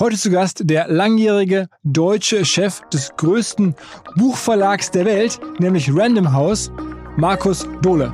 [0.00, 3.74] Heute zu Gast der langjährige deutsche Chef des größten
[4.14, 6.70] Buchverlags der Welt, nämlich Random House,
[7.16, 8.12] Markus Dohle.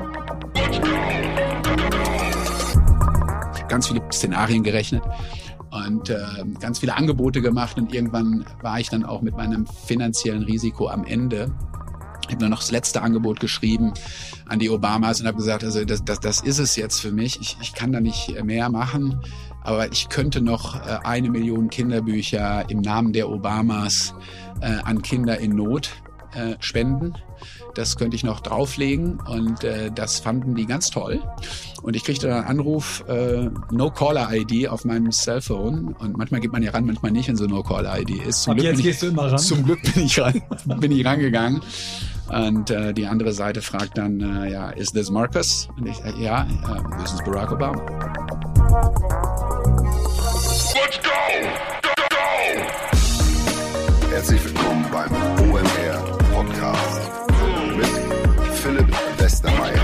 [3.68, 5.02] Ganz viele Szenarien gerechnet
[5.70, 6.24] und äh,
[6.58, 11.04] ganz viele Angebote gemacht und irgendwann war ich dann auch mit meinem finanziellen Risiko am
[11.04, 11.54] Ende.
[12.22, 13.92] Ich habe nur noch das letzte Angebot geschrieben
[14.46, 17.38] an die Obamas und habe gesagt, also das, das, das ist es jetzt für mich.
[17.42, 19.20] Ich, ich kann da nicht mehr machen.
[19.64, 24.14] Aber ich könnte noch äh, eine Million Kinderbücher im Namen der Obamas
[24.60, 25.90] äh, an Kinder in Not
[26.34, 27.14] äh, spenden.
[27.74, 31.20] Das könnte ich noch drauflegen und äh, das fanden die ganz toll.
[31.82, 35.94] Und ich kriegte dann einen Anruf, äh, No-Caller-ID auf meinem Cellphone.
[35.98, 38.44] Und manchmal geht man ja ran, manchmal nicht, wenn so No-Caller-ID ist.
[38.44, 39.38] Zum Ab Glück jetzt ich, gehst du immer ran.
[39.38, 40.40] Zum Glück bin ich, ran,
[40.80, 41.60] bin ich rangegangen.
[42.28, 45.68] Und äh, die andere Seite fragt dann, äh, ja, is this Marcus?
[45.76, 47.82] Und ich, äh, ja, uh, this is Barack Obama.
[54.10, 55.12] Herzlich willkommen beim
[55.50, 57.10] OMR Podcast
[57.76, 59.80] mit Philipp Westermeier.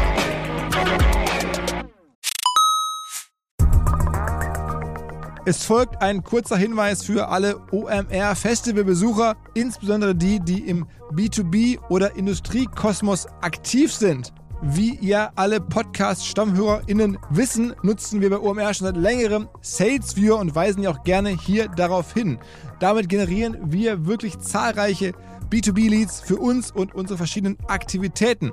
[5.45, 13.27] Es folgt ein kurzer Hinweis für alle OMR-Festivalbesucher, insbesondere die, die im B2B- oder Industriekosmos
[13.41, 14.33] aktiv sind.
[14.63, 20.83] Wie ihr alle Podcast-StammhörerInnen wissen, nutzen wir bei OMR schon seit längerem SalesViewer und weisen
[20.83, 22.39] ja auch gerne hier darauf hin.
[22.79, 25.13] Damit generieren wir wirklich zahlreiche
[25.51, 28.53] B2B-Leads für uns und unsere verschiedenen Aktivitäten.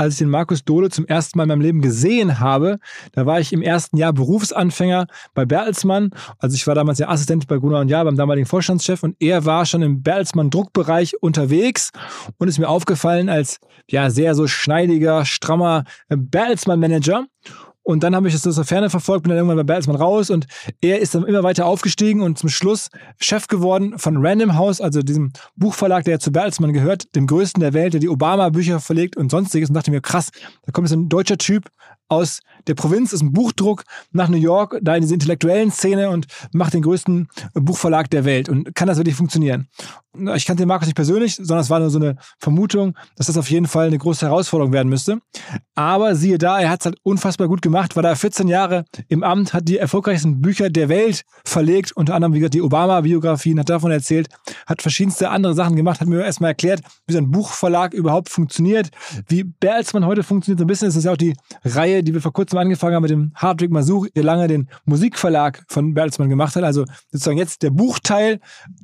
[0.00, 2.78] als ich den Markus Dohle zum ersten Mal in meinem Leben gesehen habe,
[3.12, 6.10] da war ich im ersten Jahr Berufsanfänger bei Bertelsmann.
[6.38, 9.44] Also ich war damals ja Assistent bei Gunnar und Jahr beim damaligen Vorstandschef und er
[9.44, 11.90] war schon im Bertelsmann Druckbereich unterwegs
[12.38, 13.60] und ist mir aufgefallen als
[13.90, 17.26] ja sehr so schneidiger, strammer Bertelsmann Manager.
[17.82, 20.30] Und dann habe ich es aus der Ferne verfolgt, bin dann irgendwann bei Bertelsmann raus
[20.30, 20.46] und
[20.80, 25.02] er ist dann immer weiter aufgestiegen und zum Schluss Chef geworden von Random House, also
[25.02, 29.30] diesem Buchverlag, der zu Bertelsmann gehört, dem größten der Welt, der die Obama-Bücher verlegt und
[29.30, 29.70] sonstiges.
[29.70, 30.30] Und dachte mir, krass,
[30.64, 31.70] da kommt jetzt ein deutscher Typ
[32.10, 36.26] aus der Provinz, aus dem Buchdruck nach New York, da in diese intellektuellen Szene und
[36.52, 38.48] macht den größten Buchverlag der Welt.
[38.48, 39.68] Und kann das wirklich funktionieren?
[40.34, 43.38] Ich kannte den Markus nicht persönlich, sondern es war nur so eine Vermutung, dass das
[43.38, 45.20] auf jeden Fall eine große Herausforderung werden müsste.
[45.76, 49.22] Aber siehe da, er hat es halt unfassbar gut gemacht, war da 14 Jahre im
[49.22, 53.68] Amt, hat die erfolgreichsten Bücher der Welt verlegt, unter anderem, wie gesagt, die Obama-Biografien, hat
[53.68, 54.28] davon erzählt,
[54.66, 58.90] hat verschiedenste andere Sachen gemacht, hat mir erstmal erklärt, wie so ein Buchverlag überhaupt funktioniert,
[59.28, 60.58] wie Bertelsmann heute funktioniert.
[60.58, 63.02] So ein bisschen ist das ja auch die Reihe, die wir vor kurzem angefangen haben
[63.02, 66.64] mit dem Hardwick Masuch, der lange den Musikverlag von Bertelsmann gemacht hat.
[66.64, 68.40] Also sozusagen jetzt der Buchteil.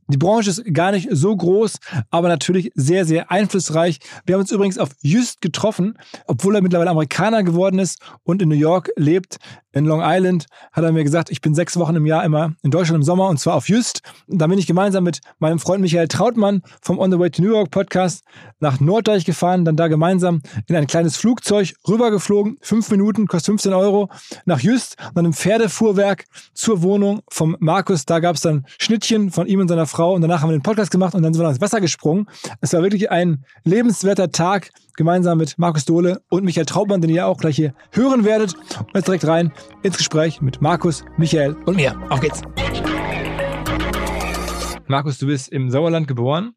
[0.08, 1.78] Die Branche ist gar nicht so groß,
[2.10, 3.98] aber natürlich sehr, sehr einflussreich.
[4.24, 8.48] Wir haben uns übrigens auf Just getroffen, obwohl er mittlerweile Amerikaner geworden ist und in
[8.48, 9.38] New York lebt.
[9.76, 12.70] In Long Island hat er mir gesagt, ich bin sechs Wochen im Jahr immer in
[12.70, 14.00] Deutschland im Sommer und zwar auf Just.
[14.26, 17.50] Da bin ich gemeinsam mit meinem Freund Michael Trautmann vom On the Way to New
[17.50, 18.24] York Podcast
[18.58, 22.56] nach Norddeich gefahren, dann da gemeinsam in ein kleines Flugzeug rübergeflogen.
[22.62, 24.08] Fünf Minuten, kostet 15 Euro
[24.46, 28.06] nach Just, dann im Pferdefuhrwerk zur Wohnung vom Markus.
[28.06, 30.62] Da gab es dann Schnittchen von ihm und seiner Frau und danach haben wir den
[30.62, 32.26] Podcast gemacht und dann sind wir ins Wasser gesprungen.
[32.62, 37.26] Es war wirklich ein lebenswerter Tag gemeinsam mit Markus Dohle und Michael Traubmann, den ihr
[37.26, 38.54] auch gleich hier hören werdet.
[38.54, 42.00] Und jetzt direkt rein ins Gespräch mit Markus, Michael und mir.
[42.10, 42.42] Auf geht's!
[44.88, 46.52] Markus, du bist im Sauerland geboren,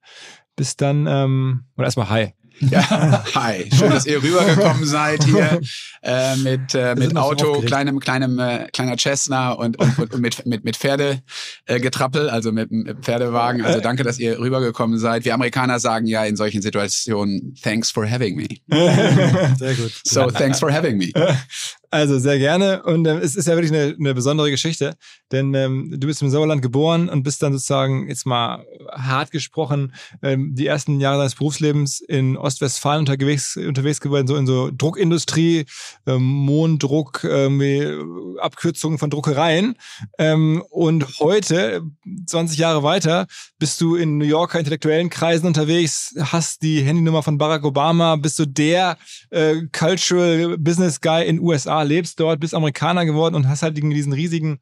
[0.56, 2.34] bist dann, ähm, oder erstmal hi.
[2.72, 3.70] Ja, hi.
[3.74, 5.62] Schön, dass ihr rübergekommen seid hier
[6.04, 10.66] äh, mit äh, mit Auto, kleinem kleinem äh, kleiner Cessna und, und, und mit mit
[10.66, 13.64] mit Pferdegetrappel, äh, also mit, mit Pferdewagen.
[13.64, 15.24] Also danke, dass ihr rübergekommen seid.
[15.24, 18.48] Wir Amerikaner sagen ja in solchen Situationen Thanks for having me.
[19.58, 19.94] Sehr gut.
[20.04, 21.14] So thanks for having me.
[21.92, 22.84] Also sehr gerne.
[22.84, 24.96] Und ähm, es ist ja wirklich eine, eine besondere Geschichte,
[25.32, 29.94] denn ähm, du bist im Sauerland geboren und bist dann sozusagen jetzt mal hart gesprochen
[30.22, 35.66] ähm, die ersten Jahre deines Berufslebens in Ostwestfalen unterwegs, unterwegs geworden, so in so Druckindustrie,
[36.06, 39.76] ähm, Monddruck, ähm, Abkürzungen von Druckereien.
[40.20, 41.82] Ähm, und heute,
[42.28, 43.26] 20 Jahre weiter,
[43.58, 48.38] bist du in New Yorker intellektuellen Kreisen unterwegs, hast die Handynummer von Barack Obama, bist
[48.38, 48.98] du der
[49.32, 54.14] äh, Cultural Business Guy in USA, lebst dort, bist Amerikaner geworden und hast halt diesen
[54.14, 54.60] riesigen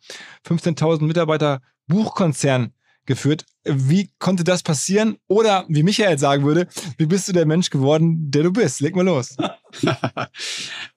[0.47, 2.73] 15.000 Mitarbeiter Buchkonzern
[3.05, 3.45] geführt.
[3.63, 5.17] Wie konnte das passieren?
[5.27, 6.67] Oder wie Michael sagen würde,
[6.97, 8.81] wie bist du der Mensch geworden, der du bist?
[8.81, 9.35] Leg mal los.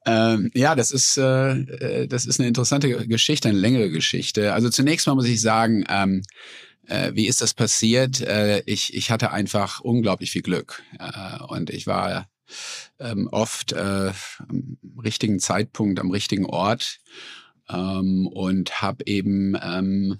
[0.07, 4.53] ähm, ja, das ist, äh, äh, das ist eine interessante Geschichte, eine längere Geschichte.
[4.53, 6.23] Also zunächst mal muss ich sagen, ähm,
[6.87, 8.21] äh, wie ist das passiert?
[8.21, 10.83] Äh, ich, ich hatte einfach unglaublich viel Glück.
[10.99, 12.27] Äh, und ich war
[12.99, 14.13] ähm, oft äh,
[14.49, 17.01] am richtigen Zeitpunkt, am richtigen Ort
[17.69, 20.19] ähm, und habe eben ähm,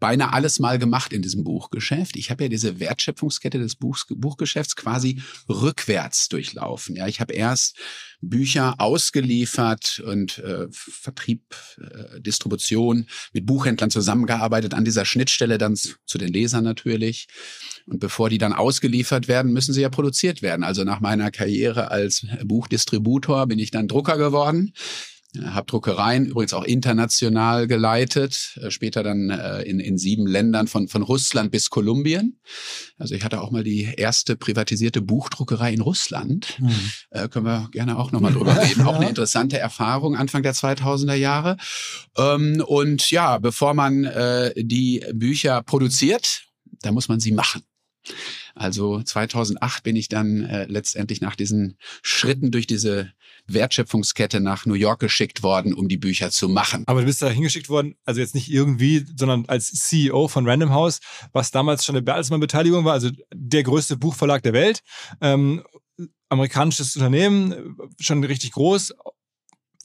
[0.00, 2.16] beinahe alles mal gemacht in diesem Buchgeschäft.
[2.16, 6.96] Ich habe ja diese Wertschöpfungskette des Buchs, Buchgeschäfts quasi rückwärts durchlaufen.
[6.96, 7.76] Ja, ich habe erst
[8.22, 11.42] Bücher ausgeliefert und äh, Vertrieb,
[11.78, 17.28] äh, Distribution mit Buchhändlern zusammengearbeitet an dieser Schnittstelle dann zu den Lesern natürlich.
[17.86, 20.64] Und bevor die dann ausgeliefert werden, müssen sie ja produziert werden.
[20.64, 24.72] Also nach meiner Karriere als Buchdistributor bin ich dann Drucker geworden
[25.44, 30.88] habe Druckereien übrigens auch international geleitet, äh, später dann äh, in, in sieben Ländern von,
[30.88, 32.40] von Russland bis Kolumbien.
[32.98, 36.58] Also ich hatte auch mal die erste privatisierte Buchdruckerei in Russland.
[36.58, 36.70] Mhm.
[37.10, 38.82] Äh, können wir gerne auch nochmal drüber reden.
[38.82, 41.56] Auch eine interessante Erfahrung Anfang der 2000er Jahre.
[42.16, 46.44] Ähm, und ja, bevor man äh, die Bücher produziert,
[46.82, 47.62] da muss man sie machen.
[48.54, 53.12] Also 2008 bin ich dann äh, letztendlich nach diesen Schritten durch diese
[53.52, 56.84] Wertschöpfungskette nach New York geschickt worden, um die Bücher zu machen.
[56.86, 60.70] Aber du bist da hingeschickt worden, also jetzt nicht irgendwie, sondern als CEO von Random
[60.70, 61.00] House,
[61.32, 64.82] was damals schon eine Bertelsmann-Beteiligung war, also der größte Buchverlag der Welt.
[65.20, 65.62] Ähm,
[66.28, 68.94] amerikanisches Unternehmen, schon richtig groß,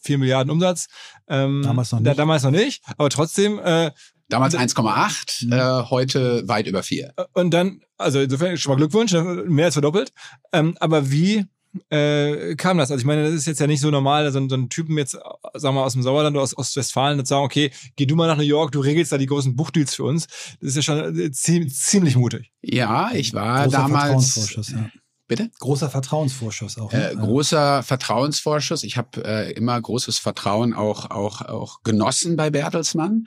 [0.04, 0.88] 4 Milliarden Umsatz.
[1.28, 2.08] Ähm, damals noch nicht.
[2.08, 3.60] Da, damals noch nicht, aber trotzdem.
[3.60, 3.92] Äh,
[4.28, 5.52] Damals 1,8, mhm.
[5.52, 7.14] äh, heute weit über 4.
[7.34, 10.12] Und dann, also insofern schon mal Glückwunsch, mehr als verdoppelt.
[10.52, 11.46] Ähm, aber wie
[11.90, 12.92] äh, kam das?
[12.92, 15.12] Also ich meine, das ist jetzt ja nicht so normal, so, so ein Typen jetzt,
[15.12, 18.28] sagen wir mal, aus dem Sauerland oder aus Ostwestfalen, und sagen, okay, geh du mal
[18.28, 20.28] nach New York, du regelst da die großen Buchdeals für uns.
[20.60, 22.52] Das ist ja schon äh, ziemlich mutig.
[22.62, 24.70] Ja, ich war Großer damals.
[24.70, 24.90] Ja.
[25.28, 25.50] Bitte?
[25.60, 26.94] Großer Vertrauensvorschuss auch.
[26.94, 27.12] Ne?
[27.12, 28.84] Äh, großer Vertrauensvorschuss.
[28.84, 33.26] Ich habe äh, immer großes Vertrauen auch auch auch genossen bei Bertelsmann.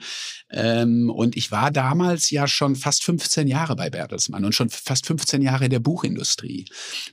[0.49, 5.07] Ähm, und ich war damals ja schon fast 15 Jahre bei Bertelsmann und schon fast
[5.07, 6.65] 15 Jahre in der Buchindustrie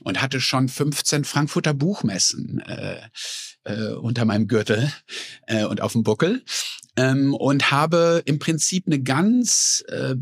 [0.03, 3.01] und hatte schon 15 Frankfurter Buchmessen äh,
[3.65, 4.89] äh, unter meinem Gürtel
[5.47, 6.43] äh, und auf dem Buckel
[6.97, 10.15] ähm, und habe im Prinzip eine ganz äh,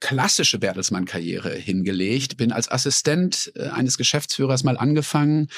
[0.00, 2.36] klassische Bertelsmann-Karriere hingelegt.
[2.36, 5.48] Bin als Assistent äh, eines Geschäftsführers mal angefangen,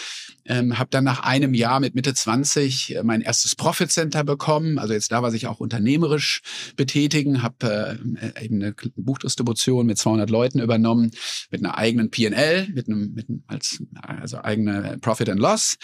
[0.49, 4.79] ähm, habe dann nach einem Jahr mit Mitte 20 äh, mein erstes Profit Center bekommen.
[4.79, 6.43] Also jetzt da war ich auch unternehmerisch
[6.77, 11.13] betätigen, habe äh, eben eine Buchdistribution mit 200 Leuten übernommen,
[11.51, 15.77] mit einer eigenen P&L, mit einem, mit einem als also eigene Profit and Loss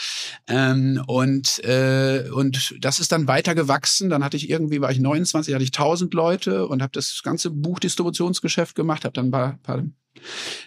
[0.48, 4.10] ähm, und äh, und das ist dann weiter gewachsen.
[4.10, 7.20] Dann hatte ich irgendwie irgendwie war ich 29, hatte ich 1000 Leute und habe das
[7.22, 9.82] ganze Buchdistributionsgeschäft gemacht, habe dann ein paar, paar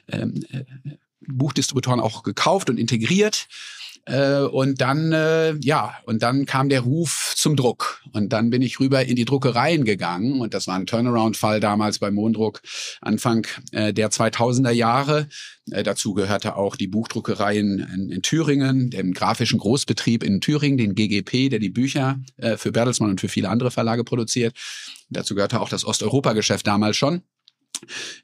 [0.08, 0.64] ähm, äh,
[1.28, 3.48] Buchdistributoren auch gekauft und integriert
[4.08, 8.02] äh, und dann, äh, ja, und dann kam der Ruf zum Druck.
[8.14, 10.40] Und dann bin ich rüber in die Druckereien gegangen.
[10.40, 12.62] Und das war ein Turnaround-Fall damals bei Mondruck
[13.02, 15.28] Anfang äh, der 2000er Jahre.
[15.72, 20.96] Äh, dazu gehörte auch die Buchdruckereien in, in, Thüringen, dem grafischen Großbetrieb in Thüringen, den
[20.96, 24.56] GGP, der die Bücher äh, für Bertelsmann und für viele andere Verlage produziert.
[25.10, 27.24] Dazu gehörte auch das Osteuropa-Geschäft damals schon.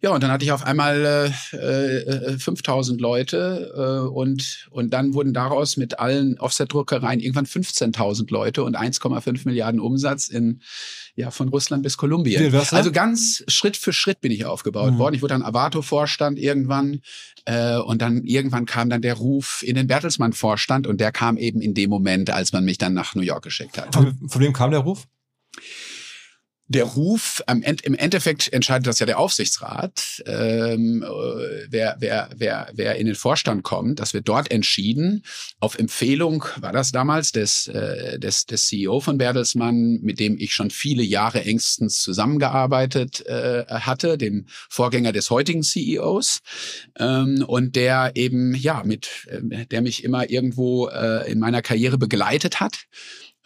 [0.01, 5.13] Ja, und dann hatte ich auf einmal äh, äh, 5000 Leute äh, und, und dann
[5.13, 10.61] wurden daraus mit allen Offset-Druckereien irgendwann 15.000 Leute und 1,5 Milliarden Umsatz in,
[11.15, 12.41] ja, von Russland bis Kolumbien.
[12.73, 14.97] Also ganz Schritt für Schritt bin ich aufgebaut mhm.
[14.97, 15.15] worden.
[15.15, 17.01] Ich wurde dann Avato-Vorstand irgendwann
[17.45, 21.61] äh, und dann irgendwann kam dann der Ruf in den Bertelsmann-Vorstand und der kam eben
[21.61, 23.93] in dem Moment, als man mich dann nach New York geschickt hat.
[23.93, 25.07] Von, von wem kam der Ruf?
[26.67, 27.63] Der Ruf, im
[27.95, 33.63] Endeffekt entscheidet das ja der Aufsichtsrat, ähm, äh, wer, wer, wer, wer in den Vorstand
[33.63, 33.99] kommt.
[33.99, 35.23] Das wird dort entschieden.
[35.59, 40.53] Auf Empfehlung war das damals des, äh, des, des CEO von Bertelsmann, mit dem ich
[40.53, 46.39] schon viele Jahre engstens zusammengearbeitet äh, hatte, dem Vorgänger des heutigen CEOs.
[46.97, 51.97] Ähm, und der eben, ja, mit, äh, der mich immer irgendwo äh, in meiner Karriere
[51.97, 52.85] begleitet hat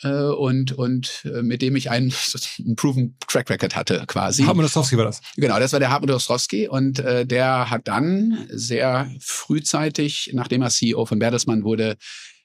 [0.05, 2.13] und, und äh, mit dem ich einen,
[2.59, 4.43] einen proven Track Record hatte quasi.
[4.43, 5.21] Hartmut Ostrowski war das.
[5.35, 10.69] Genau, das war der Hartmut Ostrowski und äh, der hat dann sehr frühzeitig, nachdem er
[10.69, 11.97] CEO von Bertelsmann wurde,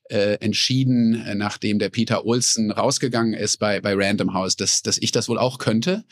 [0.08, 4.98] äh, entschieden, äh, nachdem der Peter Olsen rausgegangen ist bei, bei Random House, dass, dass
[4.98, 6.04] ich das wohl auch könnte.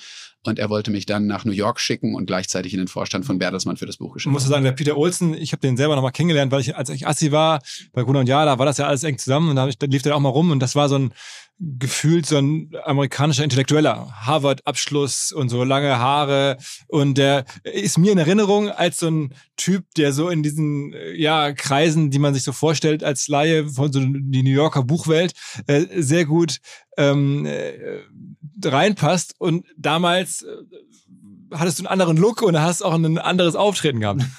[0.47, 3.38] Und er wollte mich dann nach New York schicken und gleichzeitig in den Vorstand von
[3.38, 4.30] Bertelsmann für das Buch geschickt.
[4.30, 6.88] Ich muss sagen, der Peter Olsen, ich habe den selber nochmal kennengelernt, weil ich, als
[6.88, 7.61] ich Assi war,
[7.92, 10.16] bei Gruner und Ja, da war das ja alles eng zusammen und da lief der
[10.16, 11.12] auch mal rum und das war so ein
[11.60, 14.10] gefühlt so ein amerikanischer Intellektueller.
[14.22, 16.56] Harvard-Abschluss und so lange Haare.
[16.88, 21.52] Und der ist mir in Erinnerung als so ein Typ, der so in diesen ja,
[21.52, 25.34] Kreisen, die man sich so vorstellt als Laie von so die New Yorker Buchwelt,
[25.66, 26.60] äh, sehr gut
[26.96, 27.74] ähm, äh,
[28.64, 29.34] reinpasst.
[29.38, 30.46] Und damals äh,
[31.52, 34.22] hattest du einen anderen Look und hast auch ein anderes Auftreten gehabt.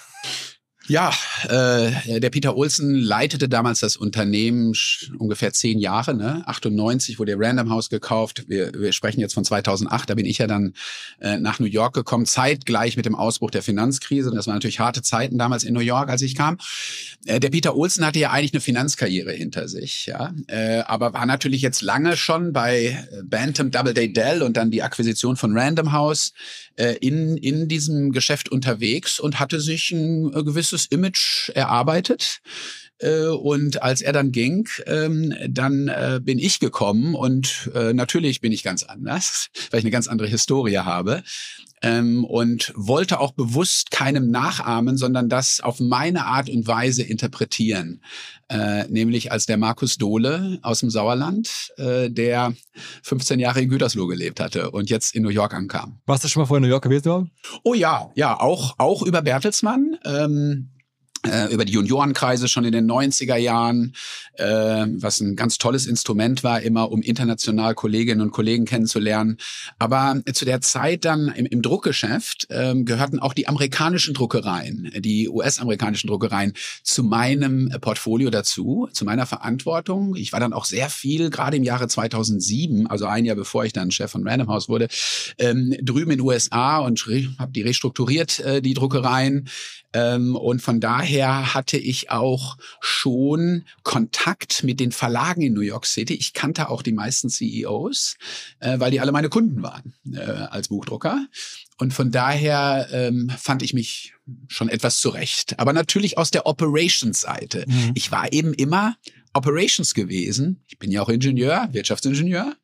[0.88, 4.74] Ja, äh, der Peter Olsen leitete damals das Unternehmen
[5.20, 6.16] ungefähr zehn Jahre.
[6.16, 6.42] Ne?
[6.48, 8.46] 98 wurde Random House gekauft.
[8.48, 10.10] Wir, wir sprechen jetzt von 2008.
[10.10, 10.74] Da bin ich ja dann
[11.20, 14.32] äh, nach New York gekommen, zeitgleich mit dem Ausbruch der Finanzkrise.
[14.34, 16.58] Das waren natürlich harte Zeiten damals in New York, als ich kam.
[17.26, 21.28] Äh, der Peter Olsen hatte ja eigentlich eine Finanzkarriere hinter sich, ja, äh, aber war
[21.28, 26.34] natürlich jetzt lange schon bei Bantam Doubleday Dell und dann die Akquisition von Random House
[26.76, 32.42] äh, in in diesem Geschäft unterwegs und hatte sich ein äh, gewisses gutes Image erarbeitet.
[33.00, 38.42] Äh, und als er dann ging, ähm, dann äh, bin ich gekommen und äh, natürlich
[38.42, 41.24] bin ich ganz anders, weil ich eine ganz andere Historie habe.
[41.82, 48.02] Ähm, und wollte auch bewusst keinem nachahmen, sondern das auf meine Art und Weise interpretieren.
[48.50, 52.54] Äh, nämlich als der Markus Dohle aus dem Sauerland, äh, der
[53.04, 56.00] 15 Jahre in Gütersloh gelebt hatte und jetzt in New York ankam.
[56.06, 57.32] Warst du schon mal vorher in New York gewesen?
[57.64, 59.98] Oh ja, ja, auch, auch über Bertelsmann.
[60.04, 60.71] Ähm,
[61.26, 63.94] äh, über die Juniorenkreise schon in den 90er Jahren,
[64.34, 69.38] äh, was ein ganz tolles Instrument war, immer um international Kolleginnen und Kollegen kennenzulernen.
[69.78, 75.30] Aber zu der Zeit dann im, im Druckgeschäft äh, gehörten auch die amerikanischen Druckereien, die
[75.30, 80.16] US-amerikanischen Druckereien zu meinem Portfolio dazu, zu meiner Verantwortung.
[80.16, 83.74] Ich war dann auch sehr viel, gerade im Jahre 2007, also ein Jahr bevor ich
[83.74, 84.88] dann Chef von Random House wurde,
[85.38, 87.00] ähm, drüben in den USA und
[87.38, 89.48] habe die restrukturiert, äh, die Druckereien.
[89.94, 95.86] Ähm, und von daher hatte ich auch schon Kontakt mit den Verlagen in New York
[95.86, 96.14] City.
[96.14, 98.16] Ich kannte auch die meisten CEOs,
[98.60, 101.26] äh, weil die alle meine Kunden waren äh, als Buchdrucker.
[101.78, 104.14] Und von daher ähm, fand ich mich
[104.48, 105.60] schon etwas zurecht.
[105.60, 107.66] Aber natürlich aus der Operations-Seite.
[107.68, 107.92] Mhm.
[107.96, 108.96] Ich war eben immer
[109.34, 110.64] Operations gewesen.
[110.68, 112.56] Ich bin ja auch Ingenieur, Wirtschaftsingenieur.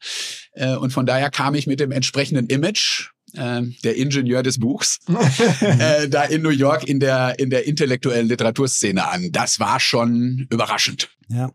[0.52, 5.00] Äh, und von daher kam ich mit dem entsprechenden Image äh, der Ingenieur des Buchs,
[5.62, 9.32] äh, da in New York in der, in der intellektuellen Literaturszene an.
[9.32, 11.10] Das war schon überraschend.
[11.30, 11.52] Ja,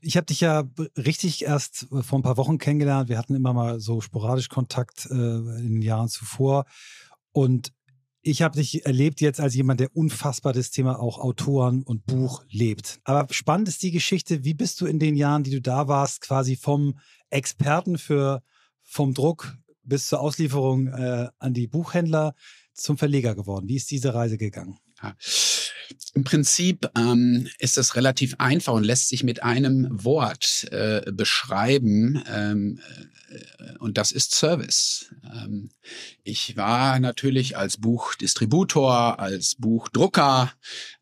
[0.00, 0.64] ich habe dich ja
[0.96, 3.08] richtig erst äh, vor ein paar Wochen kennengelernt.
[3.08, 6.66] Wir hatten immer mal so sporadisch Kontakt äh, in den Jahren zuvor.
[7.32, 7.72] Und
[8.22, 12.42] ich habe dich erlebt jetzt als jemand, der unfassbar das Thema auch Autoren und Buch
[12.48, 13.00] lebt.
[13.04, 16.22] Aber spannend ist die Geschichte, wie bist du in den Jahren, die du da warst,
[16.22, 16.98] quasi vom
[17.30, 18.42] Experten für
[18.82, 22.34] vom Druck bis zur Auslieferung äh, an die Buchhändler
[22.72, 23.68] zum Verleger geworden.
[23.68, 24.78] Wie ist diese Reise gegangen?
[25.02, 25.16] Ja.
[26.14, 32.22] Im Prinzip ähm, ist es relativ einfach und lässt sich mit einem Wort äh, beschreiben
[32.26, 32.80] ähm,
[33.28, 35.12] äh, und das ist Service.
[35.24, 35.70] Ähm,
[36.22, 40.52] ich war natürlich als Buchdistributor, als Buchdrucker,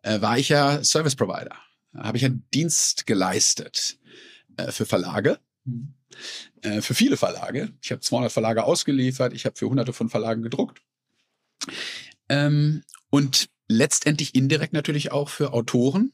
[0.03, 1.57] äh, war ich ja Service Provider.
[1.93, 3.99] Da habe ich einen Dienst geleistet
[4.57, 5.39] äh, für Verlage.
[5.65, 5.95] Mhm
[6.62, 7.73] äh, für viele Verlage.
[7.83, 10.81] Ich habe 200 Verlage ausgeliefert, ich habe für hunderte von Verlagen gedruckt.
[12.28, 16.12] Ähm, und letztendlich indirekt natürlich auch für Autoren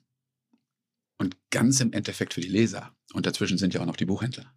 [1.19, 2.95] und ganz im Endeffekt für die Leser.
[3.13, 4.53] Und dazwischen sind ja auch noch die Buchhändler.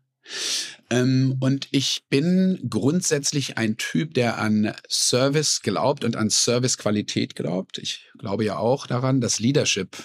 [0.90, 7.78] Ähm, und ich bin grundsätzlich ein Typ, der an Service glaubt und an Servicequalität glaubt.
[7.78, 9.98] Ich glaube ja auch daran, dass Leadership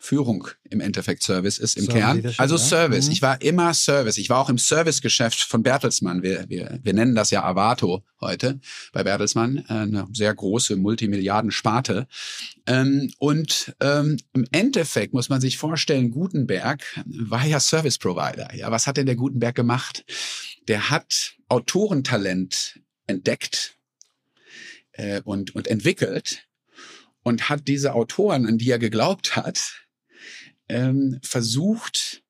[0.00, 2.34] Führung im Endeffekt Service ist im Service Kern.
[2.38, 2.62] Also ja.
[2.62, 3.06] Service.
[3.06, 3.12] Mhm.
[3.12, 4.16] Ich war immer Service.
[4.16, 6.22] Ich war auch im Servicegeschäft von Bertelsmann.
[6.22, 8.60] Wir, wir, wir nennen das ja Avato heute
[8.92, 9.64] bei Bertelsmann.
[9.68, 12.06] Äh, eine sehr große Multimilliarden-Sparte.
[12.66, 18.54] Ähm, und ähm, im Endeffekt muss man sich vorstellen, Gutenberg war ja Service Provider.
[18.54, 20.04] Ja, was hat denn der Gutenberg gemacht?
[20.68, 23.76] Der hat Autorentalent entdeckt
[24.92, 26.46] äh, und, und entwickelt
[27.22, 29.87] und hat diese Autoren, an die er geglaubt hat,
[30.68, 32.22] ähm, versucht,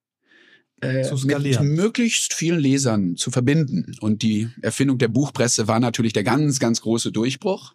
[0.80, 3.96] äh, mit möglichst vielen Lesern zu verbinden.
[4.00, 7.72] Und die Erfindung der Buchpresse war natürlich der ganz, ganz große Durchbruch.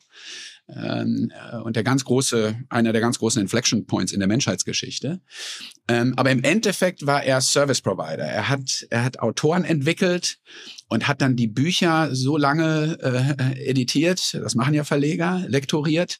[0.69, 5.19] ähm, äh, und der ganz große, einer der ganz großen Inflection Points in der Menschheitsgeschichte.
[5.89, 8.23] Ähm, aber im Endeffekt war er Service Provider.
[8.23, 10.39] Er hat, er hat Autoren entwickelt
[10.87, 16.19] und hat dann die Bücher so lange äh, editiert, das machen ja Verleger, lektoriert,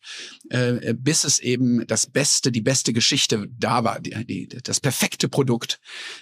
[0.50, 5.30] äh, bis es eben das Beste, die beste Geschichte da war, die, die, das perfekte
[5.30, 5.80] Produkt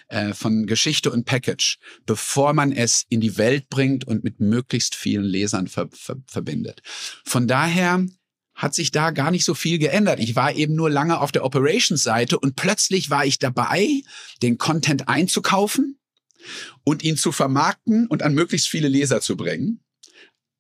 [0.10, 4.96] äh, von Geschichte und Package, bevor man es in die Welt bringt und mit möglichst
[4.96, 6.82] vielen Lesern ver, ver, verbindet.
[7.24, 8.06] Von daher
[8.54, 10.20] hat sich da gar nicht so viel geändert.
[10.20, 14.02] Ich war eben nur lange auf der Operations-Seite und plötzlich war ich dabei,
[14.42, 15.98] den Content einzukaufen
[16.84, 19.84] und ihn zu vermarkten und an möglichst viele Leser zu bringen.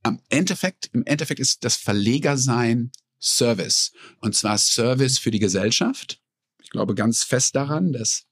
[0.04, 3.92] Am Endeffekt, im Endeffekt ist das Verlegersein Service.
[4.20, 6.20] Und zwar Service für die Gesellschaft.
[6.64, 8.26] Ich glaube ganz fest daran, dass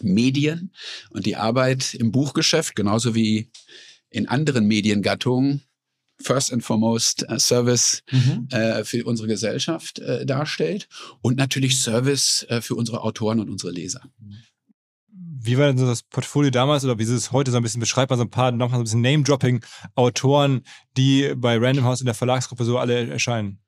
[0.00, 0.72] Medien
[1.10, 3.50] und die Arbeit im Buchgeschäft, genauso wie
[4.10, 5.62] in anderen Mediengattungen,
[6.20, 8.48] first and foremost uh, Service mhm.
[8.50, 10.88] äh, für unsere Gesellschaft äh, darstellt
[11.20, 14.02] und natürlich Service äh, für unsere Autoren und unsere Leser.
[15.40, 17.80] Wie war denn so das Portfolio damals oder wie ist es heute so ein bisschen
[17.80, 20.62] beschreibbar, so ein paar, nochmal so ein bisschen Name-Dropping-Autoren,
[20.96, 23.60] die bei Random House in der Verlagsgruppe so alle erscheinen?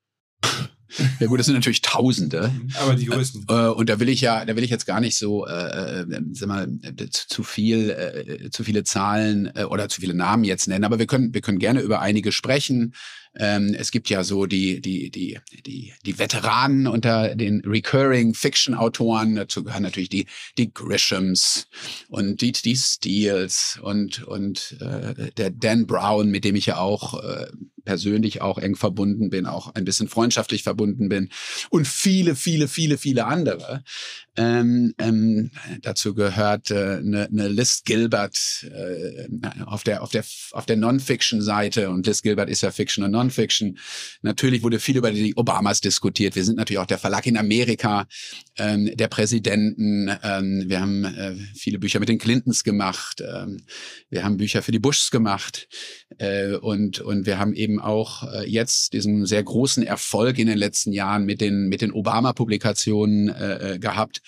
[1.19, 2.51] Ja gut, das sind natürlich Tausende.
[2.79, 3.45] Aber die größten.
[3.47, 6.21] Äh, und da will ich ja, da will ich jetzt gar nicht so, äh, äh
[6.33, 6.67] sag mal,
[7.11, 10.83] zu viel, äh, zu viele Zahlen äh, oder zu viele Namen jetzt nennen.
[10.83, 12.93] Aber wir können, wir können gerne über einige sprechen.
[13.35, 18.75] Ähm, es gibt ja so die, die, die, die, die Veteranen unter den Recurring Fiction
[18.75, 19.35] Autoren.
[19.35, 21.67] Dazu gehören natürlich die, die Grishams
[22.09, 27.23] und die, die Steels und, und äh, der Dan Brown, mit dem ich ja auch
[27.23, 27.47] äh,
[27.83, 31.29] persönlich auch eng verbunden bin, auch ein bisschen freundschaftlich verbunden bin
[31.69, 33.83] und viele, viele, viele, viele andere.
[34.37, 39.27] Ähm, ähm, dazu gehört eine äh, ne, ne Liz Gilbert äh,
[39.65, 43.77] auf der auf der auf der Non-Fiction-Seite und Liz Gilbert ist ja Fiction und Non-Fiction.
[44.21, 46.35] Natürlich wurde viel über die Obamas diskutiert.
[46.35, 48.07] Wir sind natürlich auch der Verlag in Amerika,
[48.57, 50.09] ähm, der Präsidenten.
[50.23, 53.21] Ähm, wir haben äh, viele Bücher mit den Clintons gemacht.
[53.21, 53.61] Ähm,
[54.09, 55.67] wir haben Bücher für die Bushs gemacht
[56.19, 60.57] äh, und und wir haben eben auch äh, jetzt diesen sehr großen Erfolg in den
[60.57, 64.21] letzten Jahren mit den mit den Obama-Publikationen äh, äh gehabt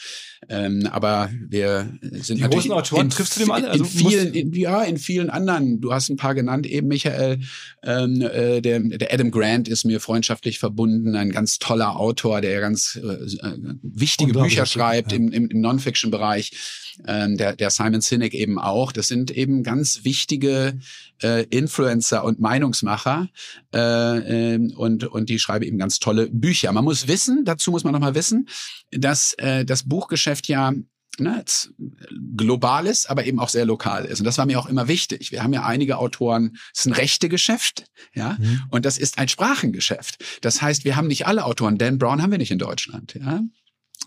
[0.50, 3.70] ähm, aber wir sind die natürlich großen Autoren in, triffst du dem alle?
[3.70, 5.82] Also in vielen, in, ja, in vielen anderen.
[5.82, 7.40] Du hast ein paar genannt, eben Michael.
[7.84, 12.60] Ähm, äh, der, der Adam Grant ist mir freundschaftlich verbunden, ein ganz toller Autor, der
[12.60, 15.18] ganz äh, äh wichtige Bücher schreibt ja.
[15.18, 16.52] im, im, im Non-Fiction-Bereich.
[17.06, 18.92] Ähm, der, der Simon Sinek eben auch.
[18.92, 20.80] Das sind eben ganz wichtige
[21.22, 23.30] äh, Influencer und Meinungsmacher
[23.74, 26.72] äh, äh, und, und die schreiben eben ganz tolle Bücher.
[26.72, 28.48] Man muss wissen, dazu muss man nochmal wissen,
[28.92, 30.74] dass äh, das Buchgeschäft ja
[31.20, 31.44] ne,
[32.36, 34.20] global ist, aber eben auch sehr lokal ist.
[34.20, 35.32] Und das war mir auch immer wichtig.
[35.32, 38.64] Wir haben ja einige Autoren, es ist ein rechte Geschäft, ja, mhm.
[38.70, 40.24] und das ist ein Sprachengeschäft.
[40.42, 41.78] Das heißt, wir haben nicht alle Autoren.
[41.78, 43.42] Dan Brown haben wir nicht in Deutschland, ja.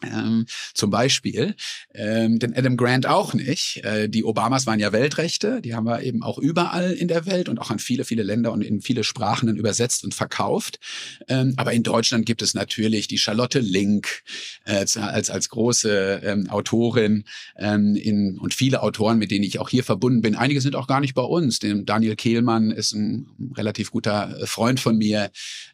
[0.02, 1.54] Ähm, zum Beispiel,
[1.94, 3.82] ähm, den Adam Grant auch nicht.
[3.82, 7.48] Äh, die Obamas waren ja Weltrechte, die haben wir eben auch überall in der Welt
[7.48, 10.80] und auch an viele, viele Länder und in viele Sprachen übersetzt und verkauft.
[11.28, 14.22] Ähm, aber in Deutschland gibt es natürlich die Charlotte Link
[14.64, 17.24] äh, als, als große ähm, Autorin
[17.56, 20.35] ähm, in, und viele Autoren, mit denen ich auch hier verbunden bin.
[20.35, 21.59] Einige sind auch gar nicht bei uns.
[21.59, 25.30] Den Daniel Kehlmann ist ein relativ guter äh, Freund von mir.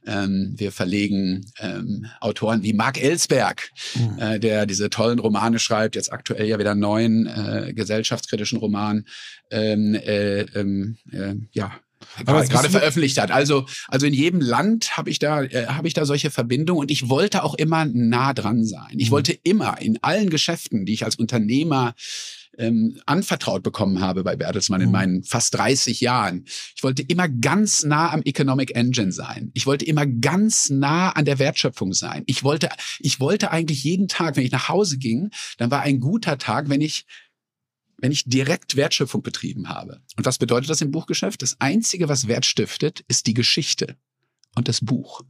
[0.06, 3.70] Ähm, wir verlegen ähm, Autoren wie Mark Ellsberg.
[3.96, 8.58] Mhm äh, der diese tollen Romane schreibt, jetzt aktuell ja wieder einen neuen äh, gesellschaftskritischen
[8.58, 9.04] Roman.
[9.50, 11.72] Ähm, äh, ähm, äh, ja,
[12.24, 13.30] gerade, gerade veröffentlicht hat.
[13.30, 16.90] Also, also in jedem Land habe ich da, äh, habe ich da solche Verbindungen und
[16.90, 18.94] ich wollte auch immer nah dran sein.
[18.96, 19.12] Ich mhm.
[19.12, 21.94] wollte immer in allen Geschäften, die ich als Unternehmer
[22.58, 24.92] ähm, anvertraut bekommen habe bei Bertelsmann in mhm.
[24.92, 26.44] meinen fast 30 Jahren.
[26.74, 29.50] Ich wollte immer ganz nah am Economic Engine sein.
[29.54, 32.24] Ich wollte immer ganz nah an der Wertschöpfung sein.
[32.26, 36.00] Ich wollte, ich wollte eigentlich jeden Tag, wenn ich nach Hause ging, dann war ein
[36.00, 37.04] guter Tag, wenn ich
[38.02, 40.02] wenn ich direkt Wertschöpfung betrieben habe.
[40.16, 41.40] Und was bedeutet das im Buchgeschäft?
[41.40, 43.96] Das Einzige, was Wert stiftet, ist die Geschichte
[44.56, 45.22] und das Buch.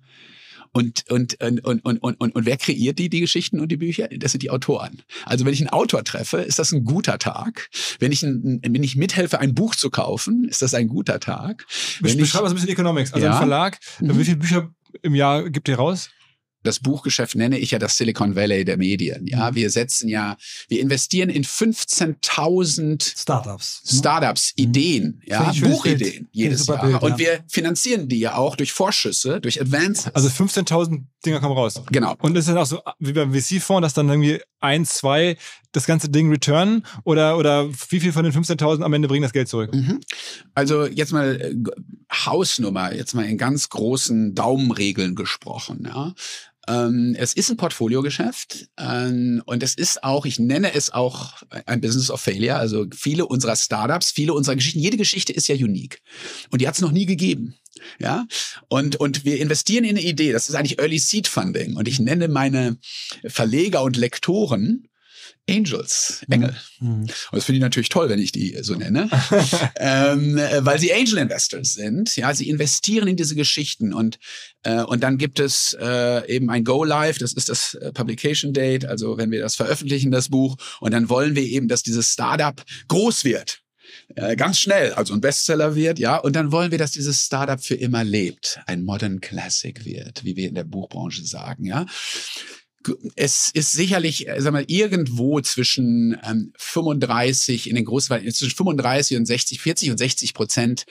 [0.73, 4.09] Und, und, und, und, und, und, und, wer kreiert die, die Geschichten und die Bücher?
[4.09, 5.03] Das sind die Autoren.
[5.27, 7.69] Also wenn ich einen Autor treffe, ist das ein guter Tag.
[7.99, 11.67] Wenn ich, ein, wenn ich mithelfe, ein Buch zu kaufen, ist das ein guter Tag.
[12.01, 13.13] Wenn Beschreib mal ein bisschen Economics.
[13.13, 13.33] Also ja.
[13.33, 14.19] ein Verlag, mhm.
[14.19, 16.11] wie viele Bücher im Jahr gibt ihr raus?
[16.63, 19.27] Das Buchgeschäft nenne ich ja das Silicon Valley der Medien.
[19.27, 19.55] Ja, mhm.
[19.55, 20.37] wir setzen ja,
[20.69, 23.99] wir investieren in 15.000 Startups, ne?
[23.99, 24.65] Startups, mhm.
[24.65, 26.83] Ideen, ja, Buchideen jedes Jahr.
[26.83, 30.15] Bild, Und wir finanzieren die ja auch durch Vorschüsse, durch Advances.
[30.15, 31.81] Also 15.000 Dinger kommen raus.
[31.91, 32.17] Genau.
[32.19, 35.37] Und ist dann auch so wie beim VC-Fonds, dass dann irgendwie ein, zwei
[35.73, 39.33] das ganze Ding returnen oder, oder wie viel von den 15.000 am Ende bringen das
[39.33, 39.73] Geld zurück?
[39.75, 40.01] Mhm.
[40.55, 41.55] Also jetzt mal äh,
[42.13, 45.85] Hausnummer, jetzt mal in ganz großen Daumenregeln gesprochen.
[45.87, 46.15] Ja.
[46.69, 51.81] Ähm, es ist ein Portfoliogeschäft ähm, und es ist auch, ich nenne es auch ein
[51.81, 52.57] Business of Failure.
[52.57, 56.01] Also viele unserer Startups, viele unserer Geschichten, jede Geschichte ist ja unique
[56.51, 57.57] und die hat es noch nie gegeben.
[57.99, 58.27] Ja,
[58.69, 60.33] und, und wir investieren in eine Idee.
[60.33, 61.75] Das ist eigentlich Early Seed Funding.
[61.77, 62.77] Und ich nenne meine
[63.25, 64.89] Verleger und Lektoren
[65.51, 66.55] Angels, Engel.
[66.79, 67.01] Mhm.
[67.01, 69.11] Und das finde ich natürlich toll, wenn ich die so nenne,
[69.77, 72.15] ähm, äh, weil sie Angel Investors sind.
[72.17, 74.19] Ja, sie investieren in diese Geschichten und
[74.63, 77.19] äh, und dann gibt es äh, eben ein Go Live.
[77.19, 78.85] Das ist das äh, Publication Date.
[78.85, 82.63] Also wenn wir das veröffentlichen, das Buch, und dann wollen wir eben, dass dieses Startup
[82.87, 83.59] groß wird.
[84.15, 87.63] Äh, ganz schnell, also ein Bestseller wird, ja, und dann wollen wir, dass dieses Startup
[87.63, 91.87] für immer lebt, ein Modern Classic wird, wie wir in der Buchbranche sagen, ja
[93.17, 99.17] es ist sicherlich, äh, sag mal, irgendwo zwischen ähm, 35 in den Großwald, zwischen 35
[99.17, 100.87] und 60, 40 und 60 Prozent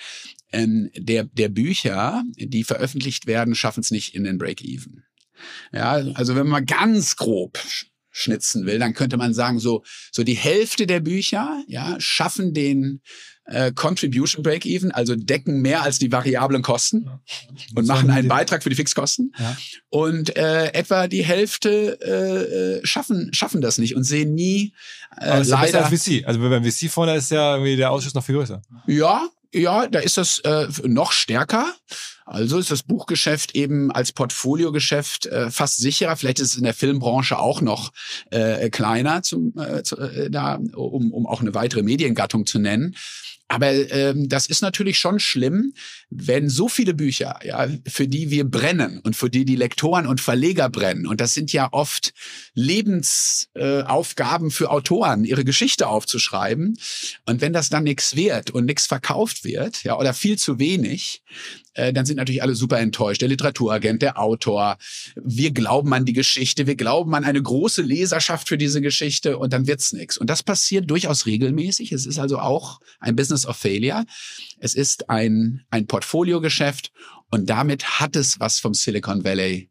[0.51, 5.03] ähm, der, der Bücher, die veröffentlicht werden, schaffen es nicht in den Break-Even.
[5.73, 7.59] Ja, also wenn man ganz grob
[8.11, 13.01] schnitzen will, dann könnte man sagen, so, so die Hälfte der Bücher, ja, schaffen den
[13.51, 17.19] äh, Contribution Break-Even, also decken mehr als die variablen Kosten ja.
[17.75, 19.33] und machen einen Beitrag für die Fixkosten.
[19.37, 19.57] Ja.
[19.89, 24.73] Und äh, etwa die Hälfte äh, schaffen schaffen das nicht und sehen nie
[25.17, 26.25] äh, Aber das ist leider als VC.
[26.25, 28.61] Also beim VC vorne ist ja irgendwie der Ausschuss noch viel größer.
[28.87, 31.73] Ja, ja, da ist das äh, noch stärker.
[32.25, 36.15] Also ist das Buchgeschäft eben als Portfoliogeschäft äh, fast sicherer.
[36.15, 37.91] Vielleicht ist es in der Filmbranche auch noch
[38.29, 42.95] äh, kleiner, zum, äh, zu, äh, da, um, um auch eine weitere Mediengattung zu nennen.
[43.51, 45.73] Aber ähm, das ist natürlich schon schlimm,
[46.13, 50.19] wenn so viele Bücher, ja, für die wir brennen und für die die Lektoren und
[50.19, 52.13] Verleger brennen, und das sind ja oft
[52.53, 56.77] Lebensaufgaben äh, für Autoren, ihre Geschichte aufzuschreiben.
[57.25, 61.23] Und wenn das dann nichts wird und nichts verkauft wird, ja, oder viel zu wenig,
[61.73, 63.21] äh, dann sind natürlich alle super enttäuscht.
[63.21, 64.77] Der Literaturagent, der Autor.
[65.15, 69.53] Wir glauben an die Geschichte, wir glauben an eine große Leserschaft für diese Geschichte und
[69.53, 70.17] dann wird's nichts.
[70.17, 71.91] Und das passiert durchaus regelmäßig.
[71.91, 74.05] Es ist also auch ein Business of Failure.
[74.59, 76.91] Es ist ein, ein Portfoliogeschäft
[77.29, 79.69] und damit hat es was vom Silicon Valley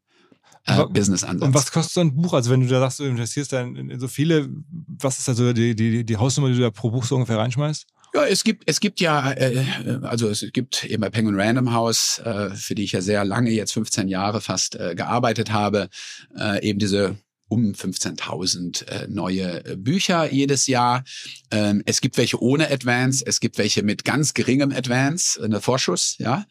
[0.67, 1.47] äh, Business-Ansatz.
[1.47, 2.33] Und was kostet so ein Buch?
[2.33, 4.49] Also wenn du da sagst, du investierst dann in so viele,
[4.87, 7.87] was ist also die, die, die Hausnummer, die du da pro Buch so ungefähr reinschmeißt?
[8.15, 9.65] Ja, es gibt, es gibt ja, äh,
[10.03, 13.51] also es gibt eben bei Penguin Random House, äh, für die ich ja sehr lange,
[13.51, 15.89] jetzt 15 Jahre fast äh, gearbeitet habe,
[16.37, 17.17] äh, eben diese
[17.51, 21.05] um 15.000 äh, neue äh, Bücher jedes Jahr.
[21.51, 26.17] Ähm, es gibt welche ohne Advance, es gibt welche mit ganz geringem Advance, eine Vorschuss,
[26.19, 26.47] ja.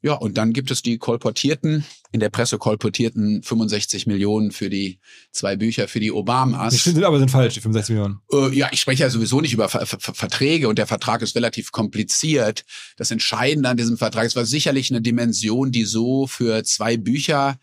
[0.00, 5.00] Ja, und dann gibt es die kolportierten, in der Presse kolportierten 65 Millionen für die
[5.32, 6.72] zwei Bücher für die Obamas.
[6.72, 8.20] Die sind aber sind falsch, die 65 Millionen.
[8.32, 11.34] Äh, ja, ich spreche ja sowieso nicht über Ver Ver Verträge und der Vertrag ist
[11.34, 12.64] relativ kompliziert.
[12.96, 17.58] Das Entscheidende an diesem Vertrag, es war sicherlich eine Dimension, die so für zwei Bücher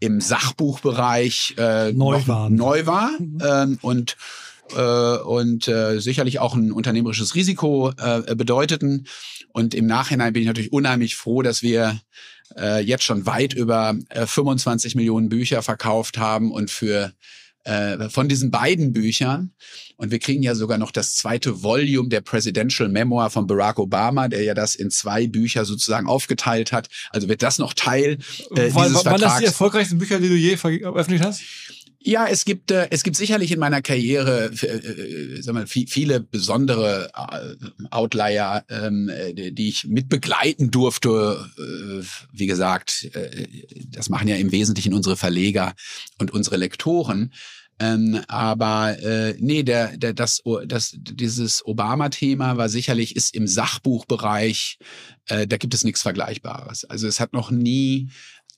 [0.00, 2.54] im Sachbuchbereich äh, neu, waren.
[2.54, 3.38] neu war mhm.
[3.46, 4.16] ähm, und
[4.74, 9.06] äh, und äh, sicherlich auch ein unternehmerisches Risiko äh, bedeuteten.
[9.52, 12.00] Und im Nachhinein bin ich natürlich unheimlich froh, dass wir
[12.56, 17.12] äh, jetzt schon weit über äh, 25 Millionen Bücher verkauft haben und für
[17.64, 19.52] äh, von diesen beiden Büchern.
[19.96, 24.28] Und wir kriegen ja sogar noch das zweite Volume der Presidential Memoir von Barack Obama,
[24.28, 26.88] der ja das in zwei Bücher sozusagen aufgeteilt hat.
[27.10, 28.18] Also wird das noch Teil
[28.56, 29.04] äh, war, dieses Vertrags.
[29.04, 31.42] Waren das die erfolgreichsten Bücher, die du je veröffentlicht hast?
[32.02, 36.20] Ja, es gibt äh, es gibt sicherlich in meiner Karriere äh, äh, sag mal, viele
[36.20, 41.46] besondere äh, Outlier, ähm, äh, die ich mitbegleiten durfte.
[41.58, 43.46] Äh, wie gesagt, äh,
[43.88, 45.74] das machen ja im Wesentlichen unsere Verleger
[46.18, 47.32] und unsere Lektoren.
[47.78, 54.78] Ähm, aber äh, nee, der, der, das, das, dieses Obama-Thema war sicherlich, ist im Sachbuchbereich,
[55.26, 56.84] äh, da gibt es nichts Vergleichbares.
[56.84, 58.10] Also es hat noch nie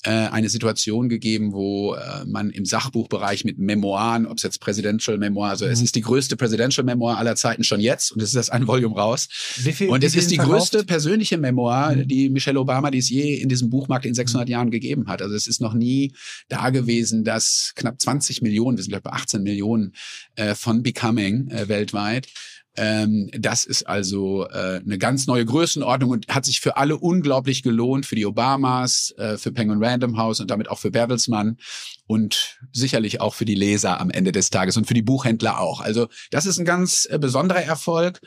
[0.09, 5.51] eine Situation gegeben, wo äh, man im Sachbuchbereich mit Memoiren, ob es jetzt Presidential Memoir,
[5.51, 5.73] also mhm.
[5.73, 8.67] es ist die größte Presidential Memoir aller Zeiten schon jetzt und es ist das ein
[8.67, 9.29] Volume raus.
[9.59, 10.59] Wie viel, und es ist die verkauft?
[10.73, 12.09] größte persönliche Memoir, mhm.
[12.09, 14.53] die Michelle Obama, die es je in diesem Buchmarkt in 600 mhm.
[14.53, 15.23] Jahren gegeben hat.
[15.23, 16.13] Also es ist noch nie
[16.49, 19.93] da gewesen, dass knapp 20 Millionen, wir sind glaube ich bei 18 Millionen
[20.35, 22.29] äh, von Becoming äh, weltweit
[22.77, 27.63] ähm, das ist also äh, eine ganz neue Größenordnung und hat sich für alle unglaublich
[27.63, 31.59] gelohnt, für die Obamas, äh, für Penguin Random House und damit auch für Bertelsmann
[32.07, 35.81] und sicherlich auch für die Leser am Ende des Tages und für die Buchhändler auch.
[35.81, 38.21] Also das ist ein ganz äh, besonderer Erfolg.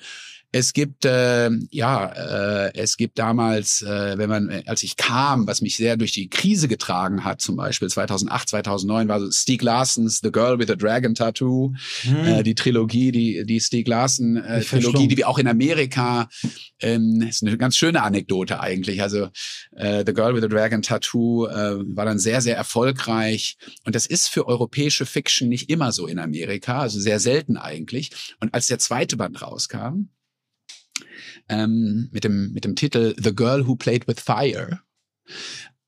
[0.57, 5.59] Es gibt äh, ja, äh, es gibt damals, äh, wenn man, als ich kam, was
[5.59, 10.21] mich sehr durch die Krise getragen hat, zum Beispiel 2008, 2009, war so Stieg Larsens
[10.23, 12.25] The Girl with the Dragon Tattoo, hm.
[12.25, 16.29] äh, die Trilogie, die die Stieg Larsen äh, Trilogie, die wir auch in Amerika,
[16.79, 19.01] ähm, ist eine ganz schöne Anekdote eigentlich.
[19.01, 19.27] Also
[19.75, 24.05] äh, The Girl with the Dragon Tattoo äh, war dann sehr sehr erfolgreich und das
[24.05, 28.11] ist für europäische Fiction nicht immer so in Amerika, also sehr selten eigentlich.
[28.39, 30.14] Und als der zweite Band rauskam
[31.49, 34.81] ähm, mit, dem, mit dem Titel The Girl Who Played with Fire.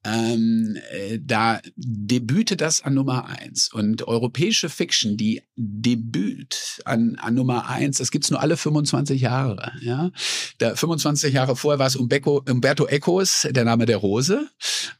[0.03, 3.71] Ähm, äh, da debüte das an Nummer eins.
[3.73, 9.71] Und europäische Fiction, die Debüt an, an Nummer eins, das gibt's nur alle 25 Jahre.
[9.81, 10.11] Ja?
[10.59, 14.47] Da 25 Jahre vorher war es Umberto, Umberto Ecos, der Name der Rose.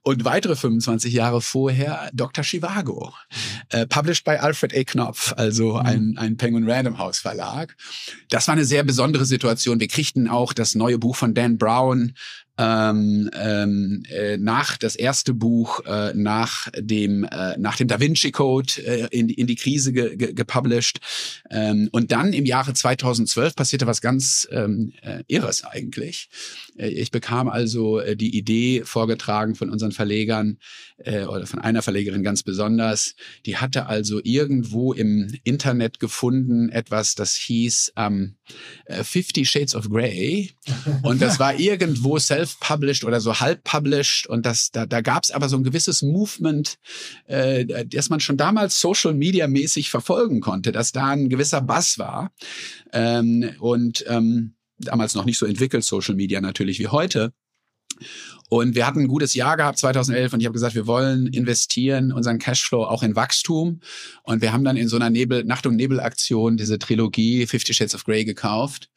[0.01, 2.43] Und weitere 25 Jahre vorher Dr.
[2.43, 3.13] Chivago.
[3.69, 4.83] Äh, published by Alfred A.
[4.83, 5.86] Knopf, also mhm.
[5.86, 7.75] ein, ein Penguin Random House Verlag.
[8.29, 9.79] Das war eine sehr besondere Situation.
[9.79, 12.13] Wir kriegten auch das neue Buch von Dan Brown,
[12.57, 18.31] ähm, ähm, äh, nach das erste Buch äh, nach dem äh, nach dem Da Vinci
[18.31, 20.99] Code äh, in, in die Krise ge, ge, gepublished
[21.49, 26.29] ähm, und dann im Jahre 2012 passierte was ganz ähm, äh, irres eigentlich.
[26.77, 30.57] Äh, ich bekam also die Idee vorgetragen von unseren Verlegern
[30.99, 33.15] oder von einer Verlegerin ganz besonders.
[33.45, 38.35] Die hatte also irgendwo im Internet gefunden etwas, das hieß ähm,
[38.85, 40.51] äh, Fifty Shades of Grey
[41.03, 45.31] und das war irgendwo self self-published oder so halb-published und das, da, da gab es
[45.31, 46.77] aber so ein gewisses Movement,
[47.25, 52.31] äh, das man schon damals Social-Media-mäßig verfolgen konnte, dass da ein gewisser Bass war
[52.93, 57.33] ähm, und ähm, damals noch nicht so entwickelt Social Media natürlich wie heute.
[58.49, 62.13] Und wir hatten ein gutes Jahr gehabt 2011 und ich habe gesagt, wir wollen investieren
[62.13, 63.81] unseren Cashflow auch in Wachstum.
[64.23, 67.95] Und wir haben dann in so einer Nebel, Nacht- und Nebel-Aktion diese Trilogie Fifty Shades
[67.95, 68.89] of Grey gekauft.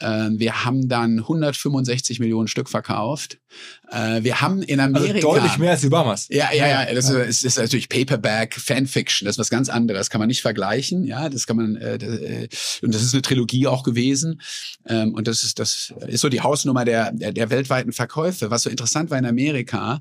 [0.00, 3.38] Ähm, wir haben dann 165 Millionen Stück verkauft.
[3.90, 5.28] Äh, wir haben in also Amerika.
[5.28, 6.26] Also deutlich mehr als die Bahamas.
[6.30, 6.94] Ja, ja, ja.
[6.94, 7.10] Das.
[7.10, 9.26] Ist, ist natürlich Paperback, Fanfiction.
[9.26, 10.10] Das ist was ganz anderes.
[10.10, 11.04] Kann man nicht vergleichen.
[11.04, 12.48] Ja, das kann man, äh, das, äh,
[12.82, 14.40] und das ist eine Trilogie auch gewesen.
[14.86, 18.50] Ähm, und das ist, das ist so die Hausnummer der, der, der weltweiten Verkäufe.
[18.50, 20.00] Was so interessant war in Amerika,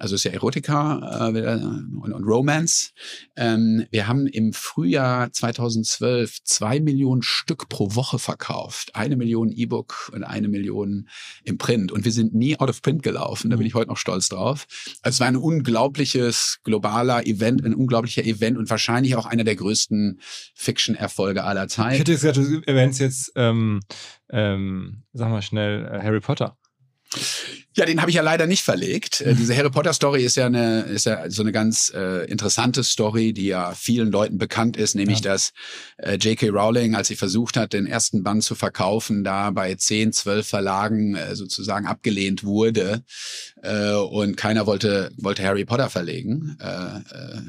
[0.00, 1.60] also ist ja Erotika äh,
[2.02, 2.90] und, und Romance.
[3.36, 8.96] Ähm, wir haben im Frühjahr 2012 zwei Millionen Stück pro Woche verkauft.
[8.96, 11.08] Eine Million Million E-Book und eine Million
[11.44, 11.92] im Print.
[11.92, 13.50] Und wir sind nie out of print gelaufen.
[13.50, 13.68] Da bin mhm.
[13.68, 14.66] ich heute noch stolz drauf.
[15.02, 19.56] Also es war ein unglaubliches globaler Event, ein unglaublicher Event und wahrscheinlich auch einer der
[19.56, 20.20] größten
[20.54, 21.94] Fiction-Erfolge aller Zeiten.
[21.94, 23.80] Ich hätte jetzt gesagt, du erwähnst jetzt, ähm,
[24.30, 26.56] ähm, sag mal schnell, äh, Harry Potter.
[27.74, 29.22] Ja, den habe ich ja leider nicht verlegt.
[29.22, 32.84] Äh, diese Harry Potter Story ist ja eine ist ja so eine ganz äh, interessante
[32.84, 35.32] Story, die ja vielen Leuten bekannt ist, nämlich ja.
[35.32, 35.52] dass
[35.96, 36.50] äh, J.K.
[36.50, 41.14] Rowling, als sie versucht hat, den ersten Band zu verkaufen, da bei 10, 12 Verlagen
[41.14, 43.02] äh, sozusagen abgelehnt wurde
[43.62, 47.40] äh, und keiner wollte wollte Harry Potter verlegen, äh, äh,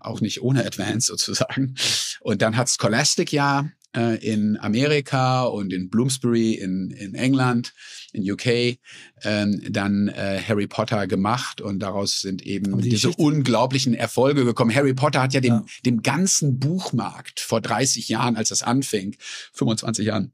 [0.00, 1.76] auch nicht ohne Advance sozusagen.
[2.20, 7.72] Und dann hat Scholastic ja äh, in Amerika und in Bloomsbury in, in England,
[8.12, 8.78] in UK,
[9.22, 13.22] ähm, dann äh, Harry Potter gemacht und daraus sind eben die diese Geschichte.
[13.22, 14.74] unglaublichen Erfolge gekommen.
[14.74, 15.64] Harry Potter hat ja dem, ja.
[15.84, 19.16] dem ganzen Buchmarkt vor 30 Jahren, als das anfing,
[19.52, 20.32] 25 Jahren,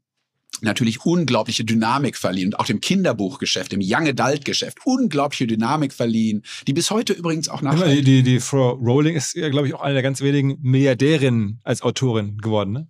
[0.61, 6.43] natürlich unglaubliche Dynamik verliehen und auch dem Kinderbuchgeschäft, dem Young Adult Geschäft unglaubliche Dynamik verliehen,
[6.67, 9.73] die bis heute übrigens auch nach die, die, die Frau Rowling ist ja glaube ich
[9.73, 12.87] auch eine der ganz wenigen Milliardärinnen als Autorin geworden, ne?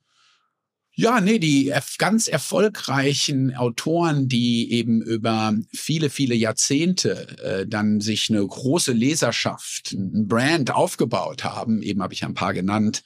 [1.01, 8.29] Ja, nee, die ganz erfolgreichen Autoren, die eben über viele, viele Jahrzehnte äh, dann sich
[8.29, 13.01] eine große Leserschaft, ein Brand aufgebaut haben, eben habe ich ein paar genannt,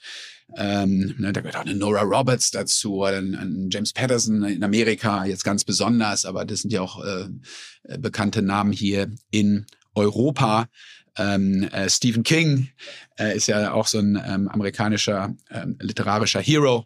[0.58, 4.62] ähm, ne, da gehört auch eine Nora Roberts dazu oder ein, ein, James Patterson in
[4.62, 7.28] Amerika jetzt ganz besonders, aber das sind ja auch äh,
[7.84, 10.68] äh bekannte Namen hier in Europa.
[11.16, 12.68] Ähm, äh, Stephen King
[13.18, 16.84] äh, ist ja auch so ein ähm, amerikanischer ähm, literarischer Hero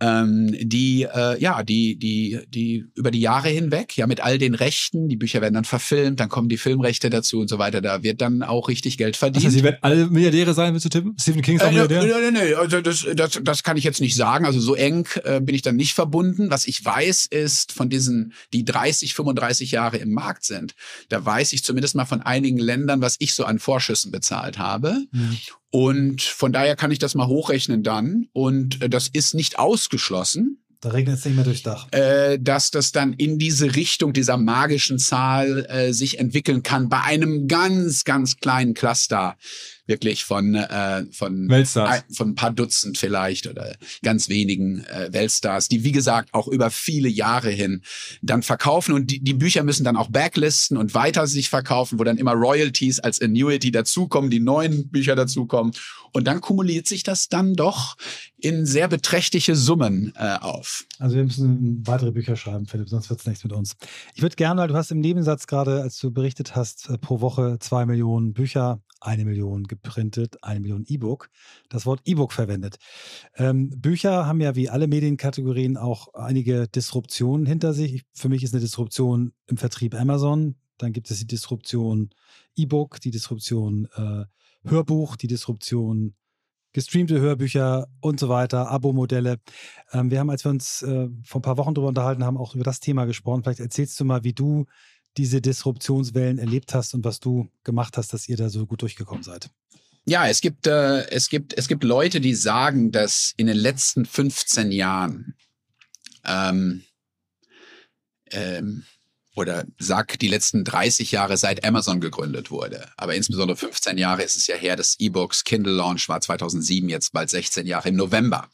[0.00, 4.54] ähm, die äh, ja die die die über die Jahre hinweg ja mit all den
[4.54, 7.80] Rechten die Bücher werden dann verfilmt dann kommen die Filmrechte dazu und so weiter.
[7.80, 9.44] Da wird dann auch richtig Geld verdient.
[9.44, 11.16] also sie werden alle Milliardäre sein willst du tippen?
[11.18, 12.02] Stephen King ist auch äh, Milliardär.
[12.02, 14.44] nee, nee, nee, also das, das, das kann ich jetzt nicht sagen.
[14.44, 16.50] Also so eng äh, bin ich dann nicht verbunden.
[16.50, 20.74] Was ich weiß ist von diesen die 30 35 Jahre im Markt sind
[21.08, 25.04] da weiß ich zumindest mal von einigen Ländern was ich so an Vorschüssen bezahlt habe.
[25.12, 25.38] Mhm.
[25.70, 28.28] Und von daher kann ich das mal hochrechnen dann.
[28.32, 30.60] Und äh, das ist nicht ausgeschlossen.
[30.80, 31.88] Da regnet es nicht mehr durchs Dach.
[31.92, 37.02] Äh, dass das dann in diese Richtung dieser magischen Zahl äh, sich entwickeln kann bei
[37.02, 39.36] einem ganz, ganz kleinen Cluster
[39.90, 41.90] wirklich von äh, von Weltstars.
[41.90, 46.48] ein, von ein paar Dutzend vielleicht oder ganz wenigen äh, Weltstars, die wie gesagt auch
[46.48, 47.82] über viele Jahre hin
[48.22, 52.04] dann verkaufen und die, die Bücher müssen dann auch backlisten und weiter sich verkaufen, wo
[52.04, 55.72] dann immer Royalties als Annuity dazukommen, die neuen Bücher dazukommen
[56.12, 57.96] und dann kumuliert sich das dann doch
[58.42, 60.86] in sehr beträchtliche Summen äh, auf.
[60.98, 63.76] Also wir müssen weitere Bücher schreiben, Philipp, sonst wird es nichts mit uns.
[64.14, 67.20] Ich würde gerne, weil du hast im Nebensatz gerade, als du berichtet hast, äh, pro
[67.20, 71.30] Woche zwei Millionen Bücher, eine Million geprintet, eine Million E-Book,
[71.68, 72.76] das Wort E-Book verwendet.
[73.36, 78.04] Ähm, Bücher haben ja wie alle Medienkategorien auch einige Disruptionen hinter sich.
[78.12, 80.56] Für mich ist eine Disruption im Vertrieb Amazon.
[80.76, 82.10] Dann gibt es die Disruption
[82.56, 84.24] E-Book, die Disruption äh,
[84.68, 86.14] Hörbuch, die Disruption
[86.72, 89.38] gestreamte Hörbücher und so weiter, Abo-Modelle.
[89.92, 92.54] Ähm, wir haben, als wir uns äh, vor ein paar Wochen darüber unterhalten haben, auch
[92.54, 93.42] über das Thema gesprochen.
[93.42, 94.66] Vielleicht erzählst du mal, wie du
[95.16, 99.24] diese Disruptionswellen erlebt hast und was du gemacht hast, dass ihr da so gut durchgekommen
[99.24, 99.50] seid.
[100.06, 104.06] Ja, es gibt, äh, es gibt, es gibt Leute, die sagen, dass in den letzten
[104.06, 105.34] 15 Jahren
[106.24, 106.84] ähm,
[108.30, 108.84] ähm,
[109.36, 112.88] oder sag die letzten 30 Jahre seit Amazon gegründet wurde.
[112.96, 117.12] Aber insbesondere 15 Jahre ist es ja her, das E-Books Kindle Launch war 2007, jetzt
[117.12, 118.48] bald 16 Jahre im November.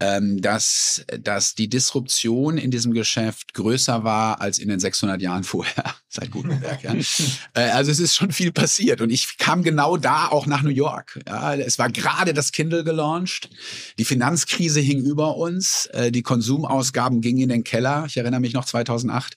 [0.00, 5.44] Ähm, dass, dass die Disruption in diesem Geschäft größer war als in den 600 Jahren
[5.44, 6.82] vorher, seit Gutenberg.
[6.82, 6.94] Ja.
[7.54, 10.70] äh, also es ist schon viel passiert und ich kam genau da auch nach New
[10.70, 11.20] York.
[11.26, 11.54] Ja.
[11.54, 13.50] Es war gerade das Kindle gelauncht,
[13.98, 18.04] die Finanzkrise hing über uns, äh, die Konsumausgaben gingen in den Keller.
[18.06, 19.36] Ich erinnere mich noch 2008,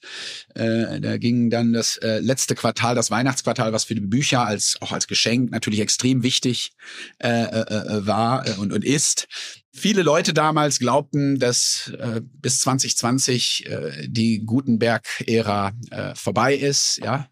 [0.55, 4.77] äh, da ging dann das äh, letzte Quartal, das Weihnachtsquartal, was für die Bücher als
[4.79, 6.71] auch als Geschenk natürlich extrem wichtig
[7.19, 9.27] äh, äh, äh war und, und ist.
[9.75, 17.27] Viele Leute damals glaubten, dass äh, bis 2020 äh, die Gutenberg-Ära äh, vorbei ist, ja,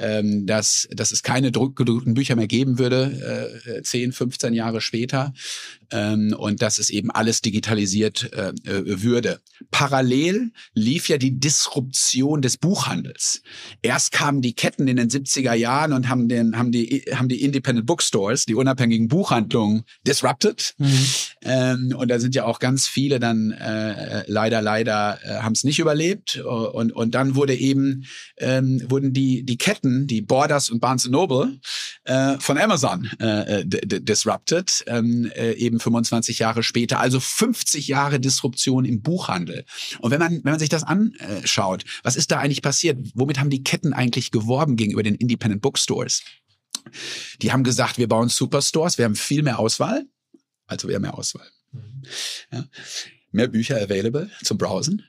[0.00, 5.32] ähm, dass, dass es keine gedruckten Bücher mehr geben würde, äh, 10, 15 Jahre später,
[5.92, 9.40] ähm, und dass es eben alles digitalisiert äh, äh, würde.
[9.70, 13.42] Parallel lief ja die Disruption des Buchhandels.
[13.82, 17.42] Erst kamen die Ketten in den 70er Jahren und haben, den, haben, die, haben die
[17.42, 20.74] Independent Bookstores, die unabhängigen Buchhandlungen, disrupted.
[20.78, 21.06] Mhm.
[21.42, 25.64] Ähm, und da sind ja auch ganz viele dann äh, leider, leider äh, haben es
[25.64, 26.38] nicht überlebt.
[26.38, 28.04] Und, und dann wurde eben,
[28.38, 31.60] ähm, wurden die, die Ketten, die Borders und Barnes Noble,
[32.04, 38.20] äh, von Amazon äh, äh disrupted, ähm, äh, eben 25 Jahre später, also 50 Jahre
[38.20, 39.64] Disruption im Buchhandel.
[40.00, 42.98] Und wenn man, wenn man sich das anschaut, was ist da eigentlich passiert?
[43.14, 46.22] Womit haben die Ketten eigentlich geworben gegenüber den Independent Bookstores?
[47.42, 50.04] Die haben gesagt, wir bauen Superstores, wir haben viel mehr Auswahl,
[50.66, 51.48] also wir haben mehr Auswahl.
[51.72, 52.02] Mhm.
[52.52, 52.64] Ja.
[53.32, 55.04] Mehr Bücher available zum Browsen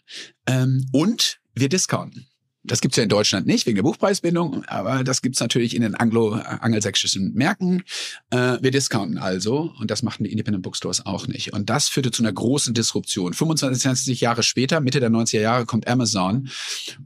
[0.45, 2.30] ähm, und wir discounten.
[2.63, 5.95] Das gibt's ja in Deutschland nicht wegen der Buchpreisbindung, aber das gibt's natürlich in den
[5.95, 7.83] anglo angelsächsischen Märkten.
[8.29, 11.53] Äh, wir discounten also und das machten die Independent Bookstores auch nicht.
[11.53, 13.33] Und das führte zu einer großen Disruption.
[13.33, 16.49] 25, 20 Jahre später, Mitte der 90er Jahre, kommt Amazon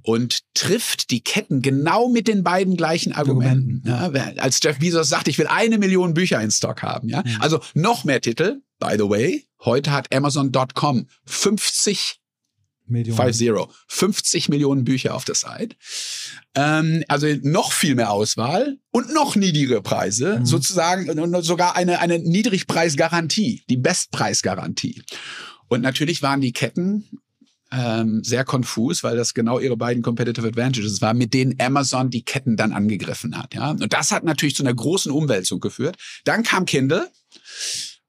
[0.02, 3.82] und trifft die Ketten genau mit den beiden gleichen Argumenten.
[3.86, 7.08] Ja, als Jeff Bezos sagt, ich will eine Million Bücher in Stock haben.
[7.08, 7.24] Ja?
[7.40, 8.62] Also noch mehr Titel.
[8.80, 12.20] By the way, heute hat Amazon.com 50
[12.88, 13.18] Millionen.
[13.18, 13.72] Five Zero.
[13.88, 15.76] 50 Millionen Bücher auf der Site.
[16.56, 20.46] Ähm, also noch viel mehr Auswahl und noch niedrigere Preise, mhm.
[20.46, 25.02] sozusagen und sogar eine, eine Niedrigpreisgarantie, die Bestpreisgarantie.
[25.68, 27.06] Und natürlich waren die Ketten
[27.72, 32.24] ähm, sehr konfus, weil das genau ihre beiden Competitive Advantages war, mit denen Amazon die
[32.24, 33.54] Ketten dann angegriffen hat.
[33.54, 33.72] Ja?
[33.72, 35.98] Und das hat natürlich zu einer großen Umwälzung geführt.
[36.24, 37.10] Dann kam Kindle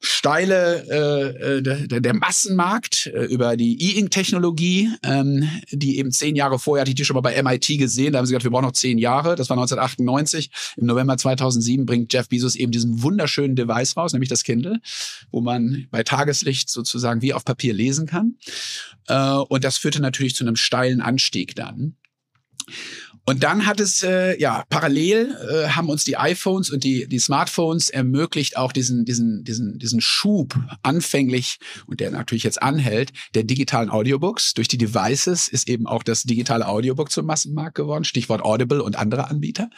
[0.00, 6.58] steile äh, äh, der, der Massenmarkt äh, über die E-Ink-Technologie, ähm, die eben zehn Jahre
[6.58, 8.12] vorher hatte ich die schon mal bei MIT gesehen.
[8.12, 9.36] Da haben sie gesagt, wir brauchen noch zehn Jahre.
[9.36, 10.50] Das war 1998.
[10.76, 14.80] Im November 2007 bringt Jeff Bezos eben diesen wunderschönen Device raus, nämlich das Kindle,
[15.30, 18.36] wo man bei Tageslicht sozusagen wie auf Papier lesen kann.
[19.08, 21.96] Äh, und das führte natürlich zu einem steilen Anstieg dann.
[23.28, 27.18] Und dann hat es, äh, ja, parallel äh, haben uns die iPhones und die, die
[27.18, 33.42] Smartphones ermöglicht, auch diesen, diesen, diesen, diesen Schub anfänglich, und der natürlich jetzt anhält, der
[33.42, 34.54] digitalen Audiobooks.
[34.54, 38.96] Durch die Devices ist eben auch das digitale Audiobook zum Massenmarkt geworden, Stichwort Audible und
[38.96, 39.70] andere Anbieter.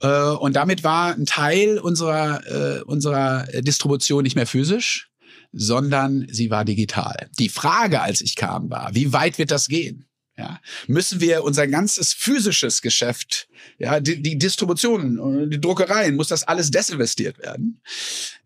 [0.00, 5.10] Äh, und damit war ein Teil unserer, äh, unserer Distribution nicht mehr physisch,
[5.52, 7.28] sondern sie war digital.
[7.38, 10.06] Die Frage, als ich kam, war, wie weit wird das gehen?
[10.36, 16.42] Ja, müssen wir unser ganzes physisches Geschäft, ja, die, die Distribution, die Druckereien, muss das
[16.42, 17.80] alles desinvestiert werden?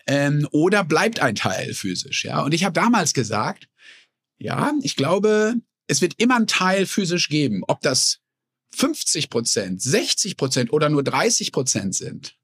[0.06, 2.24] Ähm, oder bleibt ein Teil physisch?
[2.24, 3.68] Ja, und ich habe damals gesagt,
[4.36, 5.54] ja, ich glaube,
[5.86, 8.18] es wird immer ein Teil physisch geben, ob das
[8.76, 12.36] 50 Prozent, 60 Prozent oder nur 30 Prozent sind.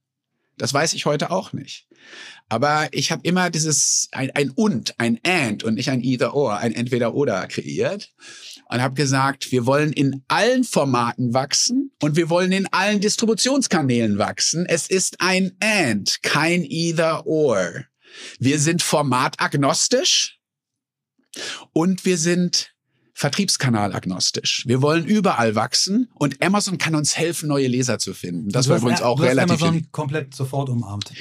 [0.56, 1.86] Das weiß ich heute auch nicht.
[2.48, 6.58] Aber ich habe immer dieses ein, ein und, ein and und nicht ein either or,
[6.58, 8.12] ein entweder oder kreiert
[8.74, 14.18] und habe gesagt, wir wollen in allen Formaten wachsen und wir wollen in allen Distributionskanälen
[14.18, 14.66] wachsen.
[14.66, 17.84] Es ist ein and, kein either or.
[18.40, 20.40] Wir sind formatagnostisch
[21.72, 22.74] und wir sind
[23.14, 24.64] vertriebskanalagnostisch.
[24.66, 28.48] Wir wollen überall wachsen und Amazon kann uns helfen, neue Leser zu finden.
[28.48, 31.12] Das war übrigens auch du hast relativ Amazon komplett sofort umarmt.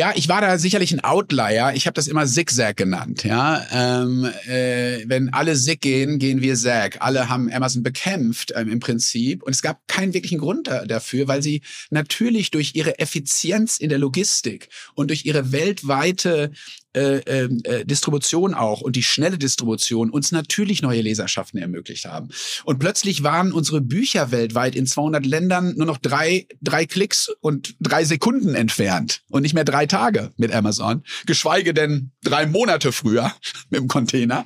[0.00, 1.72] Ja, ich war da sicherlich ein Outlier.
[1.74, 3.22] Ich habe das immer Zigzag genannt.
[3.22, 7.02] Ja, ähm, äh, wenn alle Zig gehen, gehen wir Zag.
[7.02, 11.28] Alle haben Amazon bekämpft ähm, im Prinzip und es gab keinen wirklichen Grund da, dafür,
[11.28, 16.52] weil sie natürlich durch ihre Effizienz in der Logistik und durch ihre weltweite
[16.94, 22.30] äh, äh, Distribution auch und die schnelle Distribution uns natürlich neue Leserschaften ermöglicht haben.
[22.64, 27.76] Und plötzlich waren unsere Bücher weltweit in 200 Ländern nur noch drei, drei Klicks und
[27.80, 33.32] drei Sekunden entfernt und nicht mehr drei Tage mit Amazon, geschweige denn drei Monate früher
[33.70, 34.44] mit dem Container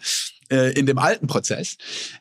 [0.51, 1.77] äh, in dem alten Prozess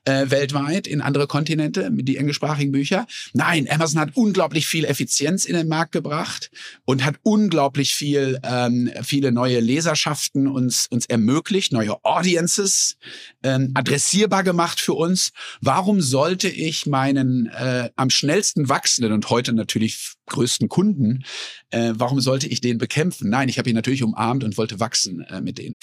[0.06, 3.08] äh, weltweit in andere Kontinente mit die englischsprachigen Bücher.
[3.34, 6.52] Nein, Amazon hat unglaublich viel Effizienz in den Markt gebracht
[6.86, 12.98] und hat unglaublich viel ähm, viele neue Leserschaften uns uns ermöglicht, neue Audiences
[13.44, 15.32] ähm, adressierbar gemacht für uns.
[15.62, 21.24] Warum sollte ich meinen äh, am schnellsten wachsenden und heute natürlich größten Kunden,
[21.70, 23.30] äh, warum sollte ich den bekämpfen?
[23.30, 25.76] Nein, ich habe ihn natürlich umarmt und wollte wachsen äh, mit denen.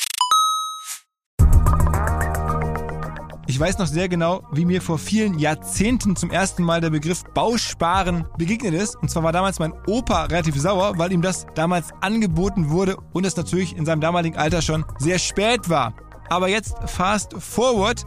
[3.60, 8.24] Weiß noch sehr genau, wie mir vor vielen Jahrzehnten zum ersten Mal der Begriff Bausparen
[8.38, 8.96] begegnet ist.
[8.96, 13.26] Und zwar war damals mein Opa relativ sauer, weil ihm das damals angeboten wurde und
[13.26, 15.92] es natürlich in seinem damaligen Alter schon sehr spät war.
[16.30, 18.06] Aber jetzt fast forward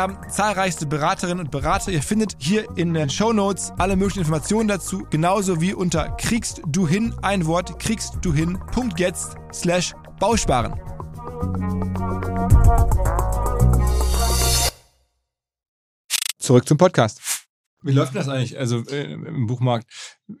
[0.00, 1.92] haben zahlreichste Beraterinnen und Berater.
[1.92, 6.62] Ihr findet hier in den Show Notes alle möglichen Informationen dazu, genauso wie unter kriegst
[6.66, 8.58] du hin ein Wort kriegst du hin
[8.98, 10.74] jetzt slash Bausparen.
[16.38, 17.20] Zurück zum Podcast.
[17.82, 18.58] Wie läuft das eigentlich?
[18.58, 19.86] Also äh, im Buchmarkt,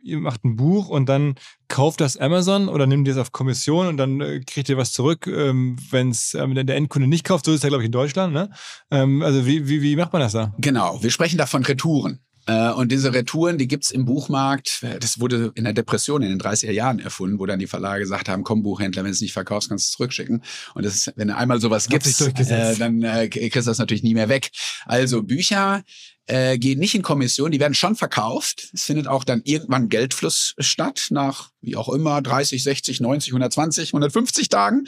[0.02, 1.36] ihr macht ein Buch und dann
[1.68, 4.92] kauft das Amazon oder nimmt ihr es auf Kommission und dann äh, kriegt ihr was
[4.92, 7.46] zurück, ähm, wenn es ähm, der Endkunde nicht kauft.
[7.46, 8.34] So ist es ja, glaube ich, in Deutschland.
[8.34, 8.50] Ne?
[8.90, 10.54] Ähm, also wie, wie, wie macht man das da?
[10.58, 12.20] Genau, wir sprechen da von Retouren.
[12.46, 14.84] Äh, Und diese Retouren, die gibt's im Buchmarkt.
[15.00, 18.28] Das wurde in der Depression in den 30er Jahren erfunden, wo dann die Verlage gesagt
[18.28, 20.42] haben, komm Buchhändler, wenn du es nicht verkaufst, kannst du es zurückschicken.
[20.74, 24.02] Und das ist, wenn du einmal sowas gibst, äh, dann äh, kriegst du das natürlich
[24.02, 24.50] nie mehr weg.
[24.86, 25.82] Also Bücher
[26.26, 28.70] äh, gehen nicht in Kommission, die werden schon verkauft.
[28.72, 33.88] Es findet auch dann irgendwann Geldfluss statt, nach wie auch immer 30, 60, 90, 120,
[33.90, 34.86] 150 Tagen.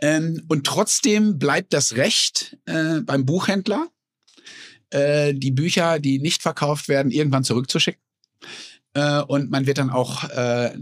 [0.00, 3.88] Ähm, und trotzdem bleibt das Recht äh, beim Buchhändler,
[4.90, 8.00] äh, die Bücher, die nicht verkauft werden, irgendwann zurückzuschicken.
[8.94, 10.72] Äh, und man wird dann auch äh,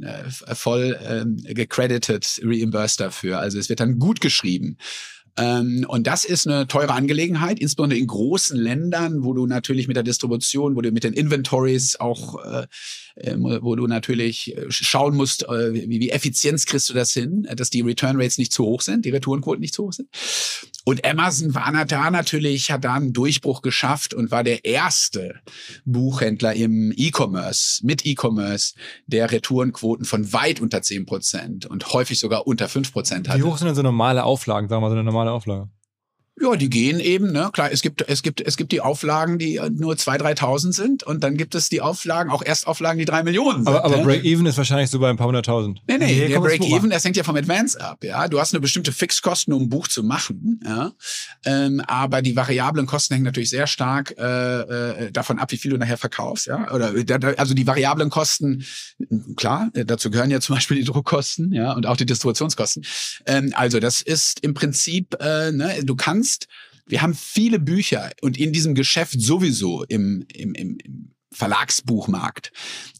[0.55, 3.39] voll ähm, gecredited, reimbursed dafür.
[3.39, 4.79] Also es wird dann gut geschrieben.
[5.39, 9.97] Ähm, und das ist eine teure Angelegenheit, insbesondere in großen Ländern, wo du natürlich mit
[9.97, 12.67] der Distribution, wo du mit den Inventories auch, äh,
[13.61, 17.71] wo du natürlich äh, schauen musst, äh, wie, wie effizient kriegst du das hin, dass
[17.71, 20.09] die Return Rates nicht zu hoch sind, die Retourenquoten nicht zu hoch sind.
[20.85, 25.41] Und Amazon war da natürlich, hat da einen Durchbruch geschafft und war der erste
[25.85, 28.75] Buchhändler im E-Commerce, mit E-Commerce,
[29.07, 33.39] der Retourenquoten von weit unter 10 Prozent und häufig sogar unter 5 Prozent hatte.
[33.39, 35.69] Wie hoch sind denn so normale Auflagen, sagen wir mal so eine normale Auflage?
[36.41, 37.51] Ja, die gehen eben, ne?
[37.53, 41.03] Klar, es gibt, es gibt, es gibt die Auflagen, die äh, nur 2.000, 3.000 sind
[41.03, 43.69] und dann gibt es die Auflagen, auch Erstauflagen, die drei Millionen sind.
[43.69, 44.05] Aber, aber ne?
[44.05, 45.81] Break-Even ist wahrscheinlich so bei ein paar hunderttausend.
[45.89, 48.29] Nee, nee, Nee, der Break-Even, das hängt ja vom Advance ab, ja.
[48.29, 50.93] Du hast eine bestimmte Fixkosten, um ein Buch zu machen, ja.
[51.45, 55.71] Ähm, aber die variablen Kosten hängen natürlich sehr stark äh, äh, davon ab, wie viel
[55.71, 56.73] du nachher verkaufst, ja.
[56.73, 58.65] Oder äh, also die variablen Kosten,
[59.37, 62.85] klar, dazu gehören ja zum Beispiel die Druckkosten, ja, und auch die Distributionskosten.
[63.27, 66.28] Ähm, also das ist im Prinzip, äh, ne, du kannst
[66.87, 72.53] wir haben viele Bücher und in diesem Geschäft sowieso im, im, im, im Verlagsbuchmarkt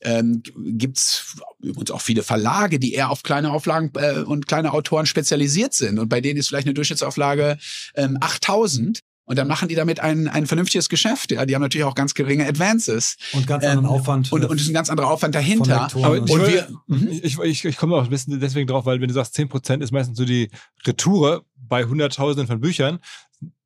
[0.03, 4.75] ähm, gibt es übrigens auch viele Verlage, die eher auf kleine Auflagen äh, und kleine
[4.75, 7.57] Autoren spezialisiert sind und bei denen ist vielleicht eine Durchschnittsauflage
[7.95, 11.33] ähm, 8000 und dann machen die damit ein, ein vernünftiges Geschäft.
[11.33, 13.19] Ja, die haben natürlich auch ganz geringe Advances.
[13.35, 14.33] Und ganz anderen ähm, Aufwand.
[14.33, 15.91] Und, und ist ein ganz anderer Aufwand dahinter.
[16.03, 17.09] Aber ich, und wir, mhm.
[17.23, 19.93] ich, ich, ich komme auch ein bisschen deswegen drauf, weil wenn du sagst, 10% ist
[19.93, 20.51] meistens so die
[20.87, 23.01] Retoure bei Hunderttausenden von Büchern,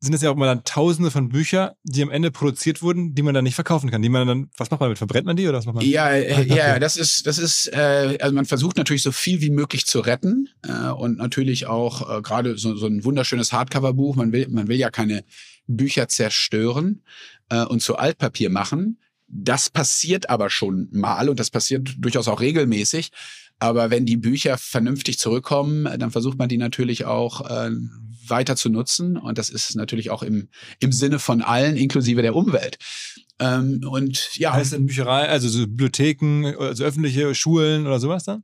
[0.00, 3.22] sind es ja auch immer dann Tausende von Büchern, die am Ende produziert wurden, die
[3.22, 4.03] man dann nicht verkaufen kann.
[4.03, 4.98] Die man dann, was macht man damit?
[4.98, 5.84] Verbrennt man die oder was macht man?
[5.84, 9.50] Ja, äh, ja, das ist, das ist, äh, also man versucht natürlich so viel wie
[9.50, 14.16] möglich zu retten äh, und natürlich auch äh, gerade so, so ein wunderschönes Hardcover-Buch.
[14.16, 15.24] Man will, man will ja keine
[15.66, 17.03] Bücher zerstören
[17.48, 18.98] äh, und zu Altpapier machen.
[19.28, 23.12] Das passiert aber schon mal und das passiert durchaus auch regelmäßig.
[23.63, 27.71] Aber wenn die Bücher vernünftig zurückkommen, dann versucht man die natürlich auch äh,
[28.27, 29.17] weiter zu nutzen.
[29.17, 30.49] Und das ist natürlich auch im,
[30.81, 32.79] im Sinne von allen, inklusive der Umwelt.
[33.39, 34.53] Ähm, und ja.
[34.53, 38.43] Heißt in Bücherei, also so Bibliotheken, also öffentliche Schulen oder sowas dann?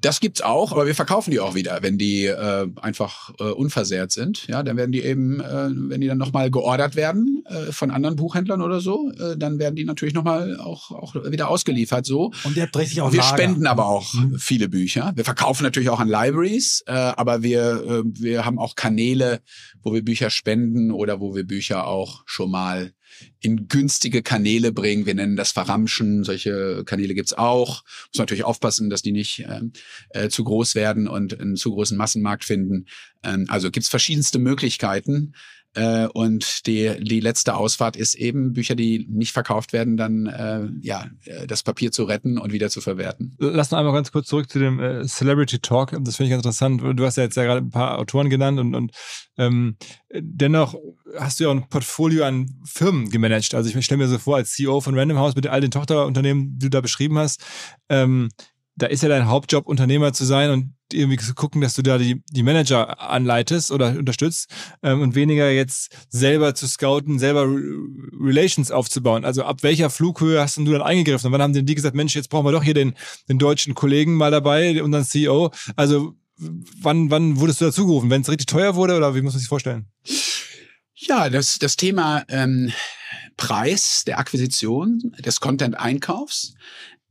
[0.00, 4.12] Das gibt's auch, aber wir verkaufen die auch wieder, wenn die äh, einfach äh, unversehrt
[4.12, 4.46] sind.
[4.46, 8.16] Ja, dann werden die eben, äh, wenn die dann nochmal geordert werden äh, von anderen
[8.16, 12.06] Buchhändlern oder so, äh, dann werden die natürlich nochmal auch, auch wieder ausgeliefert.
[12.06, 12.32] So.
[12.44, 13.36] Und ihr habt richtig auch Wir Lager.
[13.36, 14.38] spenden aber auch mhm.
[14.38, 15.12] viele Bücher.
[15.14, 19.40] Wir verkaufen natürlich auch an Libraries, äh, aber wir, äh, wir haben auch Kanäle,
[19.82, 22.92] wo wir Bücher spenden oder wo wir Bücher auch schon mal
[23.40, 25.06] in günstige Kanäle bringen.
[25.06, 26.24] Wir nennen das Verramschen.
[26.24, 27.84] Solche Kanäle gibt's auch.
[28.08, 29.72] Muss natürlich aufpassen, dass die nicht ähm,
[30.10, 32.86] äh, zu groß werden und einen zu großen Massenmarkt finden.
[33.22, 35.34] Ähm, also gibt's verschiedenste Möglichkeiten.
[35.76, 40.68] Äh, und die, die letzte Ausfahrt ist eben, Bücher, die nicht verkauft werden, dann äh,
[40.80, 43.36] ja, äh, das Papier zu retten und wieder zu verwerten.
[43.38, 45.90] Lass noch einmal ganz kurz zurück zu dem äh, Celebrity Talk.
[46.00, 46.80] Das finde ich ganz interessant.
[46.98, 48.92] Du hast ja jetzt ja gerade ein paar Autoren genannt und, und
[49.36, 49.76] ähm,
[50.14, 50.74] dennoch
[51.18, 53.54] hast du ja auch ein Portfolio an Firmen gemanagt.
[53.54, 56.58] Also ich stelle mir so vor, als CEO von Random House mit all den Tochterunternehmen,
[56.58, 57.44] die du da beschrieben hast,
[57.90, 58.30] ähm,
[58.76, 61.98] da ist ja dein Hauptjob, Unternehmer zu sein und irgendwie zu gucken, dass du da
[61.98, 64.50] die, die Manager anleitest oder unterstützt
[64.82, 67.46] ähm, und weniger jetzt selber zu scouten, selber
[68.20, 69.24] Relations aufzubauen.
[69.24, 71.28] Also ab welcher Flughöhe hast du dann eingegriffen?
[71.28, 72.94] Und wann haben denn die gesagt, Mensch, jetzt brauchen wir doch hier den,
[73.28, 75.50] den deutschen Kollegen mal dabei, unseren CEO.
[75.76, 78.10] Also wann, wann wurdest du dazu gerufen?
[78.10, 79.86] Wenn es richtig teuer wurde oder wie muss man sich vorstellen?
[80.94, 82.72] Ja, das, das Thema ähm,
[83.36, 86.54] Preis der Akquisition, des Content-Einkaufs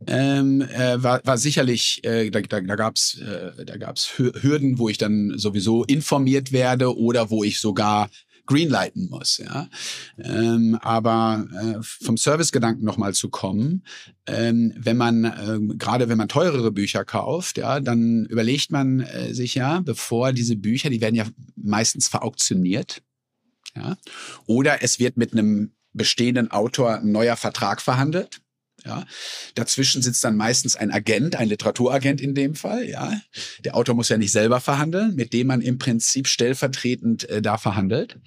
[0.07, 4.77] ähm, äh, war, war sicherlich, äh, da, da, da gab es äh, da gab's Hürden,
[4.77, 8.09] wo ich dann sowieso informiert werde oder wo ich sogar
[8.45, 9.37] greenlighten muss.
[9.37, 9.69] Ja?
[10.17, 13.83] Ähm, aber äh, vom Servicegedanken nochmal zu kommen,
[14.27, 19.33] ähm, wenn man, äh, gerade wenn man teurere Bücher kauft, ja, dann überlegt man äh,
[19.33, 21.25] sich ja, bevor diese Bücher, die werden ja
[21.55, 23.01] meistens verauktioniert,
[23.75, 23.97] ja,
[24.45, 28.41] oder es wird mit einem bestehenden Autor ein neuer Vertrag verhandelt.
[28.85, 29.05] Ja,
[29.55, 32.87] dazwischen sitzt dann meistens ein Agent, ein Literaturagent in dem Fall.
[32.87, 33.19] Ja,
[33.63, 37.57] der Autor muss ja nicht selber verhandeln, mit dem man im Prinzip stellvertretend äh, da
[37.57, 38.17] verhandelt.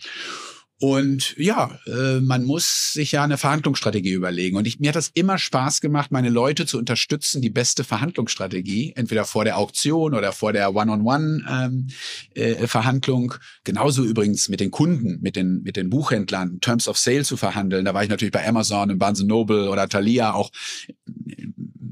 [0.80, 4.56] Und ja, äh, man muss sich ja eine Verhandlungsstrategie überlegen.
[4.56, 8.92] Und ich, mir hat das immer Spaß gemacht, meine Leute zu unterstützen, die beste Verhandlungsstrategie,
[8.94, 13.32] entweder vor der Auktion oder vor der One-on-One-Verhandlung.
[13.32, 17.24] Ähm, äh, Genauso übrigens mit den Kunden, mit den, mit den Buchhändlern, Terms of Sale
[17.24, 17.84] zu verhandeln.
[17.84, 20.52] Da war ich natürlich bei Amazon und Barnes Noble oder Thalia auch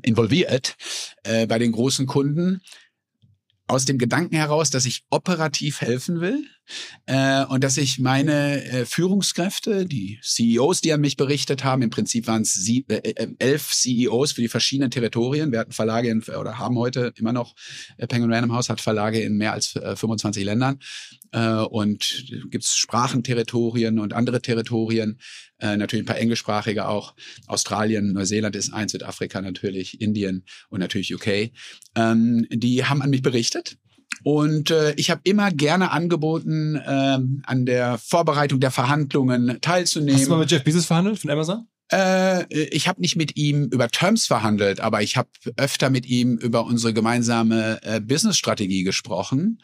[0.03, 0.77] involviert
[1.25, 2.61] äh, bei den großen Kunden
[3.67, 6.47] aus dem Gedanken heraus, dass ich operativ helfen will
[7.07, 11.91] äh, und dass ich meine äh, Führungskräfte, die CEOs, die an mich berichtet haben, im
[11.91, 15.53] Prinzip waren es sie, äh, äh, elf CEOs für die verschiedenen Territorien.
[15.53, 17.55] Wir hatten Verlage in, oder haben heute immer noch,
[17.97, 20.79] äh, Penguin Random House hat Verlage in mehr als äh, 25 Ländern
[21.33, 25.19] äh, und gibt's Sprachenterritorien und andere Territorien,
[25.59, 27.15] äh, natürlich ein paar englischsprachige auch.
[27.47, 31.51] Australien, Neuseeland ist eins, Südafrika natürlich, Indien und natürlich UK.
[31.95, 33.79] Ähm, die haben an mich berichtet
[34.25, 40.17] und äh, ich habe immer gerne angeboten, ähm, an der Vorbereitung der Verhandlungen teilzunehmen.
[40.17, 41.67] Hast du mal mit Jeff Bezos verhandelt von Amazon?
[41.93, 46.37] Äh, ich habe nicht mit ihm über Terms verhandelt, aber ich habe öfter mit ihm
[46.39, 49.61] über unsere gemeinsame äh, Business-Strategie gesprochen.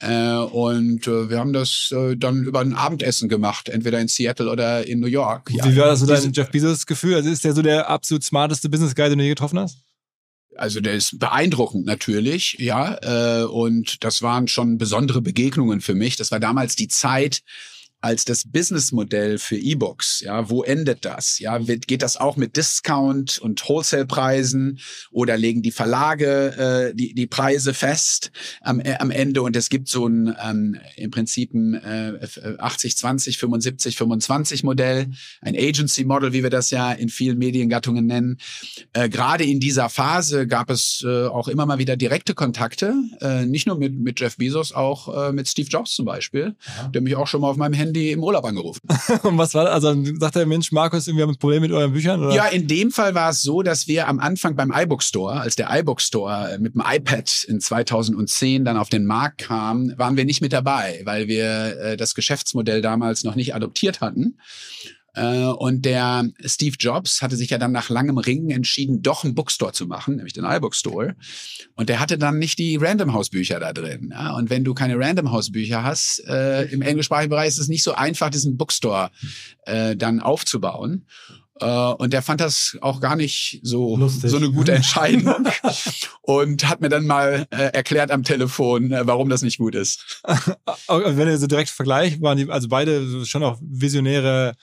[0.00, 4.50] Äh, und äh, wir haben das äh, dann über ein Abendessen gemacht, entweder in Seattle
[4.50, 5.50] oder in New York.
[5.52, 7.14] Ja, Wie war das so dein Jeff Bezos-Gefühl?
[7.14, 9.78] Also ist der so der absolut smarteste Business-Guy, den du je getroffen hast?
[10.56, 12.98] Also der ist beeindruckend natürlich, ja.
[13.02, 16.16] Äh, und das waren schon besondere Begegnungen für mich.
[16.16, 17.42] Das war damals die Zeit,
[18.02, 20.20] als das Businessmodell für E-Books.
[20.20, 21.38] Ja, wo endet das?
[21.38, 24.80] Ja, geht das auch mit Discount und Wholesale-Preisen
[25.12, 29.68] oder legen die Verlage äh, die, die Preise fest am, äh, am Ende und es
[29.68, 36.04] gibt so ein ähm, im Prinzip ein äh, 80, 20, 75, 25 Modell, ein Agency
[36.04, 38.38] Model, wie wir das ja in vielen Mediengattungen nennen.
[38.92, 43.46] Äh, Gerade in dieser Phase gab es äh, auch immer mal wieder direkte Kontakte, äh,
[43.46, 46.88] nicht nur mit, mit Jeff Bezos, auch äh, mit Steve Jobs zum Beispiel, ja.
[46.88, 48.80] der mich auch schon mal auf meinem Handy im Urlaub angerufen.
[49.22, 52.22] Und was war, also sagt der Mensch, Markus, wir haben ein Problem mit euren Büchern?
[52.22, 52.34] Oder?
[52.34, 55.56] Ja, in dem Fall war es so, dass wir am Anfang beim iBook Store, als
[55.56, 60.24] der iBook Store mit dem iPad in 2010 dann auf den Markt kam, waren wir
[60.24, 64.38] nicht mit dabei, weil wir äh, das Geschäftsmodell damals noch nicht adoptiert hatten.
[65.14, 69.34] Äh, und der Steve Jobs hatte sich ja dann nach langem Ringen entschieden, doch einen
[69.34, 71.14] Bookstore zu machen, nämlich den iBookstore.
[71.74, 74.14] Und der hatte dann nicht die Random House Bücher da drin.
[74.36, 77.82] Und wenn du keine Random House Bücher hast, äh, im englischsprachigen Bereich ist es nicht
[77.82, 79.10] so einfach, diesen Bookstore
[79.66, 81.06] äh, dann aufzubauen.
[81.60, 85.46] Und der fand das auch gar nicht so, so eine gute Entscheidung
[86.22, 90.22] und hat mir dann mal äh, erklärt am Telefon, äh, warum das nicht gut ist.
[90.88, 94.54] Wenn ihr so direkt vergleicht, waren die also beide schon auch visionäre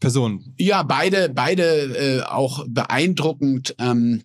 [0.00, 0.54] Personen.
[0.58, 3.74] Ja, beide, beide äh, auch beeindruckend.
[3.78, 4.24] Ähm,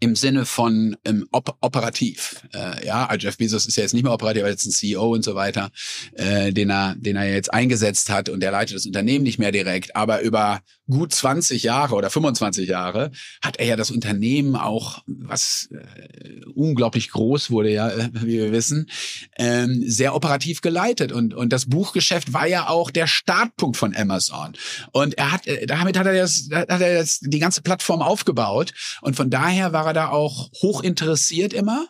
[0.00, 2.42] im Sinne von ähm, op operativ.
[2.54, 5.12] Äh, ja, also Jeff Bezos ist ja jetzt nicht mehr operativ, aber jetzt ein CEO
[5.12, 5.70] und so weiter,
[6.14, 9.52] äh, den er, den er jetzt eingesetzt hat und der leitet das Unternehmen nicht mehr
[9.52, 10.60] direkt, aber über
[10.90, 13.10] gut 20 Jahre oder 25 Jahre
[13.42, 18.52] hat er ja das Unternehmen auch, was äh, unglaublich groß wurde, ja, äh, wie wir
[18.52, 18.90] wissen,
[19.38, 21.12] ähm, sehr operativ geleitet.
[21.12, 24.52] Und und das Buchgeschäft war ja auch der Startpunkt von Amazon.
[24.92, 28.72] Und er hat äh, damit hat er das hat er das, die ganze Plattform aufgebaut.
[29.00, 31.86] Und von daher war er da auch hoch interessiert immer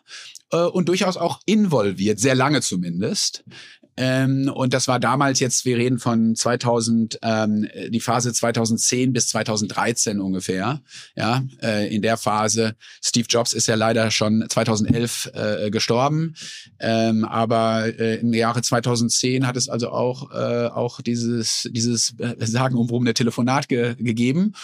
[0.53, 3.45] äh, und durchaus auch involviert, sehr lange zumindest.
[4.03, 9.29] Ähm, und das war damals jetzt, wir reden von 2000, ähm, die Phase 2010 bis
[9.29, 10.81] 2013 ungefähr.
[11.17, 12.77] Ja, äh, in der Phase.
[13.03, 16.35] Steve Jobs ist ja leider schon 2011 äh, gestorben,
[16.79, 22.37] ähm, aber äh, im Jahre 2010 hat es also auch äh, auch dieses dieses äh,
[22.39, 24.55] sagenumwobene Telefonat ge gegeben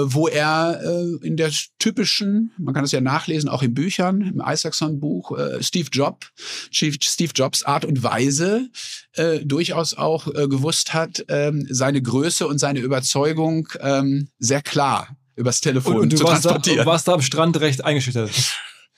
[0.00, 4.42] wo er äh, in der typischen, man kann es ja nachlesen, auch in Büchern, im
[4.44, 6.28] Isaacson-Buch, äh, Steve Jobs,
[6.70, 8.68] Steve Jobs Art und Weise
[9.14, 15.16] äh, durchaus auch äh, gewusst hat, ähm, seine Größe und seine Überzeugung ähm, sehr klar
[15.36, 16.78] übers Telefon und, und du zu warst transportieren.
[16.78, 18.30] Da, warst da am Strand recht eingeschüchtert.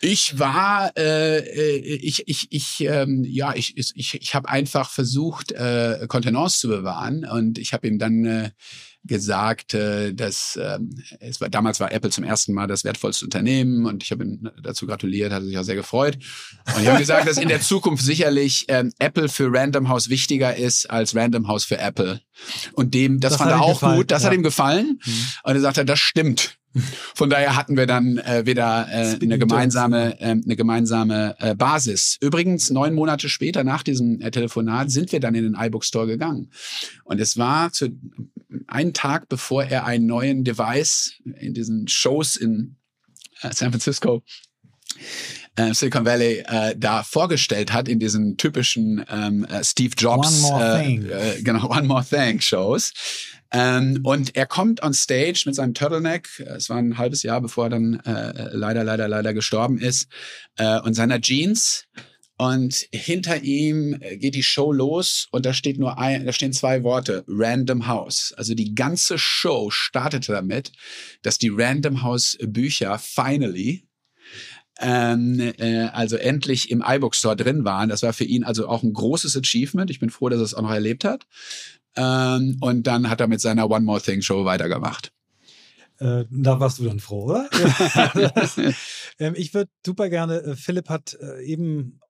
[0.01, 5.53] Ich war, äh, äh, ich, ich, ich, ähm, ja, ich, ich, ich habe einfach versucht,
[5.53, 8.51] äh, Kontenance zu bewahren und ich habe ihm dann äh,
[9.05, 13.87] gesagt, äh, dass ähm, es war damals war Apple zum ersten Mal das wertvollste Unternehmen
[13.87, 16.19] und ich habe ihm dazu gratuliert, hat sich auch sehr gefreut.
[16.75, 20.57] Und ich habe gesagt, dass in der Zukunft sicherlich ähm, Apple für Random House wichtiger
[20.57, 22.21] ist als Random House für Apple.
[22.73, 23.97] Und dem, das, das fand er auch gefallen.
[23.99, 24.29] gut, das ja.
[24.29, 25.01] hat ihm gefallen.
[25.05, 25.27] Mhm.
[25.45, 26.57] Und er sagte, das stimmt.
[27.15, 32.19] Von daher hatten wir dann äh, wieder äh, eine gemeinsame, äh, eine gemeinsame äh, Basis.
[32.21, 36.07] Übrigens, neun Monate später nach diesem äh, Telefonat sind wir dann in den iBook Store
[36.07, 36.51] gegangen.
[37.05, 37.89] Und es war zu
[38.67, 42.77] einen Tag, bevor er einen neuen Device in diesen Shows in
[43.43, 44.23] äh, San Francisco
[45.57, 50.53] äh, Silicon Valley äh, da vorgestellt hat in diesen typischen ähm, äh, Steve Jobs One
[50.53, 51.09] More äh, Thing.
[51.09, 52.93] Äh, genau One More Thing Shows
[53.55, 56.41] ähm, und er kommt on stage mit seinem Turtleneck.
[56.41, 60.09] Es war ein halbes Jahr, bevor er dann äh, leider, leider, leider gestorben ist.
[60.57, 61.87] Äh, und seiner Jeans.
[62.37, 66.83] Und hinter ihm geht die Show los und da steht nur ein, da stehen zwei
[66.83, 68.35] Worte, Random House.
[68.37, 70.73] Also die ganze Show startete damit,
[71.23, 73.87] dass die Random House Bücher finally
[74.81, 77.89] ähm, äh, also endlich im iBook Store drin waren.
[77.89, 79.93] Das war für ihn also auch ein großes Achievement.
[79.93, 81.29] Ich bin froh, dass er es auch noch erlebt hat.
[81.97, 85.13] Ähm, und dann hat er mit seiner One More Thing Show weitergemacht.
[85.99, 87.49] Äh, da warst du dann froh, oder?
[89.19, 92.01] ähm, ich würde super gerne, äh, Philipp hat äh, eben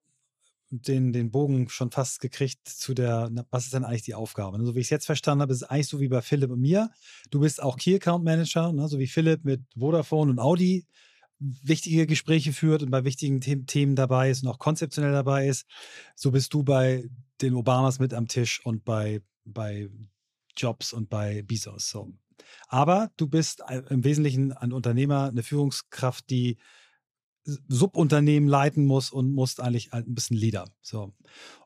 [0.71, 4.57] den, den Bogen schon fast gekriegt zu der, na, was ist denn eigentlich die Aufgabe?
[4.57, 4.65] Ne?
[4.65, 6.61] So wie ich es jetzt verstanden habe, ist es eigentlich so wie bei Philipp und
[6.61, 6.89] mir.
[7.29, 8.87] Du bist auch Key Account Manager, ne?
[8.87, 10.85] so wie Philipp mit Vodafone und Audi
[11.39, 15.65] wichtige Gespräche führt und bei wichtigen The Themen dabei ist und auch konzeptionell dabei ist.
[16.15, 17.07] So bist du bei
[17.41, 19.89] den Obamas mit am Tisch und bei bei
[20.57, 21.89] Jobs und bei Bezos.
[21.89, 22.13] So.
[22.67, 26.57] Aber du bist im Wesentlichen ein Unternehmer, eine Führungskraft, die
[27.43, 30.65] Subunternehmen leiten muss und musst eigentlich ein bisschen Leader.
[30.81, 31.13] So.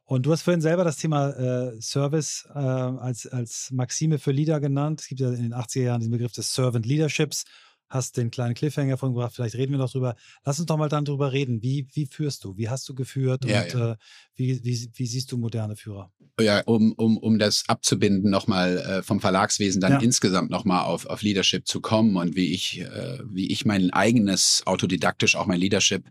[0.04, 4.60] Und du hast vorhin selber das Thema äh, Service äh, als, als Maxime für Leader
[4.60, 5.02] genannt.
[5.02, 7.46] Es gibt ja in den 80er Jahren den Begriff des Servant Leaderships.
[7.90, 10.16] Hast den kleinen Cliffhanger von gebracht, vielleicht reden wir noch drüber.
[10.46, 11.62] Lass uns doch mal dann drüber reden.
[11.62, 12.56] Wie, wie führst du?
[12.58, 13.92] Wie hast du geführt Ja, und ja.
[13.92, 13.96] Äh,
[14.36, 16.12] wie, wie, wie siehst du moderne Führer?
[16.40, 20.00] Ja, um, um, um das abzubinden, nochmal äh, vom Verlagswesen dann Ja.
[20.00, 24.64] insgesamt nochmal auf, auf Leadership zu kommen und wie ich, äh, wie ich mein eigenes
[24.66, 26.06] autodidaktisch auch mein Leadership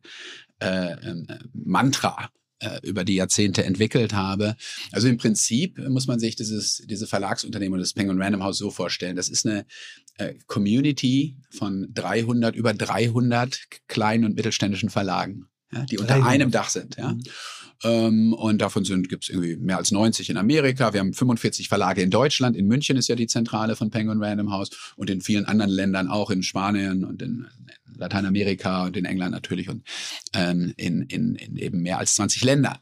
[0.61, 2.29] äh, ähm, äh, Mantra
[2.61, 4.57] äh, über die Jahrzehnte entwickelt habe.
[4.93, 8.71] Also im Prinzip muss man sich dieses, diese Verlagsunternehmen und das Penguin Random House so
[8.71, 9.17] vorstellen.
[9.17, 9.65] Das ist eine
[10.17, 16.33] äh, Community von 300, über 300 kleinen und mittelständischen Verlagen, ja, die unter 300.
[16.33, 16.97] einem Dach sind.
[16.97, 17.13] Ja.
[17.13, 17.23] Mhm.
[17.85, 20.93] Ähm, und davon sind gibt's irgendwie mehr als 90 in Amerika.
[20.93, 22.57] Wir haben 45 Verlage in Deutschland.
[22.57, 26.09] In München ist ja die Zentrale von Penguin Random House und in vielen anderen Ländern
[26.09, 27.47] auch in Spanien und in
[27.97, 29.82] Lateinamerika und in England natürlich und
[30.34, 32.80] ähm, in, in, in eben mehr als 20 Länder.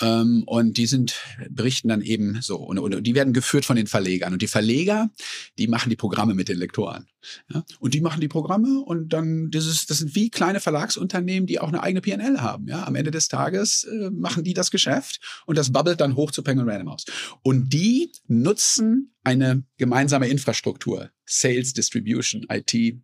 [0.00, 1.16] Ähm, und die sind
[1.50, 5.10] berichten dann eben so und, und die werden geführt von den Verlegern und die Verleger,
[5.58, 7.06] die machen die Programme mit den Lektoren.
[7.52, 7.64] Ja?
[7.80, 11.68] Und die machen die Programme und dann dieses das sind wie kleine Verlagsunternehmen, die auch
[11.68, 12.68] eine eigene PNL haben.
[12.68, 16.30] Ja, am Ende des Tages äh, machen die das Geschäft und das bubbelt dann hoch
[16.30, 17.04] zu Penguin Random House.
[17.42, 22.98] Und die nutzen eine gemeinsame Infrastruktur, Sales, Distribution, IT,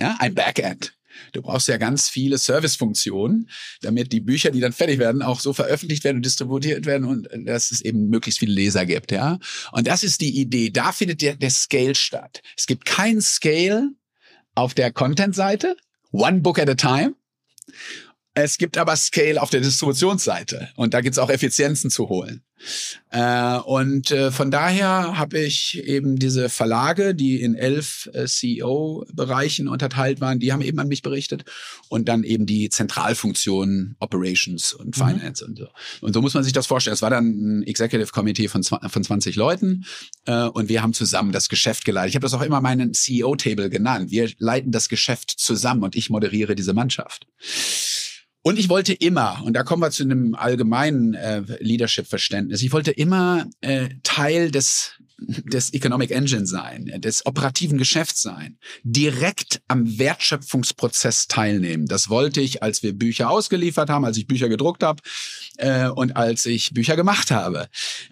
[0.00, 0.94] ja, ein Backend.
[1.32, 3.48] Du brauchst ja ganz viele Servicefunktionen,
[3.82, 7.30] damit die Bücher, die dann fertig werden, auch so veröffentlicht werden und distributiert werden und
[7.30, 9.38] äh, dass es eben möglichst viele Leser gibt, ja.
[9.72, 10.70] Und das ist die Idee.
[10.70, 12.42] Da findet der, der Scale statt.
[12.56, 13.90] Es gibt keinen Scale
[14.54, 15.76] auf der Content-Seite.
[16.12, 17.14] One book at a time.
[18.36, 22.42] Es gibt aber Scale auf der Distributionsseite und da gibt's auch Effizienzen zu holen.
[23.10, 29.68] Äh, und äh, von daher habe ich eben diese Verlage, die in elf äh, CEO-Bereichen
[29.68, 31.44] unterteilt waren, die haben eben an mich berichtet
[31.88, 35.08] und dann eben die Zentralfunktionen Operations und Mhm.
[35.08, 35.68] Finance und so.
[36.00, 36.94] Und so muss man sich das vorstellen.
[36.94, 39.84] Es war dann ein Executive Committee von, von 20 Leuten
[40.26, 42.10] äh, und wir haben zusammen das Geschäft geleitet.
[42.10, 44.10] Ich habe das auch immer meinen CEO-Table genannt.
[44.10, 47.26] Wir leiten das Geschäft zusammen und ich moderiere diese Mannschaft.
[48.46, 52.90] Und ich wollte immer, und da kommen wir zu einem allgemeinen äh, Leadership-Verständnis, ich wollte
[52.90, 61.26] immer äh, Teil des, des Economic Engine sein, des operativen Geschäfts sein, direkt am Wertschöpfungsprozess
[61.26, 61.86] teilnehmen.
[61.86, 65.02] Das wollte ich, als wir Bücher ausgeliefert haben, als ich Bücher gedruckt habe
[65.56, 67.68] äh, und als ich Bücher gemacht habe.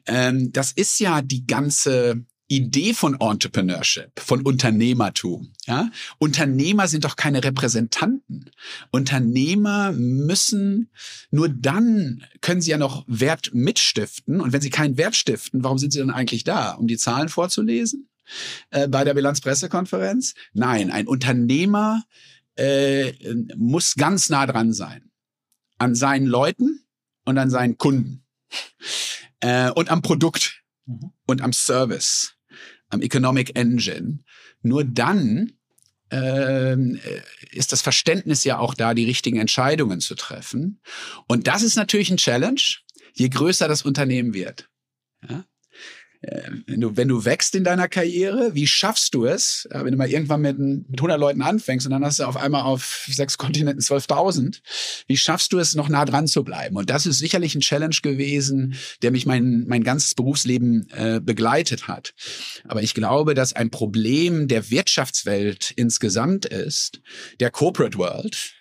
[0.07, 2.25] Ähm, das ist ja die ganze
[2.55, 5.53] Idee von Entrepreneurship, von Unternehmertum.
[5.67, 5.91] Ja?
[6.19, 8.51] Unternehmer sind doch keine Repräsentanten.
[8.91, 10.91] Unternehmer müssen,
[11.31, 14.41] nur dann können sie ja noch Wert mitstiften.
[14.41, 16.73] Und wenn sie keinen Wert stiften, warum sind sie dann eigentlich da?
[16.73, 18.09] Um die Zahlen vorzulesen?
[18.71, 20.35] Äh, bei der Bilanzpressekonferenz?
[20.53, 22.05] Nein, ein Unternehmer
[22.57, 23.13] äh,
[23.57, 25.11] muss ganz nah dran sein.
[25.79, 26.85] An seinen Leuten
[27.25, 28.25] und an seinen Kunden.
[29.41, 31.13] Äh, und am Produkt Mhm.
[31.27, 32.35] und am Service,
[32.93, 34.21] am Economic Engine.
[34.63, 35.53] Nur dann
[36.11, 40.81] ähm, äh, ist das Verständnis ja auch da, die richtigen Entscheidungen zu treffen.
[41.27, 42.61] Und das ist natürlich ein Challenge,
[43.15, 44.69] je größer das Unternehmen wird.
[45.29, 45.45] Ja?
[46.23, 49.93] Äh, Wenn du, wenn du wächst in deiner Karriere, wie schaffst du es, ja, wenn
[49.93, 53.07] du mal irgendwann mit, mit 100 Leuten anfängst und dann hast du auf einmal auf
[53.11, 54.61] sechs Kontinenten 12.000,
[55.09, 56.77] wie schaffst du es, noch nah dran zu bleiben?
[56.77, 61.89] Und das ist sicherlich ein Challenge gewesen, der mich mein, mein ganzes Berufsleben äh, begleitet
[61.89, 62.15] hat.
[62.65, 67.01] Aber ich glaube, dass ein Problem der Wirtschaftswelt insgesamt ist,
[67.41, 68.53] der Corporate World,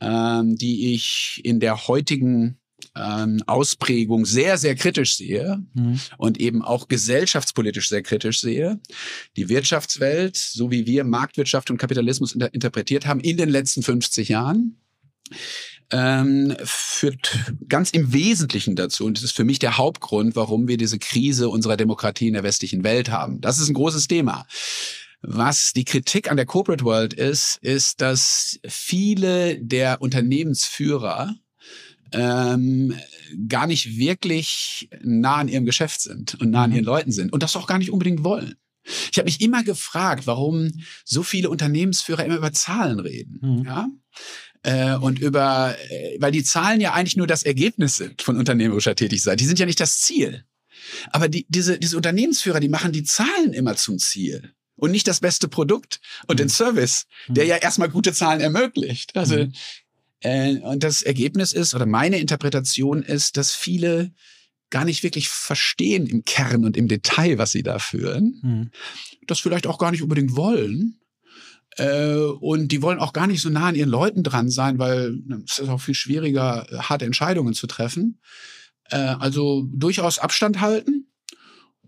[0.00, 2.58] ähm, die ich in der heutigen
[2.96, 6.00] ähm, Ausprägung sehr, sehr kritisch sehe Mhm.
[6.16, 8.80] und eben auch gesellschaftspolitisch sehr kritisch sehe.
[9.36, 14.28] Die Wirtschaftswelt, so wie wir Marktwirtschaft und Kapitalismus inter interpretiert haben in den letzten 50
[14.28, 14.76] Jahren,
[15.90, 17.36] ähm, führt
[17.68, 21.48] ganz im Wesentlichen dazu, und das ist für mich der Hauptgrund, warum wir diese Krise
[21.48, 23.40] unserer Demokratie in der westlichen Welt haben.
[23.40, 24.46] Das ist ein großes Thema.
[25.22, 31.34] Was die Kritik an der Corporate World ist, ist, dass viele der Unternehmensführer
[32.14, 32.94] ähm,
[33.48, 36.76] gar nicht wirklich nah an ihrem Geschäft sind und nah an Mhm.
[36.76, 38.54] ihren Leuten sind und das auch gar nicht unbedingt wollen.
[39.10, 40.70] Ich habe mich immer gefragt, warum
[41.04, 43.38] so viele Unternehmensführer immer über Zahlen reden.
[43.40, 43.64] Mhm.
[43.64, 43.88] Ja?
[44.62, 48.94] Äh, und über, äh, weil die Zahlen ja eigentlich nur das Ergebnis sind von unternehmerischer
[48.94, 49.40] Tätigkeit.
[49.40, 50.44] Die sind ja nicht das Ziel.
[51.12, 55.20] Aber die, diese, diese Unternehmensführer, die machen die Zahlen immer zum Ziel und nicht das
[55.20, 59.16] beste Produkt und den Service, der ja erstmal gute Zahlen ermöglicht.
[59.16, 59.52] Also Mhm.
[60.24, 64.12] Äh, und das Ergebnis ist oder meine Interpretation ist, dass viele
[64.70, 68.70] gar nicht wirklich verstehen im Kern und im Detail, was sie da führen, Mhm.
[69.26, 70.98] das vielleicht auch gar nicht unbedingt wollen.
[71.76, 75.12] Äh, und die wollen auch gar nicht so nah an ihren Leuten dran sein, weil
[75.26, 78.18] ne, es ist auch viel schwieriger, harte Entscheidungen zu treffen.
[78.90, 81.08] Äh, also durchaus Abstand halten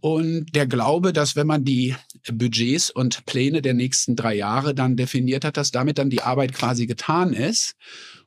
[0.01, 1.95] und der Glaube, dass wenn man die
[2.30, 6.53] Budgets und Pläne der nächsten drei Jahre dann definiert hat, dass damit dann die Arbeit
[6.53, 7.76] quasi getan ist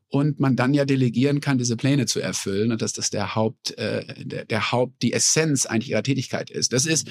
[0.09, 3.77] und man dann ja delegieren kann, diese Pläne zu erfüllen und dass das der Haupt,
[3.77, 6.73] äh, der, der Haupt, die Essenz eigentlich ihrer Tätigkeit ist.
[6.73, 7.09] Das ist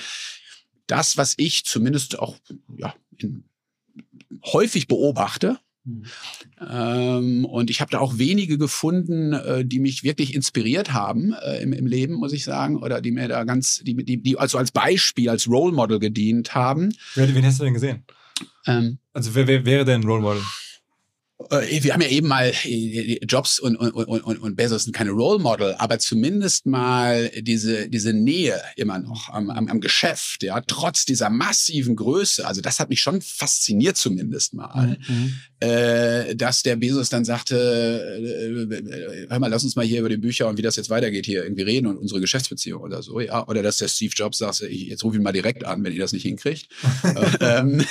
[0.87, 2.37] das, was ich zumindest auch
[2.77, 3.45] ja, in,
[4.45, 6.05] häufig beobachte Mhm.
[6.61, 11.63] Ähm, und ich habe da auch wenige gefunden, äh, die mich wirklich inspiriert haben äh,
[11.63, 14.59] im, im Leben, muss ich sagen, oder die mir da ganz, die, die, die also
[14.59, 16.93] als Beispiel, als Role Model gedient haben.
[17.15, 18.05] Wen hast du denn gesehen?
[18.67, 20.43] Ähm, also wer, wer wäre denn Role Model?
[21.51, 25.11] Äh, wir haben ja eben mal äh, Jobs und, und, und, und Bezos sind keine
[25.11, 30.61] Role Model, aber zumindest mal diese, diese Nähe immer noch am, am, am Geschäft, ja,
[30.61, 32.47] trotz dieser massiven Größe.
[32.47, 35.35] Also das hat mich schon fasziniert zumindest mal, mhm.
[35.61, 40.17] äh, dass der Bezos dann sagte, äh, hör mal, lass uns mal hier über die
[40.17, 43.47] Bücher und wie das jetzt weitergeht hier irgendwie reden und unsere Geschäftsbeziehung oder so, ja.
[43.47, 46.13] Oder dass der Steve Jobs sagt, jetzt ruf ihn mal direkt an, wenn ihr das
[46.13, 46.69] nicht hinkriegt.
[47.41, 47.85] ähm,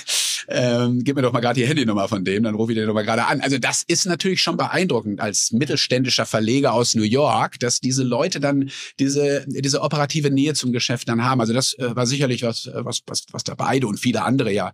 [0.50, 2.93] ähm, gib mir doch mal gerade die Handynummer von dem, dann ruf ich den doch
[2.93, 3.37] mal gerade an.
[3.42, 8.40] Also das ist natürlich schon beeindruckend als mittelständischer Verleger aus New York, dass diese Leute
[8.40, 8.70] dann
[9.00, 11.42] diese, diese operative Nähe zum Geschäft dann haben.
[11.42, 14.52] Also das äh, war sicherlich was, äh, was, was, was da beide und viele andere
[14.52, 14.74] ja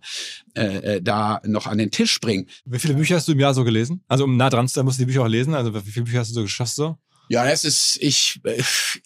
[0.54, 2.48] äh, äh, da noch an den Tisch bringen.
[2.64, 4.02] Wie viele Bücher hast du im Jahr so gelesen?
[4.08, 5.54] Also um nah dran zu sein, musst du die Bücher auch lesen.
[5.54, 6.96] Also wie viele Bücher hast du so geschafft so?
[7.28, 8.40] Ja, das ist, ich,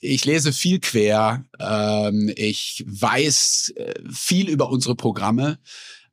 [0.00, 1.44] ich lese viel quer.
[1.60, 5.58] Ähm, ich weiß äh, viel über unsere Programme.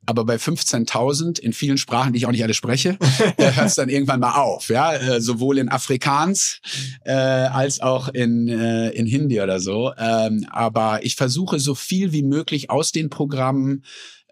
[0.06, 2.98] Aber bei 15.000 in vielen Sprachen, die ich auch nicht alle spreche,
[3.36, 4.68] äh, hört es dann irgendwann mal auf.
[4.68, 6.60] Ja, äh, sowohl in Afrikaans
[7.04, 9.92] äh, als auch in äh, in Hindi oder so.
[9.98, 13.82] Ähm, aber ich versuche so viel wie möglich aus den Programmen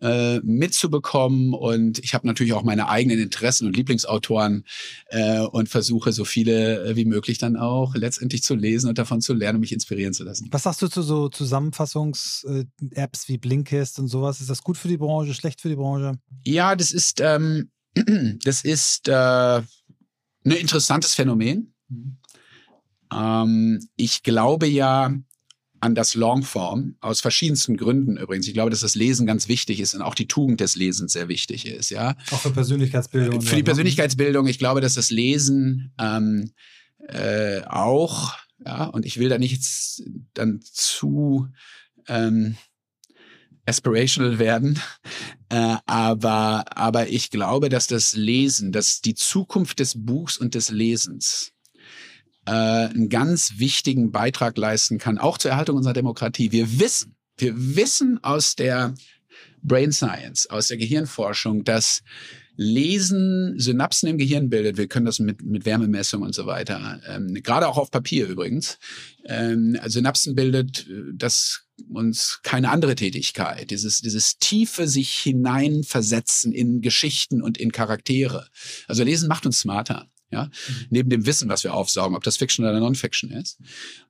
[0.05, 1.55] äh, mitzubekommen.
[1.55, 4.65] Und ich habe natürlich auch meine eigenen Interessen und Lieblingsautoren
[5.07, 9.23] äh, und versuche so viele äh, wie möglich dann auch letztendlich zu lesen und davon
[9.23, 10.49] zu lernen und mich inspirieren zu lassen.
[10.51, 14.43] Was sagst du zu so Zusammenfassungs-Apps wie Blinkist und sowas?
[14.43, 16.19] Ist das gut für die Branche, schlecht für die Branche?
[16.45, 17.71] Ja, das ist, ähm,
[18.45, 19.65] das ist äh, ein
[20.45, 21.75] interessantes Phänomen.
[21.89, 22.19] Mhm.
[23.11, 25.15] Ähm, ich glaube ja,
[25.85, 28.49] an das Longform, aus verschiedensten Gründen übrigens.
[28.49, 31.29] Ich glaube, dass das Lesen ganz wichtig ist und auch die Tugend des Lesens sehr
[31.29, 32.17] wichtig ist, ja.
[32.31, 33.43] Auch für Persönlichkeitsbildung.
[33.43, 33.65] Für die ne?
[33.65, 34.47] Persönlichkeitsbildung.
[34.47, 36.53] Ich glaube, dass das Lesen ähm,
[37.09, 38.33] äh, auch,
[38.65, 39.63] ja, und ich will da nicht
[40.33, 41.49] dann zu
[42.09, 42.57] ähm,
[43.67, 44.81] aspirational werden,
[45.51, 50.71] äh, aber, aber ich glaube, dass das Lesen, dass die Zukunft des Buchs und des
[50.71, 51.54] Lesens
[52.47, 56.53] äh, einen ganz wichtigen Beitrag leisten kann, auch zur Erhaltung unserer Demokratie.
[56.53, 58.95] Wir wissen, wir wissen aus der
[59.63, 62.03] Brain Science, aus der Gehirnforschung, dass
[62.57, 64.77] Lesen Synapsen im Gehirn bildet.
[64.77, 68.79] Wir können das mit, mit Wärmemessung und so weiter, ähm, gerade auch auf Papier übrigens.
[69.25, 73.71] Ähm, Synapsen bildet das uns keine andere Tätigkeit.
[73.71, 78.47] Dieses, dieses tiefe sich hineinversetzen in Geschichten und in Charaktere.
[78.87, 80.09] Also Lesen macht uns smarter.
[80.35, 80.87] Ja, mhm.
[80.91, 83.59] neben dem Wissen, was wir aufsaugen, ob das Fiction oder Non-Fiction ist,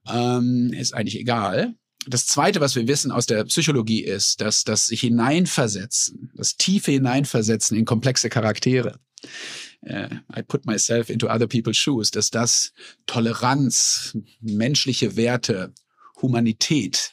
[0.08, 1.74] ähm, ist eigentlich egal.
[2.06, 6.92] Das zweite, was wir wissen aus der Psychologie ist, dass das sich hineinversetzen, das tiefe
[6.92, 8.98] Hineinversetzen in komplexe Charaktere,
[9.86, 12.72] uh, I put myself into other people's shoes, dass das
[13.06, 15.72] Toleranz, menschliche Werte,
[16.20, 17.12] Humanität,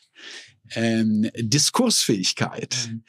[0.76, 3.04] ähm, Diskursfähigkeit, mhm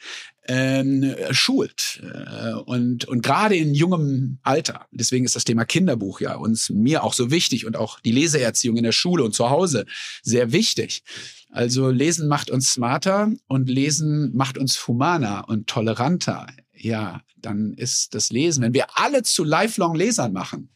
[0.47, 2.01] ähm, schult.
[2.03, 7.03] Äh, und, und gerade in jungem Alter, deswegen ist das Thema Kinderbuch ja uns mir
[7.03, 9.85] auch so wichtig und auch die Leseerziehung in der Schule und zu Hause
[10.21, 11.03] sehr wichtig.
[11.49, 16.47] Also Lesen macht uns smarter und Lesen macht uns humaner und toleranter.
[16.75, 20.69] Ja, dann ist das Lesen, wenn wir alle zu lifelong Lesern machen,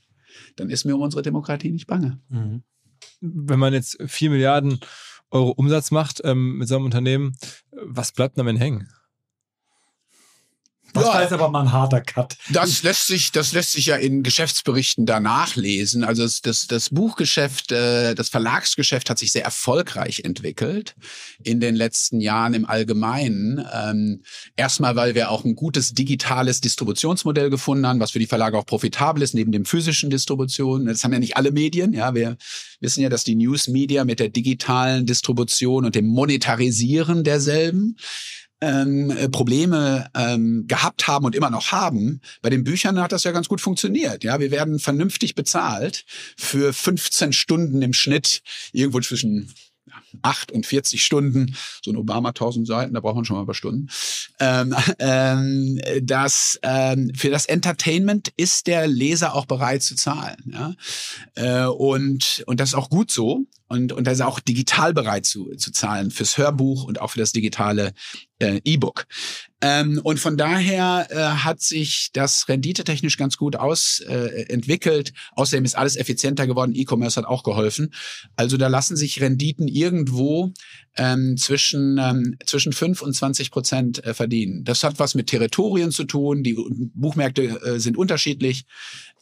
[0.56, 2.20] dann ist mir um unsere Demokratie nicht bange.
[2.30, 2.64] Mhm.
[3.20, 4.80] Wenn man jetzt vier Milliarden
[5.32, 7.36] Euro Umsatz macht ähm, mit so einem Unternehmen,
[7.72, 8.88] was bleibt damit hängen?
[10.98, 12.38] Das ja, war jetzt aber mal ein harter Cut.
[12.50, 16.04] Das lässt sich, das lässt sich ja in Geschäftsberichten danach lesen.
[16.04, 20.96] Also das, das, das Buchgeschäft, äh, das Verlagsgeschäft hat sich sehr erfolgreich entwickelt
[21.44, 23.66] in den letzten Jahren im Allgemeinen.
[23.74, 24.24] Ähm,
[24.56, 28.66] erstmal, weil wir auch ein gutes digitales Distributionsmodell gefunden haben, was für die Verlage auch
[28.66, 30.86] profitabel ist, neben dem physischen Distribution.
[30.86, 31.94] Das haben ja nicht alle Medien.
[31.94, 32.38] Ja, wir
[32.80, 37.98] wissen ja, dass die News Media mit der digitalen Distribution und dem Monetarisieren derselben
[38.62, 42.22] ähm, äh, Probleme ähm, gehabt haben und immer noch haben.
[42.42, 44.24] Bei den Büchern hat das ja ganz gut funktioniert.
[44.24, 46.06] Ja, wir werden vernünftig bezahlt
[46.38, 48.42] für 15 Stunden im Schnitt
[48.72, 49.54] irgendwo zwischen
[50.22, 53.90] 48 Stunden, so ein Obama 1000 Seiten, da braucht man schon mal ein paar Stunden.
[54.40, 60.54] Ähm, ähm, das, ähm, für das Entertainment ist der Leser auch bereit zu zahlen.
[60.54, 60.76] Ja?
[61.36, 63.46] Äh, und, und das ist auch gut so.
[63.70, 67.12] Und, und da ist er auch digital bereit zu, zu zahlen fürs Hörbuch und auch
[67.12, 67.94] für das digitale
[68.40, 69.08] äh, E-Book.
[69.60, 75.10] Ähm, und von daher äh, hat sich das renditetechnisch ganz gut ausentwickelt.
[75.10, 76.74] Äh, Außerdem ist alles effizienter geworden.
[76.76, 77.92] E-Commerce hat auch geholfen.
[78.36, 80.54] Also da lassen sich Renditen irgendwo
[80.96, 84.64] ähm, zwischen, ähm, zwischen 5 und 20 Prozent äh, verdienen.
[84.64, 86.44] Das hat was mit Territorien zu tun.
[86.44, 86.58] Die
[86.94, 88.66] Buchmärkte äh, sind unterschiedlich.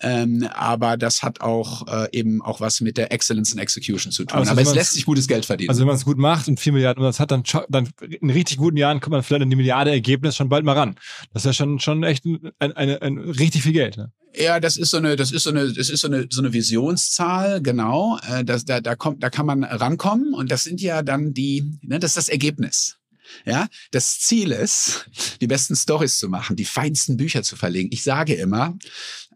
[0.02, 4.26] Ähm, aber das hat auch äh, eben auch was mit der Excellence in Execution zu
[4.26, 4.40] tun.
[4.40, 5.70] Also aber es lässt sich gutes Geld verdienen.
[5.70, 8.58] Also wenn man es gut macht und 4 Milliarden Umsatz hat, dann, dann in richtig
[8.58, 10.96] guten Jahren kommt man vielleicht an die Milliarde Ergebnis schon bald mal ran.
[11.34, 13.98] Das ist ja schon, schon echt ein, ein, ein richtig viel Geld.
[13.98, 14.12] Ne?
[14.34, 16.54] Ja, das ist so eine, das ist so eine, das ist so eine, so eine
[16.54, 18.20] Visionszahl, genau.
[18.28, 21.80] Äh, das, da, da kommt, da kann man rankommen und das sind ja dann die,
[21.82, 22.98] ne, das ist das Ergebnis.
[23.46, 25.10] Ja, das Ziel ist,
[25.42, 27.90] die besten Stories zu machen, die feinsten Bücher zu verlegen.
[27.92, 28.78] Ich sage immer,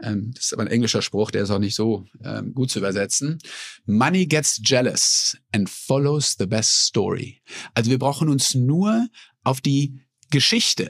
[0.01, 2.79] ähm, das ist aber ein englischer Spruch, der ist auch nicht so ähm, gut zu
[2.79, 3.39] übersetzen.
[3.85, 7.41] Money gets jealous and follows the best story.
[7.73, 9.07] Also wir brauchen uns nur
[9.43, 9.99] auf die
[10.30, 10.89] Geschichte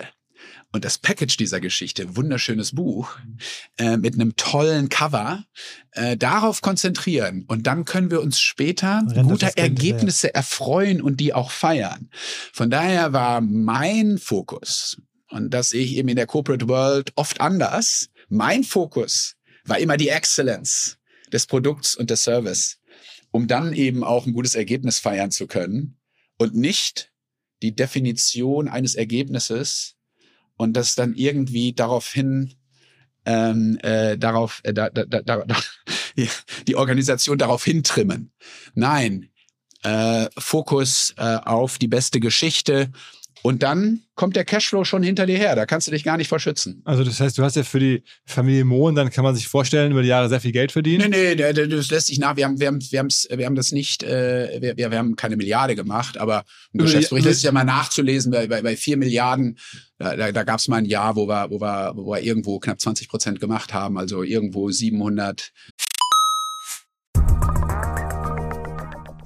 [0.72, 3.18] und das Package dieser Geschichte, wunderschönes Buch,
[3.78, 5.44] äh, mit einem tollen Cover,
[5.92, 7.46] äh, darauf konzentrieren.
[7.48, 10.36] Und dann können wir uns später guter Ergebnisse mehr.
[10.36, 12.10] erfreuen und die auch feiern.
[12.54, 17.42] Von daher war mein Fokus, und das sehe ich eben in der Corporate World oft
[17.42, 19.36] anders, mein Fokus
[19.66, 20.98] war immer die Excellence
[21.34, 22.80] des Produkts und des Service,
[23.32, 25.98] um dann eben auch ein gutes Ergebnis feiern zu können
[26.38, 27.09] und nicht
[27.62, 29.96] die Definition eines Ergebnisses
[30.58, 32.54] und das dann irgendwie daraufhin
[33.26, 35.44] ähm, äh, darauf äh, da, da, da,
[36.68, 38.32] die Organisation darauf hintrimmen.
[38.74, 39.30] Nein,
[39.84, 42.92] äh, Fokus äh, auf die beste Geschichte
[43.42, 45.56] und dann kommt der Cashflow schon hinter dir her.
[45.56, 46.82] Da kannst du dich gar nicht verschützen.
[46.84, 49.92] Also das heißt, du hast ja für die Familie Mohn, dann kann man sich vorstellen,
[49.92, 51.10] über die Jahre sehr viel Geld verdienen.
[51.10, 52.36] Nee, nee, das lässt sich nach.
[52.36, 55.76] Wir haben, wir haben, wir, wir haben das nicht, äh, wir, wir haben keine Milliarde
[55.76, 59.58] gemacht, aber im Geschäftsbericht ist ja mal nachzulesen, bei, bei, bei vier Milliarden,
[59.98, 62.60] da, da, da gab es mal ein Jahr, wo wir, wo, wir, wo wir irgendwo
[62.60, 65.52] knapp 20 Prozent gemacht haben, also irgendwo 700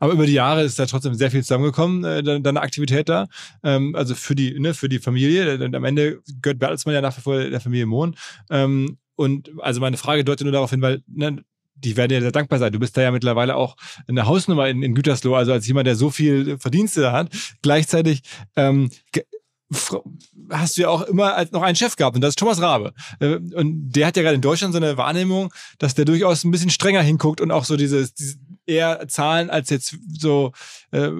[0.00, 3.28] Aber über die Jahre ist da trotzdem sehr viel zusammengekommen, äh, deine Aktivität da.
[3.62, 5.62] Ähm, also für die, ne, für die Familie.
[5.62, 8.16] Und am Ende gehört Bertelsmann ja nach wie vor der Familie Mohn.
[8.50, 11.44] Ähm, und also meine Frage deutet nur darauf hin, weil ne,
[11.74, 12.72] die werden dir sehr dankbar sein.
[12.72, 13.76] Du bist da ja mittlerweile auch
[14.06, 17.30] eine Hausnummer in, in Gütersloh, also als jemand, der so viel Verdienste hat.
[17.62, 18.22] Gleichzeitig
[18.56, 18.90] ähm,
[20.50, 22.92] hast du ja auch immer als noch einen Chef gehabt und das ist Thomas Rabe.
[23.20, 26.50] Äh, und der hat ja gerade in Deutschland so eine Wahrnehmung, dass der durchaus ein
[26.50, 30.52] bisschen strenger hinguckt und auch so dieses, dieses eher Zahlen als jetzt so
[30.90, 31.10] äh,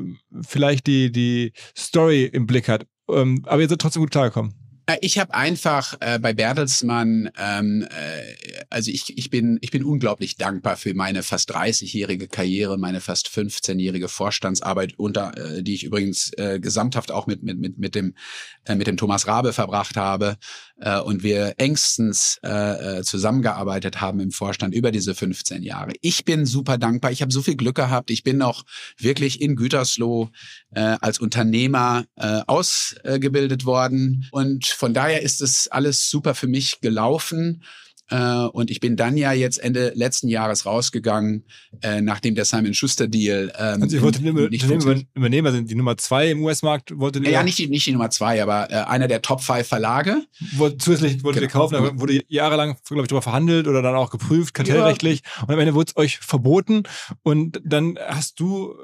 [0.46, 2.86] vielleicht die, die Story im Blick hat.
[3.08, 4.59] Ähm, aber ihr seid trotzdem gut klargekommen.
[5.00, 10.36] Ich habe einfach äh, bei Bertelsmann, ähm, äh, also ich, ich, bin, ich bin unglaublich
[10.36, 16.32] dankbar für meine fast 30-jährige Karriere, meine fast 15-jährige Vorstandsarbeit, unter, äh, die ich übrigens
[16.36, 18.14] äh, gesamthaft auch mit, mit, mit, mit, dem,
[18.64, 20.36] äh, mit dem Thomas Rabe verbracht habe
[20.80, 25.92] äh, und wir engstens äh, äh zusammengearbeitet haben im Vorstand über diese 15 Jahre.
[26.00, 27.10] Ich bin super dankbar.
[27.12, 28.10] Ich habe so viel Glück gehabt.
[28.10, 28.64] Ich bin noch
[28.98, 30.30] wirklich in Gütersloh
[30.74, 36.80] äh, als Unternehmer äh, ausgebildet worden und von daher ist es alles super für mich
[36.80, 37.62] gelaufen.
[38.10, 41.44] Äh, und ich bin dann ja jetzt Ende letzten Jahres rausgegangen,
[41.82, 43.52] äh, nachdem der Simon Schuster Deal.
[43.58, 47.30] Ähm, also ihr wolltet nicht Unternehmen übernehmen, also die Nummer zwei im US-Markt wolltet ihr.
[47.30, 50.22] Ja, nicht die, nicht die Nummer zwei, aber äh, einer der Top 5 Verlage.
[50.56, 51.64] Wo, zusätzlich wolltet genau.
[51.64, 55.22] ihr kaufen, da wurde jahrelang, glaube ich, darüber verhandelt oder dann auch geprüft, kartellrechtlich.
[55.24, 55.42] Ja.
[55.44, 56.82] Und am Ende wurde es euch verboten.
[57.22, 58.74] Und dann hast du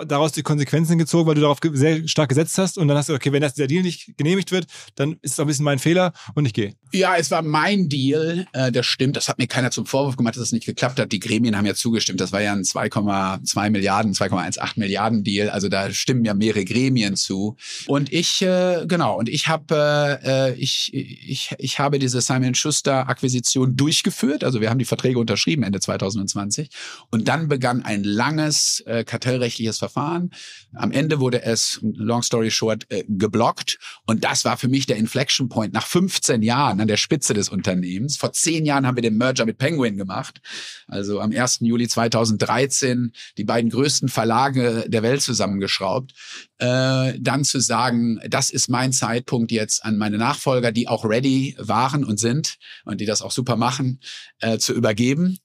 [0.00, 2.78] äh, daraus die Konsequenzen gezogen, weil du darauf sehr stark gesetzt hast.
[2.78, 5.40] Und dann hast du, okay, wenn das der Deal nicht genehmigt wird, dann ist es
[5.40, 6.74] auch ein bisschen mein Fehler und ich gehe.
[6.92, 8.46] Ja, es war mein Deal.
[8.52, 9.16] Äh, das stimmt.
[9.16, 11.12] Das hat mir keiner zum Vorwurf gemacht, dass es nicht geklappt hat.
[11.12, 12.20] Die Gremien haben ja zugestimmt.
[12.20, 15.50] Das war ja ein 2,2 Milliarden, 2,18 Milliarden Deal.
[15.50, 17.56] Also da stimmen ja mehrere Gremien zu.
[17.86, 23.08] Und ich, äh, genau, und ich habe, äh, ich, ich, ich habe diese Simon Schuster
[23.08, 24.44] Akquisition durchgeführt.
[24.44, 26.70] Also wir haben die Verträge unterschrieben Ende 2020.
[27.10, 30.30] Und dann begann ein langes äh, kartellrechtliches Verfahren.
[30.74, 33.78] Am Ende wurde es, long story short, äh, geblockt.
[34.06, 35.72] Und das war für mich der Inflection Point.
[35.72, 38.16] Nach 15 Jahren an der Spitze des Unternehmens.
[38.16, 40.40] Vor zehn Jahren haben wir den Merger mit Penguin gemacht.
[40.88, 41.58] Also am 1.
[41.60, 46.12] Juli 2013 die beiden größten Verlage der Welt zusammengeschraubt.
[46.58, 51.54] Äh, dann zu sagen, das ist mein Zeitpunkt jetzt an meine Nachfolger, die auch ready
[51.58, 54.00] waren und sind und die das auch super machen,
[54.40, 55.38] äh, zu übergeben.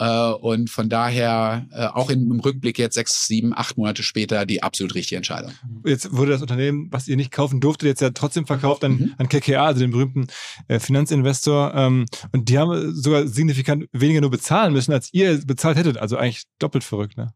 [0.00, 4.62] Äh, und von daher äh, auch im Rückblick jetzt sechs, sieben, acht Monate später die
[4.62, 5.52] absolut richtige Entscheidung.
[5.84, 9.14] Jetzt wurde das Unternehmen, was ihr nicht kaufen durftet, jetzt ja trotzdem verkauft an, mhm.
[9.18, 10.28] an KKA, also den berühmten
[10.68, 11.74] äh, Finanzinvestor.
[11.74, 15.98] Ähm, und die haben sogar signifikant weniger nur bezahlen müssen, als ihr bezahlt hättet.
[15.98, 17.34] Also eigentlich doppelt verrückt, ne?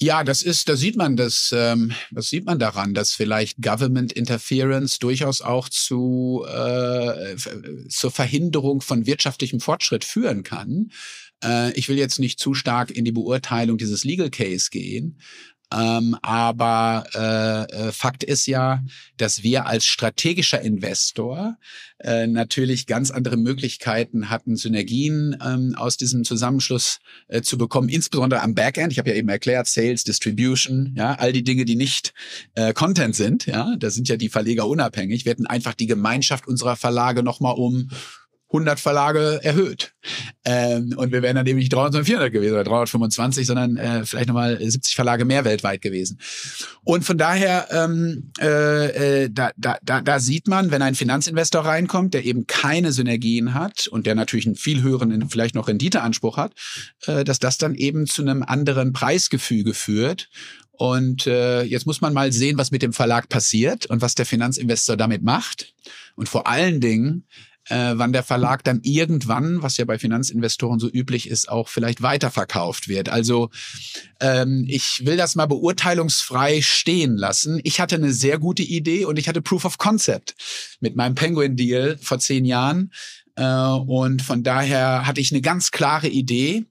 [0.00, 4.12] Ja, das ist, da sieht man das, ähm, das sieht man daran, dass vielleicht Government
[4.12, 7.36] Interference durchaus auch zu äh,
[7.88, 10.90] zur Verhinderung von wirtschaftlichem Fortschritt führen kann.
[11.44, 15.18] Äh, ich will jetzt nicht zu stark in die Beurteilung dieses Legal Case gehen,
[15.74, 18.84] ähm, aber äh, äh, Fakt ist ja,
[19.16, 21.56] dass wir als strategischer Investor
[21.98, 28.42] äh, natürlich ganz andere Möglichkeiten hatten, Synergien ähm, aus diesem Zusammenschluss äh, zu bekommen, insbesondere
[28.42, 28.92] am Backend.
[28.92, 32.12] Ich habe ja eben erklärt, Sales, Distribution, ja, all die Dinge, die nicht
[32.54, 33.46] äh, Content sind.
[33.46, 35.24] Ja, da sind ja die Verleger unabhängig.
[35.24, 37.88] Wir hätten einfach die Gemeinschaft unserer Verlage nochmal um
[38.54, 39.92] 100 Verlage erhöht.
[40.44, 44.04] Ähm, und wir wären dann eben nicht 300, sondern 400 gewesen oder 325, sondern äh,
[44.04, 46.20] vielleicht nochmal 70 Verlage mehr weltweit gewesen.
[46.84, 51.64] Und von daher, ähm, äh, äh, da, da, da, da sieht man, wenn ein Finanzinvestor
[51.64, 56.36] reinkommt, der eben keine Synergien hat und der natürlich einen viel höheren, vielleicht noch Renditeanspruch
[56.36, 56.52] hat,
[57.06, 60.28] äh, dass das dann eben zu einem anderen Preisgefüge führt.
[60.76, 64.26] Und äh, jetzt muss man mal sehen, was mit dem Verlag passiert und was der
[64.26, 65.72] Finanzinvestor damit macht.
[66.16, 67.26] Und vor allen Dingen,
[67.68, 72.02] äh, wann der Verlag dann irgendwann, was ja bei Finanzinvestoren so üblich ist, auch vielleicht
[72.02, 73.08] weiterverkauft wird.
[73.08, 73.50] Also
[74.20, 77.60] ähm, ich will das mal beurteilungsfrei stehen lassen.
[77.64, 80.34] Ich hatte eine sehr gute Idee und ich hatte Proof of Concept
[80.80, 82.92] mit meinem Penguin Deal vor zehn Jahren.
[83.36, 86.64] Äh, und von daher hatte ich eine ganz klare Idee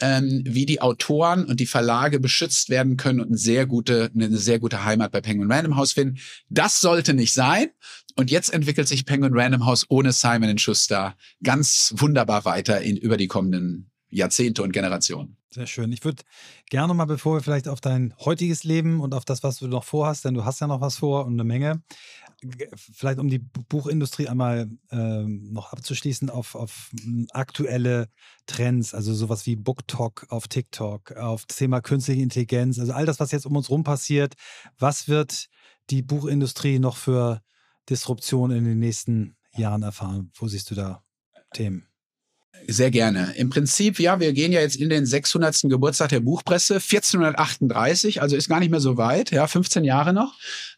[0.00, 4.36] ähm, wie die Autoren und die Verlage beschützt werden können und eine sehr gute, eine
[4.36, 6.18] sehr gute Heimat bei Penguin Random House finden.
[6.48, 7.68] Das sollte nicht sein.
[8.16, 13.16] Und jetzt entwickelt sich Penguin Random House ohne Simon Schuster ganz wunderbar weiter in, über
[13.16, 15.36] die kommenden Jahrzehnte und Generationen.
[15.50, 15.92] Sehr schön.
[15.92, 16.22] Ich würde
[16.70, 19.84] gerne mal, bevor wir vielleicht auf dein heutiges Leben und auf das, was du noch
[19.84, 21.82] vorhast, denn du hast ja noch was vor und eine Menge,
[22.76, 26.90] vielleicht um die Buchindustrie einmal ähm, noch abzuschließen, auf, auf
[27.32, 28.08] aktuelle
[28.46, 33.20] Trends, also sowas wie BookTok auf TikTok, auf das Thema künstliche Intelligenz, also all das,
[33.20, 34.34] was jetzt um uns rum passiert.
[34.78, 35.46] Was wird
[35.90, 37.40] die Buchindustrie noch für
[37.88, 40.30] Disruption in den nächsten Jahren erfahren?
[40.34, 41.04] Wo siehst du da
[41.52, 41.86] Themen?
[42.66, 43.34] Sehr gerne.
[43.36, 45.62] Im Prinzip, ja, wir gehen ja jetzt in den 600.
[45.64, 50.34] Geburtstag der Buchpresse, 1438, also ist gar nicht mehr so weit, ja, 15 Jahre noch.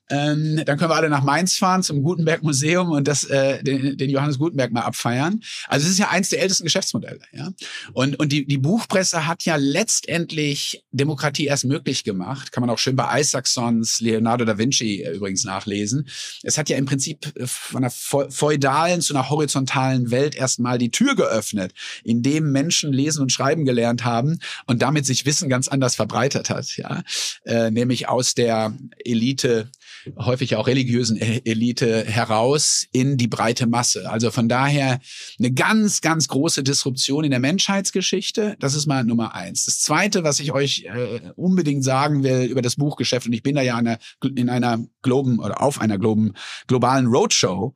[0.08, 3.96] Ähm, dann können wir alle nach Mainz fahren zum Gutenberg Museum und das, äh, den,
[3.96, 5.42] den Johannes Gutenberg mal abfeiern.
[5.66, 7.20] Also es ist ja eins der ältesten Geschäftsmodelle.
[7.32, 7.50] Ja?
[7.92, 12.52] Und, und die, die Buchpresse hat ja letztendlich Demokratie erst möglich gemacht.
[12.52, 16.08] Kann man auch schön bei Isaacsons Leonardo da Vinci äh, übrigens nachlesen.
[16.42, 20.92] Es hat ja im Prinzip äh, von einer feudalen zu einer horizontalen Welt erstmal die
[20.92, 21.65] Tür geöffnet,
[22.04, 26.50] in dem Menschen lesen und schreiben gelernt haben und damit sich Wissen ganz anders verbreitet
[26.50, 26.76] hat.
[26.76, 27.02] Ja?
[27.44, 29.70] Äh, nämlich aus der Elite
[30.16, 34.08] häufig auch religiösen e-, Elite heraus in die breite Masse.
[34.10, 35.00] Also von daher
[35.38, 38.56] eine ganz, ganz große Disruption in der Menschheitsgeschichte.
[38.60, 39.64] Das ist mal Nummer eins.
[39.64, 43.56] Das zweite, was ich euch äh, unbedingt sagen will über das Buchgeschäft, und ich bin
[43.56, 43.98] da ja in einer,
[44.36, 46.34] in einer Globen oder auf einer Globen,
[46.66, 47.74] globalen Roadshow,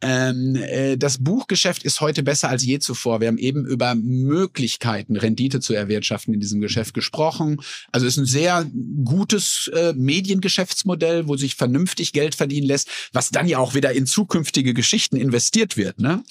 [0.00, 3.20] Ähm, äh, das Buchgeschäft ist heute besser als je zuvor.
[3.20, 7.60] Wir haben eben über Möglichkeiten, Rendite zu erwirtschaften in diesem Geschäft gesprochen.
[7.90, 8.70] Also es ist ein sehr
[9.04, 14.06] gutes äh, Mediengeschäftsmodell, wo sich vernünftig Geld verdienen lässt, was dann ja auch wieder in
[14.06, 15.98] zukünftige Geschichten investiert wird.
[15.98, 16.22] Ne?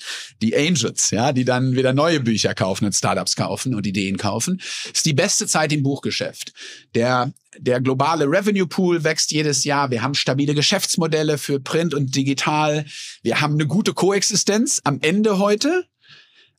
[0.42, 4.62] Die Angels, ja, die dann wieder neue Bücher kaufen und Startups kaufen und Ideen kaufen.
[4.94, 6.54] ist die beste Zeit im Buchgeschäft.
[6.96, 9.92] Der der globale Revenue Pool wächst jedes Jahr.
[9.92, 12.86] Wir haben stabile Geschäftsmodelle für Print und Digital.
[13.24, 15.86] Wir haben eine gute Koexistenz am Ende heute.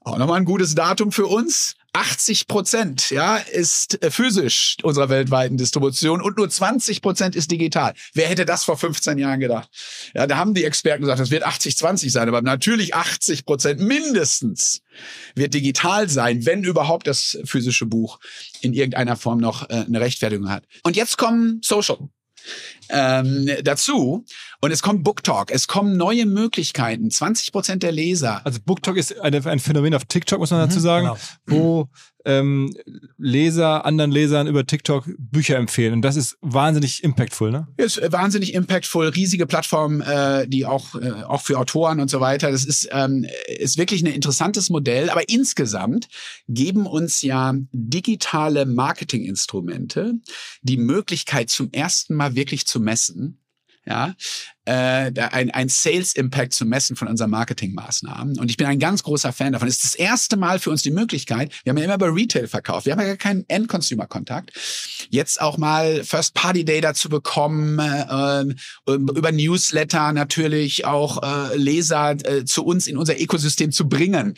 [0.01, 1.75] Auch nochmal ein gutes Datum für uns.
[1.95, 7.95] 80 Prozent, ja, ist äh, physisch unserer weltweiten Distribution und nur 20 Prozent ist digital.
[8.15, 9.69] Wer hätte das vor 15 Jahren gedacht?
[10.15, 14.83] Ja, da haben die Experten gesagt, das wird 80-20 sein, aber natürlich 80 Prozent mindestens
[15.35, 18.21] wird digital sein, wenn überhaupt das physische Buch
[18.63, 20.65] in irgendeiner Form noch äh, eine Rechtfertigung hat.
[20.83, 21.99] Und jetzt kommen Social
[22.89, 24.25] ähm, dazu.
[24.61, 27.11] Und es kommt BookTalk, es kommen neue Möglichkeiten.
[27.11, 28.45] 20 Prozent der Leser.
[28.45, 31.19] Also BookTalk ist eine, ein Phänomen auf TikTok, muss man dazu mhm, sagen, genau.
[31.47, 31.89] wo
[32.29, 32.75] ähm,
[33.17, 35.95] Leser anderen Lesern über TikTok Bücher empfehlen.
[35.95, 37.67] Und das ist wahnsinnig impactful, ne?
[37.79, 42.21] Ist äh, wahnsinnig impactful, riesige Plattform, äh, die auch, äh, auch für Autoren und so
[42.21, 42.53] weiter.
[42.53, 45.09] Das ist, ähm, ist wirklich ein interessantes Modell.
[45.09, 46.09] Aber insgesamt
[46.49, 50.13] geben uns ja digitale Marketinginstrumente
[50.61, 53.41] die Möglichkeit, zum ersten Mal wirklich zu messen,
[53.87, 54.15] ja,
[54.69, 58.39] äh, ein, ein Sales Impact zu messen von unseren Marketingmaßnahmen.
[58.39, 59.67] Und ich bin ein ganz großer Fan davon.
[59.67, 62.49] Es ist das erste Mal für uns die Möglichkeit, wir haben ja immer über Retail
[62.49, 64.53] verkauft, wir haben ja gar keinen End-Consumer-Kontakt,
[65.09, 68.45] jetzt auch mal First-Party-Data zu bekommen, äh,
[68.87, 74.35] über Newsletter natürlich auch äh, Leser äh, zu uns in unser Ökosystem zu bringen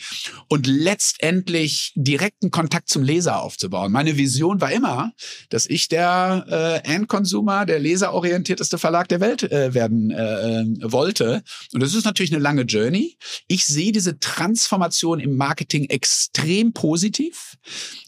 [0.47, 3.91] und letztendlich direkten Kontakt zum Leser aufzubauen.
[3.91, 5.11] Meine Vision war immer,
[5.49, 6.45] dass ich der
[6.85, 11.43] äh, End-Consumer, der leserorientierteste Verlag der Welt äh, werden äh, wollte.
[11.73, 13.17] Und das ist natürlich eine lange Journey.
[13.47, 17.57] Ich sehe diese Transformation im Marketing extrem positiv.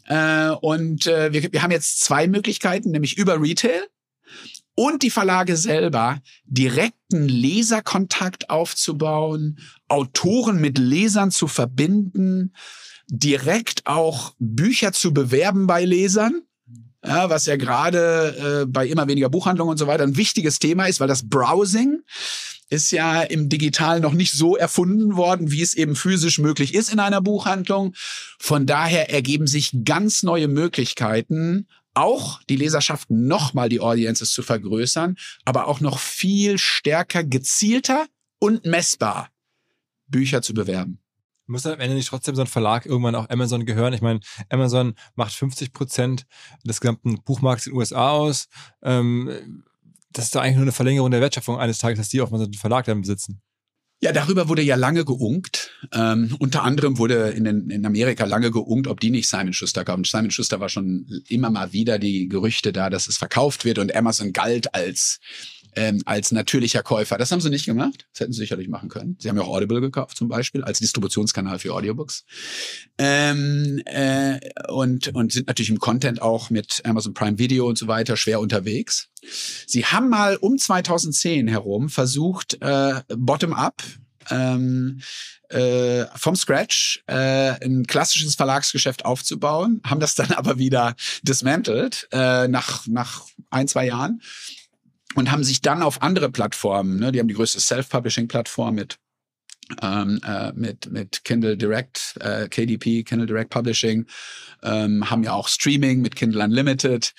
[0.05, 3.87] Äh, und äh, wir, wir haben jetzt zwei Möglichkeiten, nämlich über Retail
[4.75, 12.53] und die Verlage selber direkten Leserkontakt aufzubauen, Autoren mit Lesern zu verbinden,
[13.07, 16.41] direkt auch Bücher zu bewerben bei Lesern
[17.05, 20.85] ja, was ja gerade äh, bei immer weniger Buchhandlungen und so weiter ein wichtiges Thema
[20.85, 22.01] ist, weil das Browsing
[22.69, 26.91] ist ja im Digital noch nicht so erfunden worden, wie es eben physisch möglich ist
[26.91, 27.93] in einer Buchhandlung.
[28.39, 35.17] Von daher ergeben sich ganz neue Möglichkeiten, auch die Leserschaft nochmal die Audiences zu vergrößern,
[35.45, 38.07] aber auch noch viel stärker gezielter
[38.39, 39.29] und messbar
[40.07, 41.02] Bücher zu bewerben.
[41.45, 43.93] Muss am Ende nicht trotzdem so ein Verlag irgendwann auch Amazon gehören?
[43.93, 46.25] Ich meine, Amazon macht 50 Prozent
[46.63, 48.47] des gesamten Buchmarkts in den USA aus.
[48.81, 49.63] Ähm,
[50.11, 52.37] das ist doch eigentlich nur eine Verlängerung der Wertschöpfung eines Tages, dass die auch mal
[52.37, 53.41] so einen Verlag dann besitzen.
[54.03, 55.71] Ja, darüber wurde ja lange geunkt.
[55.93, 59.85] Ähm, unter anderem wurde in, den, in Amerika lange geunkt, ob die nicht Simon Schuster
[59.85, 60.03] kaufen.
[60.03, 63.95] Simon Schuster war schon immer mal wieder die Gerüchte da, dass es verkauft wird und
[63.95, 65.19] Amazon galt als
[65.75, 67.17] ähm, als natürlicher Käufer.
[67.17, 68.07] Das haben sie nicht gemacht.
[68.11, 69.17] Das hätten sie sicherlich machen können.
[69.19, 72.25] Sie haben ja auch Audible gekauft zum Beispiel als Distributionskanal für Audiobooks.
[72.97, 74.39] Ähm, äh,
[74.69, 78.39] und, und sind natürlich im Content auch mit Amazon Prime Video und so weiter schwer
[78.39, 79.09] unterwegs.
[79.67, 83.81] Sie haben mal um 2010 herum versucht, äh, bottom-up
[84.29, 85.01] ähm,
[85.49, 92.47] äh, vom Scratch äh, ein klassisches Verlagsgeschäft aufzubauen, haben das dann aber wieder dismantelt äh,
[92.47, 94.21] nach, nach ein, zwei Jahren
[95.15, 98.97] und haben sich dann auf andere Plattformen, ne, die haben die größte Self-Publishing-Plattform mit
[99.81, 104.05] ähm, äh, mit mit Kindle Direct, äh, KDP, Kindle Direct Publishing,
[104.61, 107.13] ähm, haben ja auch Streaming mit Kindle Unlimited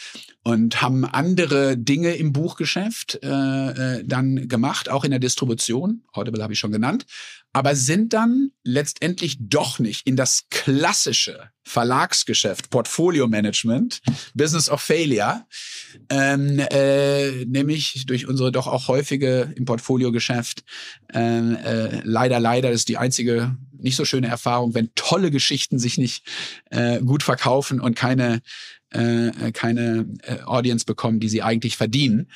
[0.45, 6.03] und haben andere Dinge im Buchgeschäft äh, äh, dann gemacht, auch in der Distribution.
[6.13, 7.07] Audible habe ich schon genannt,
[7.55, 14.03] aber sind dann letztendlich doch nicht in das klassische Verlagsgeschäft, Portfolio Management,
[14.35, 15.47] Business of Failure,
[16.11, 20.63] ähm, äh, nämlich durch unsere doch auch häufige im Portfoliogeschäft
[21.15, 25.97] äh, äh, leider, leider, ist die einzige nicht so schöne Erfahrung, wenn tolle Geschichten sich
[25.97, 26.27] nicht
[26.71, 28.43] äh, gut verkaufen und keine
[28.95, 32.31] äh, keine äh, Audience bekommen, die sie eigentlich verdienen.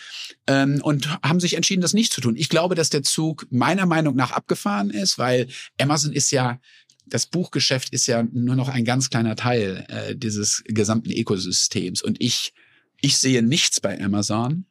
[0.47, 2.37] Ähm, und haben sich entschieden, das nicht zu tun.
[2.37, 5.49] Ich glaube, dass der Zug meiner Meinung nach abgefahren ist, weil
[5.81, 6.61] Amazon ist ja
[7.07, 12.03] das Buchgeschäft ist ja nur noch ein ganz kleiner Teil äh, dieses gesamten Ökosystems.
[12.03, 12.53] Und ich,
[13.01, 14.67] ich sehe nichts bei Amazon.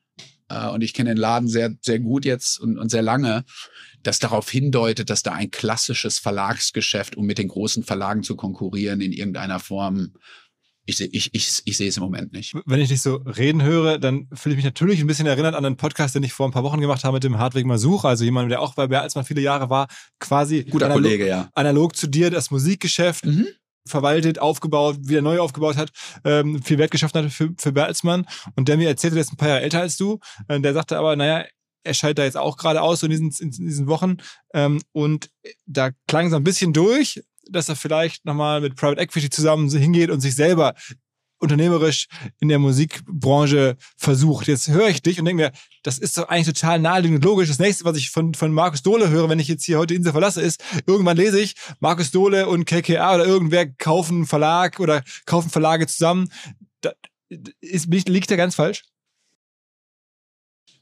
[0.49, 3.43] Äh, und ich kenne den Laden sehr, sehr gut jetzt und, und sehr lange,
[4.03, 9.01] das darauf hindeutet, dass da ein klassisches Verlagsgeschäft, um mit den großen Verlagen zu konkurrieren,
[9.01, 10.13] in irgendeiner Form
[10.87, 12.55] ich, ich, ich, ich sehe es im Moment nicht.
[12.65, 15.65] Wenn ich dich so reden höre, dann fühle ich mich natürlich ein bisschen erinnert an
[15.65, 18.23] einen Podcast, den ich vor ein paar Wochen gemacht habe mit dem Hartwig Masuch, also
[18.23, 19.87] jemand, der auch bei Bertelsmann viele Jahre war,
[20.19, 21.49] quasi Guter analog, Kollege, ja.
[21.53, 23.47] analog zu dir das Musikgeschäft Mhm.
[23.85, 25.91] verwaltet, aufgebaut, wieder neu aufgebaut hat,
[26.23, 28.25] ähm, viel Wert geschaffen hat für, für Bertelsmann.
[28.55, 30.19] Und der mir erzählte, der ist ein paar Jahre älter als du.
[30.47, 31.45] Äh, der sagte aber, naja,
[31.83, 34.17] er scheidet da jetzt auch gerade aus so in diesen, in diesen Wochen.
[34.53, 35.29] Ähm, und
[35.65, 37.21] da klang so ein bisschen durch,
[37.51, 40.73] dass er vielleicht nochmal mit Private Equity zusammen hingeht und sich selber
[41.39, 42.07] unternehmerisch
[42.39, 44.47] in der Musikbranche versucht.
[44.47, 45.51] Jetzt höre ich dich und denke mir,
[45.83, 47.47] das ist doch eigentlich total naheliegend und logisch.
[47.47, 50.11] Das nächste, was ich von, von Markus Dohle höre, wenn ich jetzt hier heute Insel
[50.11, 55.49] verlasse, ist, irgendwann lese ich, Markus Dohle und KKR oder irgendwer kaufen Verlag oder kaufen
[55.49, 56.31] Verlage zusammen.
[56.81, 56.93] Da,
[57.61, 58.83] ist, liegt der ganz falsch?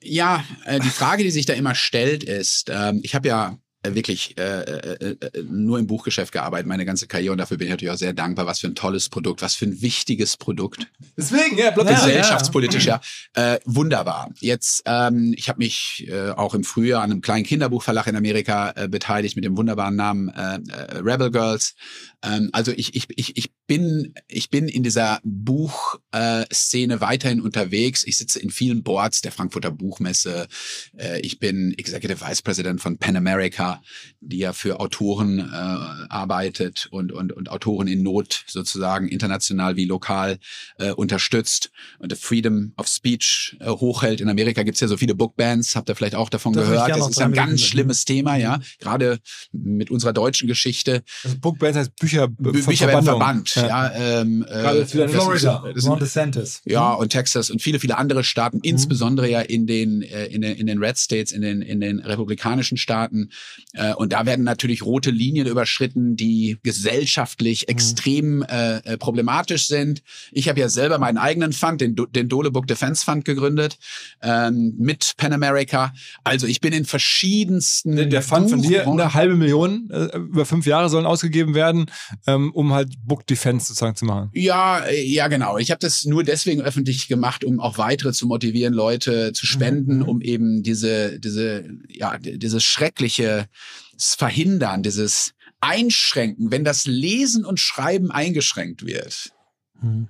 [0.01, 3.57] Ja, äh, die Frage, die sich da immer stellt, ist, ähm, ich habe ja
[3.93, 7.71] wirklich äh, äh, äh, nur im Buchgeschäft gearbeitet, meine ganze Karriere und dafür bin ich
[7.71, 8.47] natürlich auch sehr dankbar.
[8.47, 10.87] Was für ein tolles Produkt, was für ein wichtiges Produkt.
[11.17, 13.01] Deswegen, ja, bleib Ja, gesellschaftspolitisch, ja.
[13.33, 14.31] Äh, wunderbar.
[14.39, 18.73] Jetzt, ähm, ich habe mich äh, auch im Frühjahr an einem kleinen Kinderbuchverlag in Amerika
[18.75, 21.75] äh, beteiligt mit dem wunderbaren Namen äh, äh, Rebel Girls.
[22.25, 28.03] Ähm, also ich, ich, ich, ich bin, ich bin in dieser Buchszene äh, weiterhin unterwegs.
[28.05, 30.47] Ich sitze in vielen Boards der Frankfurter Buchmesse.
[30.97, 33.81] Äh, ich bin Executive Vice President von Pen America,
[34.19, 39.85] die ja für Autoren äh, arbeitet und, und, und Autoren in Not sozusagen international wie
[39.85, 40.39] lokal
[40.77, 44.21] äh, unterstützt und the Freedom of Speech äh, hochhält.
[44.21, 46.85] In Amerika gibt's ja so viele Bookbands, habt ihr vielleicht auch davon Da würde ich
[46.85, 47.01] gehört.
[47.01, 47.65] Das ist ein ganz denken.
[47.65, 48.59] schlimmes Thema, ja.
[48.79, 49.19] Gerade
[49.51, 51.03] mit unserer deutschen Geschichte.
[51.23, 53.91] Also Bookbands heißt Bücher, Bü Ver- Bücher werden verbannt, ja.
[53.93, 56.61] ähm, äh, Florida, das sind- Ron DeSantis.
[56.65, 60.55] ja, und Texas und viele, viele andere Staaten, insbesondere ja in den, äh, in den,
[60.57, 63.29] in den Red States, in den, in den republikanischen Staaten.
[63.73, 70.01] Äh, Und da werden natürlich rote Linien überschritten, die gesellschaftlich extrem äh, äh, problematisch sind.
[70.31, 73.77] Ich habe ja selber meinen eigenen Fund, den, den Dole Book Defense Fund gegründet,
[74.21, 75.93] ähm, mit Pan America.
[76.23, 80.45] Also ich bin in verschiedensten Der, der Fund von dir, eine halbe Million äh, über
[80.45, 81.85] fünf Jahre sollen ausgegeben werden,
[82.27, 84.29] ähm, um halt Book Defense sozusagen zu machen.
[84.33, 85.57] Ja, äh, ja, genau.
[85.57, 90.01] Ich habe das nur deswegen öffentlich gemacht, um auch weitere zu motivieren, Leute zu spenden,
[90.01, 93.47] um eben diese, diese, ja, dieses schreckliche
[93.97, 99.31] Verhindern, dieses Einschränken, wenn das Lesen und Schreiben eingeschränkt wird,
[99.81, 100.07] Mhm.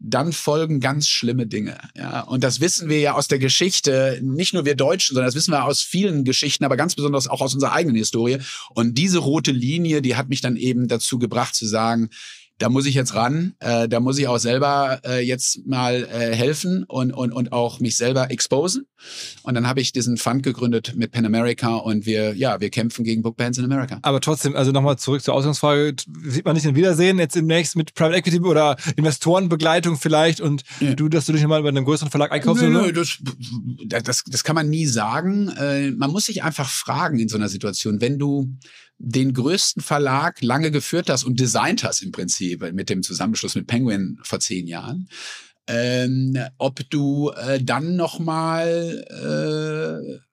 [0.00, 1.78] Dann folgen ganz schlimme Dinge.
[1.96, 5.34] Ja, und das wissen wir ja aus der Geschichte, nicht nur wir Deutschen, sondern das
[5.34, 8.38] wissen wir aus vielen Geschichten, aber ganz besonders auch aus unserer eigenen Historie.
[8.70, 12.10] Und diese rote Linie, die hat mich dann eben dazu gebracht zu sagen,
[12.58, 16.34] da muss ich jetzt ran, äh, da muss ich auch selber äh, jetzt mal äh,
[16.34, 18.86] helfen und, und, und auch mich selber exposen.
[19.42, 23.04] Und dann habe ich diesen Fund gegründet mit Pan America und wir, ja, wir kämpfen
[23.04, 24.00] gegen Bookbands in America.
[24.02, 25.94] Aber trotzdem, also nochmal zurück zur Ausgangsfrage,
[26.24, 30.94] sieht man nicht ein Wiedersehen jetzt demnächst mit Private Equity oder Investorenbegleitung vielleicht und Ja.
[30.94, 32.62] du, dass du dich mal bei einem größeren Verlag einkaufst?
[32.62, 32.86] Nö, oder?
[32.86, 33.18] nö, das,
[34.04, 35.48] das, das kann man nie sagen.
[35.58, 38.48] Äh, Man muss sich einfach fragen in so einer Situation, wenn du
[38.98, 43.66] den größten Verlag lange geführt hast und designt hast im Prinzip mit dem Zusammenschluss mit
[43.66, 45.08] Penguin vor zehn Jahren,
[45.68, 50.27] ähm, ob du äh, dann noch mal äh,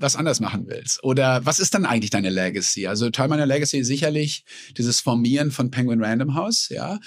[0.00, 1.02] was anders machen willst.
[1.04, 2.86] Oder was ist dann eigentlich deine Legacy?
[2.86, 4.44] Also Teil meiner Legacy ist sicherlich
[4.76, 6.98] dieses Formieren von Penguin Random House, ja.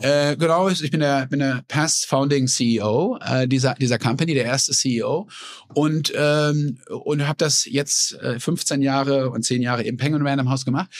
[0.00, 4.44] Äh, genau, ich bin der, bin der Past Founding CEO äh, dieser, dieser Company, der
[4.44, 5.28] erste CEO.
[5.74, 10.48] Und, ähm, und habe das jetzt äh, 15 Jahre und 10 Jahre im Penguin Random
[10.50, 10.90] House gemacht.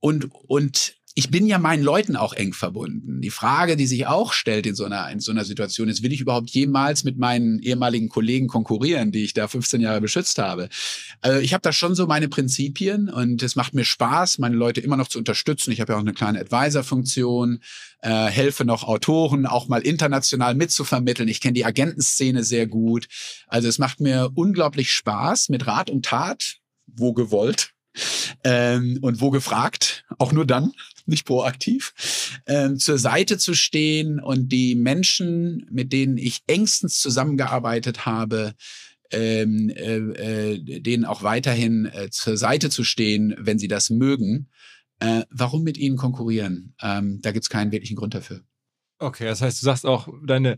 [0.00, 3.22] Und, und ich bin ja meinen Leuten auch eng verbunden.
[3.22, 6.12] Die Frage, die sich auch stellt in so einer, in so einer Situation ist, will
[6.12, 10.68] ich überhaupt jemals mit meinen ehemaligen Kollegen konkurrieren, die ich da 15 Jahre beschützt habe?
[11.22, 14.82] Also ich habe da schon so meine Prinzipien und es macht mir Spaß, meine Leute
[14.82, 15.72] immer noch zu unterstützen.
[15.72, 17.60] Ich habe ja auch eine kleine Advisor-Funktion,
[18.02, 21.30] äh, helfe noch Autoren auch mal international mitzuvermitteln.
[21.30, 23.08] Ich kenne die Agentenszene sehr gut.
[23.46, 27.72] Also es macht mir unglaublich Spaß mit Rat und Tat, wo gewollt
[28.44, 30.72] ähm, und wo gefragt, auch nur dann,
[31.06, 38.06] nicht proaktiv, ähm, zur Seite zu stehen und die Menschen, mit denen ich engstens zusammengearbeitet
[38.06, 38.54] habe,
[39.10, 44.48] ähm, äh, äh, denen auch weiterhin äh, zur Seite zu stehen, wenn sie das mögen.
[44.98, 46.74] Äh, warum mit ihnen konkurrieren?
[46.82, 48.42] Ähm, da gibt's keinen wirklichen Grund dafür.
[48.98, 50.56] Okay, das heißt, du sagst auch, deine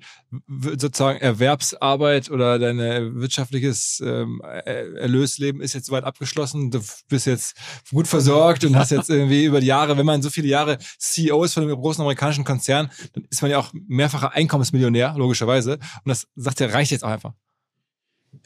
[0.49, 2.79] sozusagen Erwerbsarbeit oder dein
[3.17, 6.71] wirtschaftliches ähm, Er- Erlösleben ist jetzt soweit abgeschlossen.
[6.71, 7.57] Du bist jetzt
[7.91, 11.43] gut versorgt und hast jetzt irgendwie über die Jahre, wenn man so viele Jahre CEO
[11.43, 15.73] ist von einem großen amerikanischen Konzern, dann ist man ja auch mehrfacher Einkommensmillionär, logischerweise.
[15.75, 17.33] Und das sagt ja, reicht jetzt auch einfach.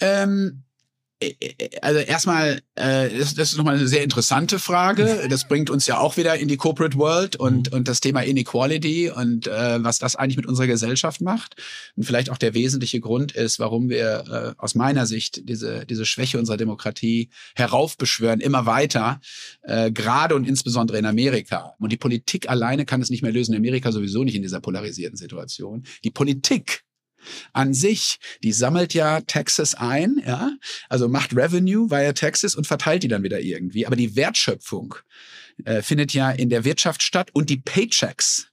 [0.01, 0.64] Ähm,
[1.82, 5.27] also erstmal, äh, das, das ist nochmal eine sehr interessante Frage.
[5.28, 7.78] Das bringt uns ja auch wieder in die Corporate World und, mhm.
[7.78, 11.57] und das Thema Inequality und äh, was das eigentlich mit unserer Gesellschaft macht.
[11.97, 16.07] Und vielleicht auch der wesentliche Grund ist, warum wir äh, aus meiner Sicht diese, diese
[16.07, 19.20] Schwäche unserer Demokratie heraufbeschwören, immer weiter,
[19.62, 21.74] äh, gerade und insbesondere in Amerika.
[21.78, 24.61] Und die Politik alleine kann es nicht mehr lösen, in Amerika sowieso nicht in dieser
[24.61, 25.85] polarisierten Situation.
[26.05, 26.85] Die Politik
[27.53, 30.53] an sich, die sammelt ja Taxes ein, ja,
[30.89, 33.86] also macht Revenue via Taxes und verteilt die dann wieder irgendwie.
[33.86, 34.97] Aber die Wertschöpfung
[35.65, 38.49] äh, findet ja in der Wirtschaft statt und die Paychecks,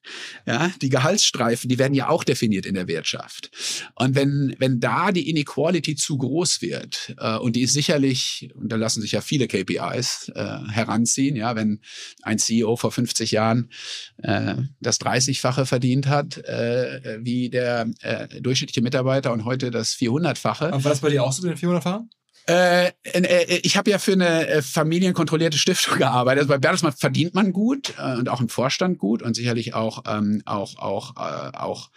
[0.45, 3.51] ja, die Gehaltsstreifen, die werden ja auch definiert in der Wirtschaft.
[3.95, 8.71] Und wenn, wenn da die Inequality zu groß wird, äh, und die ist sicherlich, und
[8.71, 11.81] da lassen sich ja viele KPIs äh, heranziehen, ja, wenn
[12.23, 13.69] ein CEO vor 50 Jahren
[14.17, 20.71] äh, das 30-fache verdient hat, äh, wie der äh, durchschnittliche Mitarbeiter und heute das 400-fache.
[20.71, 22.09] war das bei dir auch so mit den 400-fachen?
[22.49, 26.39] Äh, äh, ich habe ja für eine äh, familienkontrollierte Stiftung gearbeitet.
[26.39, 30.03] Also bei Bertelsmann verdient man gut äh, und auch im Vorstand gut und sicherlich auch
[30.07, 31.91] ähm, auch auch äh, auch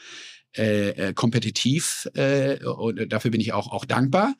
[0.52, 4.34] äh, kompetitiv äh, und dafür bin ich auch auch dankbar.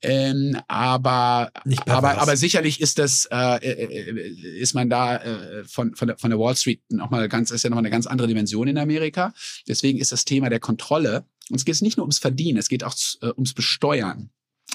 [0.00, 1.50] Ähm, aber,
[1.86, 6.38] aber, aber sicherlich ist das, äh, ist man da äh, von, von, der, von der
[6.38, 9.34] Wall Street noch mal ganz, ist ja noch mal eine ganz andere Dimension in Amerika.
[9.66, 11.24] Deswegen ist das Thema der Kontrolle.
[11.50, 14.30] Und es geht nicht nur ums Verdienen, es geht auch äh, ums Besteuern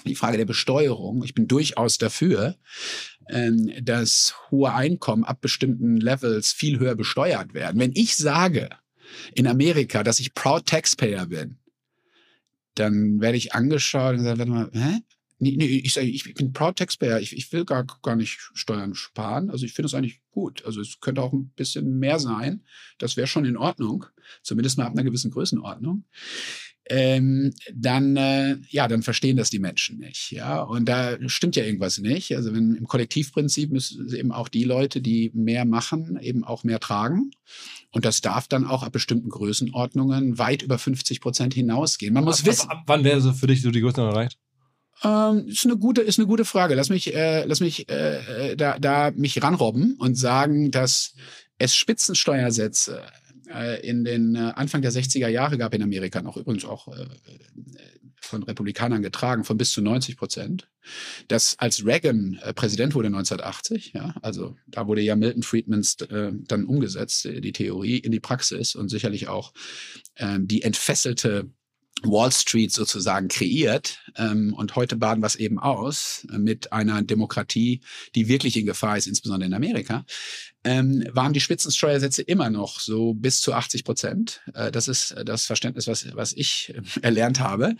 [0.05, 1.23] die Frage der Besteuerung.
[1.23, 2.57] Ich bin durchaus dafür,
[3.29, 7.79] ähm, dass hohe Einkommen ab bestimmten Levels viel höher besteuert werden.
[7.79, 8.69] Wenn ich sage
[9.33, 11.57] in Amerika, dass ich Proud Taxpayer bin,
[12.75, 14.99] dann werde ich angeschaut und warte mal, hä?
[15.39, 17.19] Nee, nee, ich sage, ich bin Proud Taxpayer.
[17.19, 19.49] Ich, ich will gar, gar nicht Steuern sparen.
[19.49, 20.63] Also ich finde es eigentlich gut.
[20.65, 22.63] Also es könnte auch ein bisschen mehr sein.
[22.97, 24.05] Das wäre schon in Ordnung.
[24.41, 26.05] Zumindest mal ab einer gewissen Größenordnung
[26.89, 30.61] ähm, dann äh, ja, dann verstehen das die Menschen nicht, ja.
[30.61, 32.35] Und da stimmt ja irgendwas nicht.
[32.35, 36.79] Also wenn im Kollektivprinzip müssen eben auch die Leute, die mehr machen, eben auch mehr
[36.79, 37.31] tragen.
[37.91, 42.13] Und das darf dann auch ab bestimmten Größenordnungen weit über 50 Prozent hinausgehen.
[42.13, 42.69] Man muss ab, wissen.
[42.69, 44.39] Ab, ab wann wäre so für dich so die Größenordnung erreicht?
[45.03, 46.75] Ähm, ist eine gute, ist eine gute Frage.
[46.75, 51.13] Lass mich, äh, lass mich äh, da, da mich ranrobben und sagen, dass
[51.57, 53.22] es Spitzensteuersätze äh,
[53.81, 57.05] in den äh, Anfang der 60er Jahre gab in Amerika noch übrigens auch äh,
[58.21, 60.69] von Republikanern getragen, von bis zu 90 Prozent.
[61.27, 66.65] Das als Reagan Präsident wurde 1980, ja, also da wurde ja Milton Friedmans äh, dann
[66.65, 69.53] umgesetzt, die Theorie in die Praxis und sicherlich auch
[70.15, 71.49] äh, die entfesselte
[72.05, 73.99] Wall Street sozusagen kreiert.
[74.15, 77.81] Ähm, und heute baden wir es eben aus äh, mit einer Demokratie,
[78.15, 80.05] die wirklich in Gefahr ist, insbesondere in Amerika.
[80.65, 84.41] Ähm, waren die Spitzensteuersätze immer noch so bis zu 80 Prozent.
[84.53, 87.75] Äh, das ist das Verständnis, was, was ich äh, erlernt habe.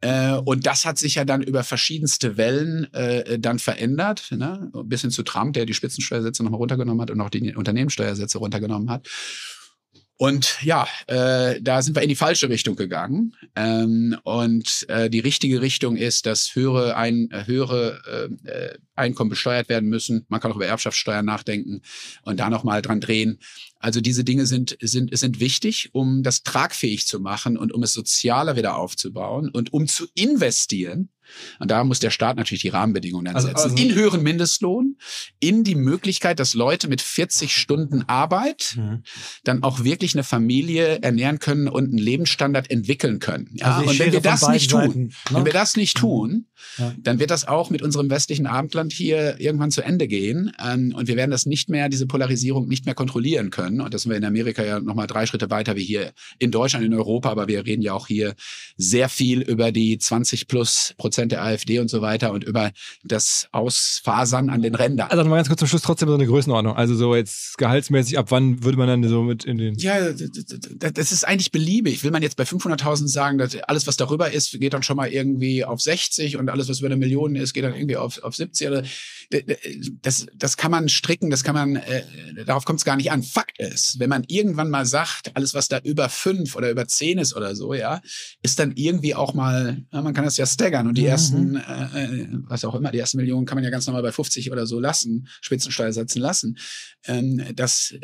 [0.00, 4.70] Äh, und das hat sich ja dann über verschiedenste Wellen äh, dann verändert, ne?
[4.84, 8.90] bis hin zu Trump, der die Spitzensteuersätze nochmal runtergenommen hat und auch die Unternehmenssteuersätze runtergenommen
[8.90, 9.08] hat.
[10.20, 13.34] Und ja, äh, da sind wir in die falsche Richtung gegangen.
[13.56, 19.68] Ähm, und äh, die richtige Richtung ist, dass höhere, ein, äh, höhere äh, Einkommen besteuert
[19.68, 20.24] werden müssen.
[20.28, 21.82] Man kann auch über Erbschaftssteuern nachdenken
[22.22, 23.40] und da nochmal dran drehen.
[23.78, 27.92] Also diese Dinge sind, sind, sind wichtig, um das tragfähig zu machen und um es
[27.92, 31.08] sozialer wieder aufzubauen und um zu investieren
[31.58, 33.70] und da muss der Staat natürlich die Rahmenbedingungen dann also, setzen.
[33.72, 34.96] Also, in höheren Mindestlohn,
[35.38, 39.02] in die Möglichkeit, dass Leute mit 40 Stunden Arbeit mhm.
[39.44, 43.50] dann auch wirklich eine Familie ernähren können und einen Lebensstandard entwickeln können.
[43.54, 45.14] Ja, also und wenn wir das nicht tun, Seiten, ne?
[45.30, 46.46] wenn wir das nicht tun,
[46.78, 46.94] ja.
[46.98, 50.52] dann wird das auch mit unserem westlichen Abendland hier irgendwann zu Ende gehen.
[50.64, 53.80] Ähm, und wir werden das nicht mehr, diese Polarisierung nicht mehr kontrollieren können.
[53.80, 56.84] Und das sind wir in Amerika ja nochmal drei Schritte weiter wie hier in Deutschland,
[56.84, 57.30] in Europa.
[57.30, 58.34] Aber wir reden ja auch hier
[58.76, 62.72] sehr viel über die 20 plus Prozent der AfD und so weiter und über
[63.04, 65.08] das Ausfasern an den Rändern.
[65.10, 66.76] Also nochmal ganz kurz zum Schluss trotzdem so eine Größenordnung.
[66.76, 69.74] Also so jetzt gehaltsmäßig, ab wann würde man dann so mit in den...
[69.76, 72.02] Ja, das ist eigentlich beliebig.
[72.04, 75.08] Will man jetzt bei 500.000 sagen, dass alles, was darüber ist, geht dann schon mal
[75.08, 78.34] irgendwie auf 60 und alles, was über eine Million ist, geht dann irgendwie auf, auf
[78.34, 78.68] 70.
[78.68, 78.79] Oder,
[80.02, 82.02] das, das kann man stricken, das kann man, äh,
[82.44, 83.22] darauf kommt es gar nicht an.
[83.22, 87.18] Fakt ist, wenn man irgendwann mal sagt, alles, was da über fünf oder über zehn
[87.18, 88.00] ist oder so, ja,
[88.42, 91.08] ist dann irgendwie auch mal, ja, man kann das ja staggern und die mhm.
[91.08, 94.12] ersten, äh, äh, was auch immer, die ersten Millionen kann man ja ganz normal bei
[94.12, 96.58] 50 oder so lassen, Spitzensteuer setzen lassen.
[97.04, 97.94] Ähm, das,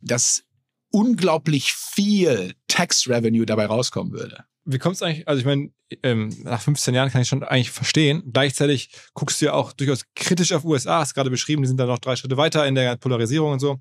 [0.00, 0.42] das
[0.90, 5.70] unglaublich viel Tax Revenue dabei rauskommen würde wie kommt es eigentlich, also ich meine,
[6.02, 8.22] ähm, nach 15 Jahren kann ich schon eigentlich verstehen.
[8.32, 11.86] Gleichzeitig guckst du ja auch durchaus kritisch auf USA, hast gerade beschrieben, die sind da
[11.86, 13.80] noch drei Schritte weiter in der Polarisierung und so.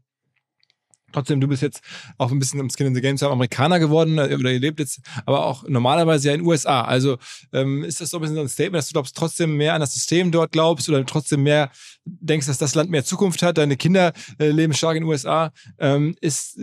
[1.12, 1.82] Trotzdem, du bist jetzt
[2.18, 4.80] auch ein bisschen im Skin in the Game zu Amerikaner geworden äh, oder ihr lebt
[4.80, 6.82] jetzt, aber auch normalerweise ja in den USA.
[6.82, 7.18] Also
[7.52, 9.82] ähm, ist das so ein bisschen so ein Statement, dass du glaubst, trotzdem mehr an
[9.82, 11.72] das System dort glaubst oder trotzdem mehr
[12.06, 15.52] denkst, dass das Land mehr Zukunft hat, deine Kinder äh, leben stark in den USA.
[15.80, 16.60] Ähm, ist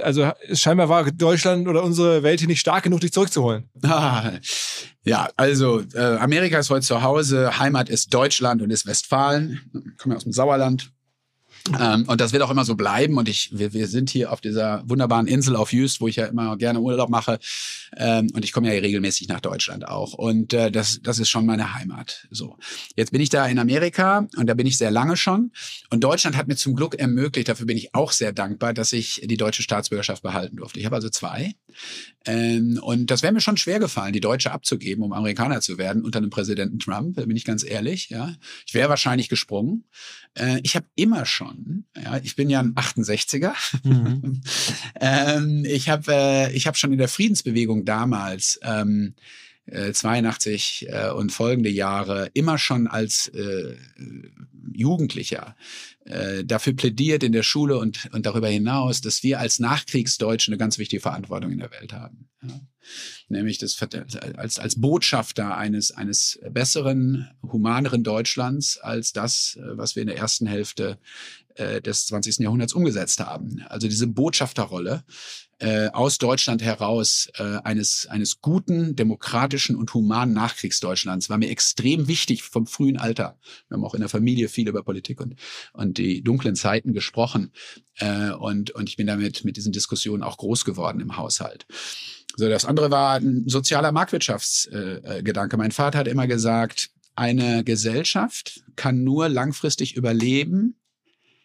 [0.00, 3.68] also scheinbar war Deutschland oder unsere Welt hier nicht stark genug, dich zurückzuholen.
[5.06, 9.60] Ja, also äh, Amerika ist heute zu Hause, Heimat ist Deutschland und ist Westfalen.
[9.74, 10.92] Ich komme ja aus dem Sauerland,
[11.80, 13.16] ähm, und das wird auch immer so bleiben.
[13.16, 16.26] Und ich, wir, wir sind hier auf dieser wunderbaren Insel auf Jüst, wo ich ja
[16.26, 17.38] immer gerne Urlaub mache.
[17.96, 20.12] Ähm, und ich komme ja regelmäßig nach Deutschland auch.
[20.12, 22.26] Und äh, das, das ist schon meine Heimat.
[22.30, 22.58] So.
[22.96, 25.52] Jetzt bin ich da in Amerika und da bin ich sehr lange schon.
[25.90, 29.22] Und Deutschland hat mir zum Glück ermöglicht, dafür bin ich auch sehr dankbar, dass ich
[29.24, 30.80] die deutsche Staatsbürgerschaft behalten durfte.
[30.80, 31.54] Ich habe also zwei.
[32.26, 36.04] Ähm, und das wäre mir schon schwer gefallen, die deutsche abzugeben, um Amerikaner zu werden
[36.04, 38.08] unter einem Präsidenten Trump, da bin ich ganz ehrlich.
[38.10, 38.34] Ja,
[38.66, 39.84] Ich wäre wahrscheinlich gesprungen.
[40.34, 43.54] Äh, ich habe immer schon, ja, ich bin ja ein 68er.
[43.82, 44.40] Mhm.
[45.00, 49.14] ähm, ich habe äh, ich hab schon in der Friedensbewegung damals ähm,
[49.66, 53.76] 82 äh, äh, und folgende Jahre immer schon als äh,
[54.74, 55.56] Jugendlicher
[56.04, 60.58] äh, dafür plädiert in der Schule und, und darüber hinaus, dass wir als Nachkriegsdeutsche eine
[60.58, 62.28] ganz wichtige Verantwortung in der Welt haben.
[62.42, 62.60] Ja.
[63.28, 63.78] Nämlich das,
[64.36, 70.18] als, als Botschafter eines, eines besseren, humaneren Deutschlands als das, äh, was wir in der
[70.18, 70.98] ersten Hälfte
[71.54, 72.38] äh, des 20.
[72.38, 73.64] Jahrhunderts umgesetzt haben.
[73.68, 75.04] Also diese Botschafterrolle
[75.58, 82.08] äh, aus Deutschland heraus äh, eines, eines guten, demokratischen und humanen Nachkriegsdeutschlands war mir extrem
[82.08, 83.38] wichtig vom frühen Alter.
[83.68, 85.36] Wir haben auch in der Familie viel über Politik und,
[85.72, 87.52] und die dunklen Zeiten gesprochen.
[87.98, 91.66] Äh, und, und ich bin damit mit diesen Diskussionen auch groß geworden im Haushalt.
[92.36, 95.56] So, das andere war ein sozialer Marktwirtschaftsgedanke.
[95.56, 100.80] Äh, mein Vater hat immer gesagt, eine Gesellschaft kann nur langfristig überleben,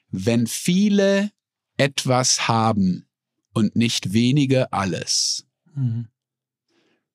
[0.09, 1.31] wenn viele
[1.77, 3.08] etwas haben
[3.53, 5.45] und nicht wenige alles.
[5.75, 6.07] Mhm.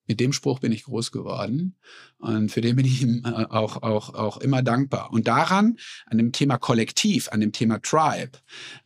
[0.06, 1.77] Mit dem Spruch bin ich groß geworden
[2.19, 5.11] und für den bin ich ihm äh, auch, auch, auch immer dankbar.
[5.12, 8.32] Und daran, an dem Thema Kollektiv, an dem Thema Tribe,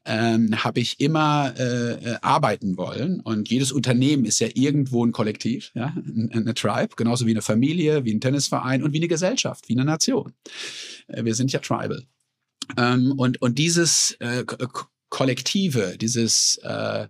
[0.04, 3.18] ähm, habe ich immer äh, äh, arbeiten wollen.
[3.18, 8.04] Und jedes Unternehmen ist ja irgendwo ein Kollektiv, ja, eine Tribe, genauso wie eine Familie,
[8.04, 10.34] wie ein Tennisverein und wie eine Gesellschaft, wie eine Nation.
[11.08, 12.04] Äh, wir sind ja tribal.
[12.76, 14.44] Ähm, und, und dieses äh,
[15.08, 17.06] Kollektive, dieses äh,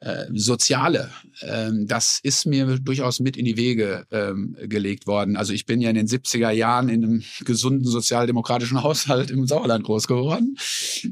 [0.00, 1.10] äh, Soziale,
[1.42, 5.36] ähm, das ist mir durchaus mit in die Wege ähm, gelegt worden.
[5.36, 9.84] Also ich bin ja in den 70er Jahren in einem gesunden sozialdemokratischen Haushalt im Sauerland
[9.84, 10.56] groß geworden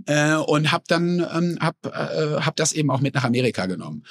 [0.07, 4.05] äh, und habe dann ähm, hab, äh, hab das eben auch mit nach Amerika genommen.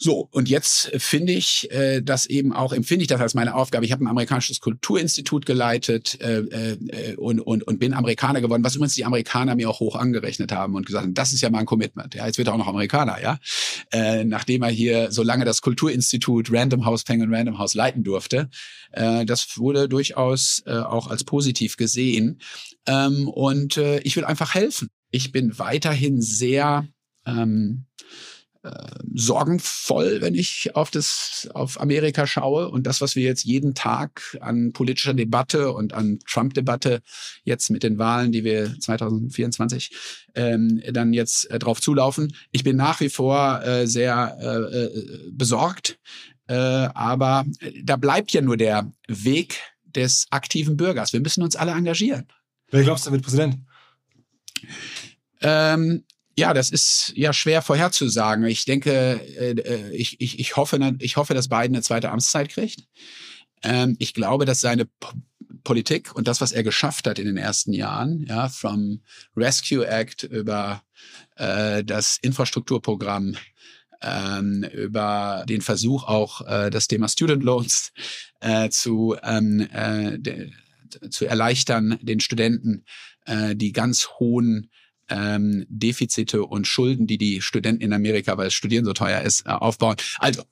[0.00, 3.84] So, und jetzt finde ich äh, das eben auch, empfinde ich das als meine Aufgabe.
[3.84, 8.76] Ich habe ein amerikanisches Kulturinstitut geleitet äh, äh, und, und, und bin Amerikaner geworden, was
[8.76, 11.58] übrigens die Amerikaner mir auch hoch angerechnet haben und gesagt haben, das ist ja mal
[11.58, 12.14] ein Commitment.
[12.14, 13.40] Ja, jetzt wird er auch noch Amerikaner, ja.
[13.90, 18.50] Äh, nachdem er hier so lange das Kulturinstitut Random House Penguin Random House leiten durfte.
[18.92, 22.40] Äh, das wurde durchaus äh, auch als positiv gesehen.
[22.86, 24.90] Ähm, und äh, ich will einfach helfen.
[25.10, 26.86] Ich bin weiterhin sehr
[27.26, 27.86] ähm,
[28.62, 28.70] äh,
[29.14, 34.36] sorgenvoll, wenn ich auf das auf Amerika schaue und das, was wir jetzt jeden Tag
[34.40, 37.00] an politischer Debatte und an Trump-Debatte
[37.44, 39.90] jetzt mit den Wahlen, die wir 2024
[40.34, 42.34] ähm, dann jetzt äh, drauf zulaufen.
[42.50, 45.98] Ich bin nach wie vor äh, sehr äh, äh besorgt,
[46.48, 47.44] äh, aber
[47.84, 51.12] da bleibt ja nur der Weg des aktiven Bürgers.
[51.12, 52.26] Wir müssen uns alle engagieren.
[52.70, 53.58] Wer glaubst du wird Präsident?
[55.40, 56.04] Ähm,
[56.38, 58.44] ja, das ist ja schwer vorherzusagen.
[58.44, 62.48] Ich denke, äh, äh, ich, ich, ich, hoffe, ich hoffe, dass Biden eine zweite Amtszeit
[62.50, 62.84] kriegt.
[63.64, 64.88] Ähm, ich glaube, dass seine
[65.64, 69.02] Politik und das, was er geschafft hat in den ersten Jahren, ja, vom
[69.36, 70.82] Rescue Act über
[71.34, 73.36] äh, das Infrastrukturprogramm,
[74.00, 76.40] ähm, über den Versuch auch
[76.70, 77.90] das Thema Student Loans
[78.70, 80.20] zu, ähm, äh,
[81.10, 82.84] zu erleichtern, den Studenten
[83.54, 84.70] die ganz hohen
[85.08, 89.46] ähm, Defizite und Schulden, die die Studenten in Amerika, weil das Studieren so teuer ist,
[89.46, 89.96] äh, aufbauen.
[90.18, 90.42] Also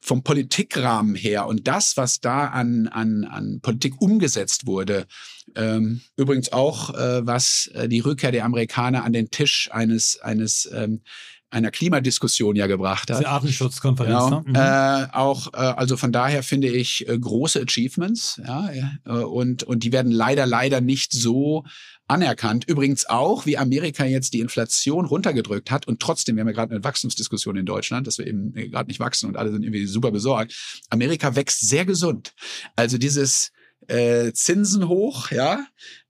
[0.00, 5.06] vom Politikrahmen her und das, was da an, an, an Politik umgesetzt wurde,
[5.54, 10.70] ähm, übrigens auch, äh, was äh, die Rückkehr der Amerikaner an den Tisch eines, eines
[10.72, 11.02] ähm,
[11.50, 13.20] einer Klimadiskussion ja gebracht hat.
[13.20, 14.24] Die Artenschutzkonferenz.
[14.24, 14.40] Genau.
[14.40, 14.44] Ne?
[14.46, 14.54] Mhm.
[14.54, 18.70] Äh, auch, äh, also von daher finde ich äh, große Achievements, ja,
[19.04, 21.64] äh, und und die werden leider leider nicht so
[22.10, 22.64] anerkannt.
[22.68, 26.74] Übrigens auch, wie Amerika jetzt die Inflation runtergedrückt hat und trotzdem, wir haben ja gerade
[26.74, 30.10] eine Wachstumsdiskussion in Deutschland, dass wir eben gerade nicht wachsen und alle sind irgendwie super
[30.10, 30.82] besorgt.
[30.90, 32.34] Amerika wächst sehr gesund.
[32.74, 33.52] Also dieses
[33.86, 35.64] äh, Zinsen hoch, ja,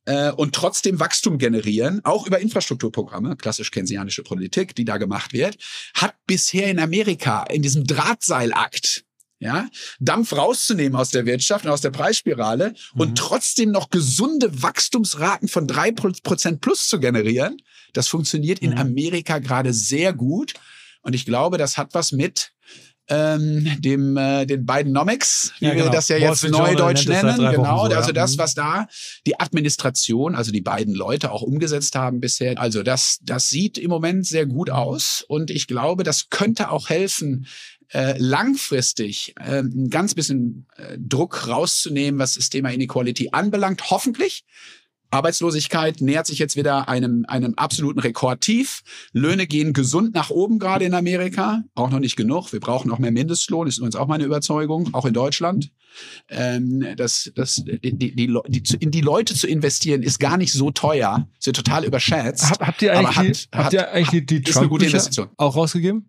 [0.07, 5.59] äh, und trotzdem Wachstum generieren, auch über Infrastrukturprogramme, klassisch keynesianische Politik, die da gemacht wird,
[5.95, 9.05] hat bisher in Amerika in diesem Drahtseilakt
[9.41, 9.69] ja,
[9.99, 13.01] Dampf rauszunehmen aus der Wirtschaft und aus der Preisspirale mhm.
[13.01, 17.57] und trotzdem noch gesunde Wachstumsraten von drei Prozent plus zu generieren.
[17.95, 18.79] Das funktioniert in mhm.
[18.79, 20.55] Amerika gerade sehr gut.
[21.03, 22.53] Und ich glaube, das hat was mit
[23.09, 25.87] ähm, dem äh, den beiden Nomics, wie ja, genau.
[25.87, 27.39] wir das ja jetzt neudeutsch nennen.
[27.39, 28.39] Genau, so, also das, mhm.
[28.39, 28.87] was da
[29.27, 32.61] die Administration, also die beiden Leute auch umgesetzt haben bisher.
[32.61, 36.89] Also das, das sieht im Moment sehr gut aus und ich glaube, das könnte auch
[36.89, 37.47] helfen,
[37.93, 43.91] äh, langfristig äh, ein ganz bisschen äh, Druck rauszunehmen, was das Thema Inequality anbelangt.
[43.91, 44.45] Hoffentlich.
[45.11, 48.83] Arbeitslosigkeit nähert sich jetzt wieder einem, einem absoluten Rekordtief.
[49.13, 51.65] Löhne gehen gesund nach oben, gerade in Amerika.
[51.75, 52.53] Auch noch nicht genug.
[52.53, 55.73] Wir brauchen auch mehr Mindestlohn, ist übrigens auch meine Überzeugung, auch in Deutschland.
[56.29, 60.53] Ähm, das, das, die, die, die, die, in die Leute zu investieren, ist gar nicht
[60.53, 61.29] so teuer.
[61.39, 62.49] Ist ja total überschätzt.
[62.51, 66.09] Hab, habt ihr eigentlich, hat, die, habt ihr eigentlich die, die Trump-Bücher auch rausgegeben?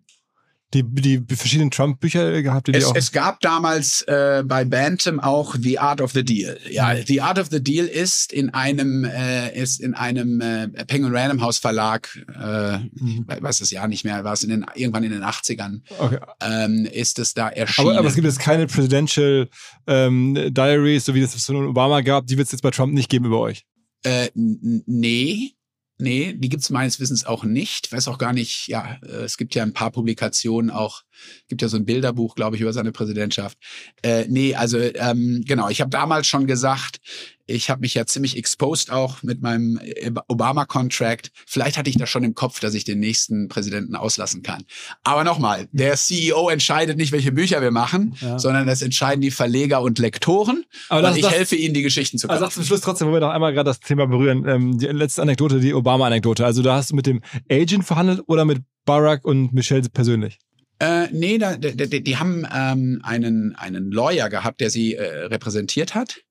[0.74, 2.94] Die, die verschiedenen Trump-Bücher gehabt, die es, auch.
[2.94, 6.58] Es gab damals äh, bei Bantam auch The Art of the Deal.
[6.70, 7.04] Ja, mhm.
[7.06, 11.42] The Art of the Deal ist in einem äh, ist in einem äh, Penguin Random
[11.42, 13.26] House Verlag, äh, mhm.
[13.28, 16.18] ich weiß das Jahr nicht mehr, war es in den irgendwann in den 80ern, okay.
[16.40, 17.90] ähm, ist es da erschienen.
[17.90, 19.48] Aber, aber es gibt jetzt keine Presidential
[19.86, 23.10] ähm, Diaries, so wie es von Obama gab, die wird es jetzt bei Trump nicht
[23.10, 23.64] geben über euch.
[24.04, 25.54] Äh, nee,
[25.98, 27.86] Nee, die gibt's meines Wissens auch nicht.
[27.86, 31.02] Ich weiß auch gar nicht, ja, äh, es gibt ja ein paar Publikationen auch,
[31.48, 33.58] gibt ja so ein Bilderbuch, glaube ich, über seine Präsidentschaft.
[34.02, 36.98] Äh, nee, also ähm, genau, ich habe damals schon gesagt,
[37.46, 39.80] ich habe mich ja ziemlich exposed auch mit meinem
[40.28, 41.30] Obama-Contract.
[41.46, 44.62] Vielleicht hatte ich da schon im Kopf, dass ich den nächsten Präsidenten auslassen kann.
[45.02, 48.38] Aber nochmal, der CEO entscheidet nicht, welche Bücher wir machen, ja.
[48.38, 50.64] sondern das entscheiden die Verleger und Lektoren.
[50.88, 52.42] Aber und ich das, helfe ihnen, die Geschichten zu kaufen.
[52.42, 55.22] Also zum Schluss trotzdem, wo wir noch einmal gerade das Thema berühren, ähm, die letzte
[55.22, 56.44] Anekdote, die Obama-Anekdote.
[56.44, 60.38] Also da hast du mit dem Agent verhandelt oder mit Barack und Michelle persönlich?
[60.78, 65.94] Äh, nee, da, die, die haben ähm, einen, einen Lawyer gehabt, der sie äh, repräsentiert
[65.94, 66.22] hat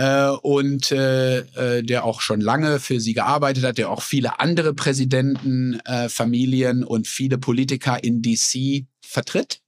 [0.00, 4.40] äh, und äh, äh, der auch schon lange für sie gearbeitet hat, der auch viele
[4.40, 9.60] andere Präsidenten, äh, Familien und viele Politiker in DC vertritt.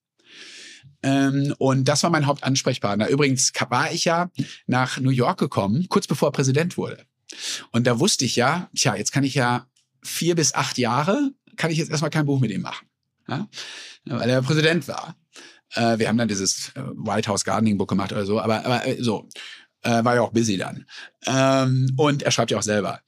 [1.02, 3.08] Ähm, und das war mein Hauptansprechpartner.
[3.08, 4.30] Übrigens war ich ja
[4.66, 7.04] nach New York gekommen, kurz bevor er Präsident wurde.
[7.70, 9.66] Und da wusste ich ja, tja, jetzt kann ich ja
[10.02, 12.86] vier bis acht Jahre, kann ich jetzt erstmal kein Buch mit ihm machen.
[13.28, 13.48] Ja?
[14.06, 15.14] Weil er Präsident war.
[15.74, 18.86] Äh, wir haben dann dieses äh, White House Gardening Book gemacht oder so, aber, aber
[18.86, 19.28] äh, so
[19.82, 20.86] äh, war ja auch busy dann.
[21.26, 23.00] Ähm, und er schreibt ja auch selber.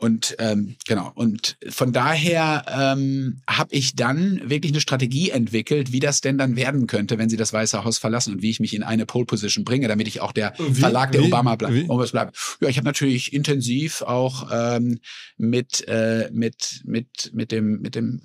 [0.00, 6.00] Und ähm, genau, und von daher ähm, habe ich dann wirklich eine Strategie entwickelt, wie
[6.00, 8.72] das denn dann werden könnte, wenn sie das Weiße Haus verlassen und wie ich mich
[8.72, 11.84] in eine Pole Position bringe, damit ich auch der wie, Verlag der wie, Obama bleibe.
[12.12, 12.34] Bleib.
[12.62, 15.00] Ja, ich habe natürlich intensiv auch ähm,
[15.36, 18.22] mit, äh, mit, mit, mit, dem, mit dem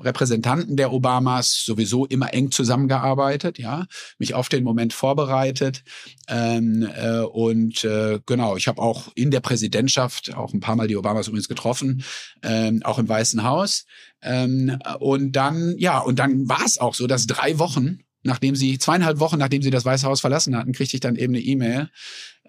[0.00, 3.86] Repräsentanten der Obamas sowieso immer eng zusammengearbeitet, ja,
[4.18, 5.82] mich auf den Moment vorbereitet
[6.28, 10.88] ähm, äh, und äh, genau, ich habe auch in der Präsidentschaft auch ein paar Mal
[10.88, 12.04] die Obamas übrigens getroffen,
[12.42, 13.86] ähm, auch im Weißen Haus
[14.22, 18.78] ähm, und dann ja und dann war es auch so, dass drei Wochen nachdem sie
[18.78, 21.88] zweieinhalb Wochen nachdem sie das Weiße Haus verlassen hatten, kriegte ich dann eben eine E-Mail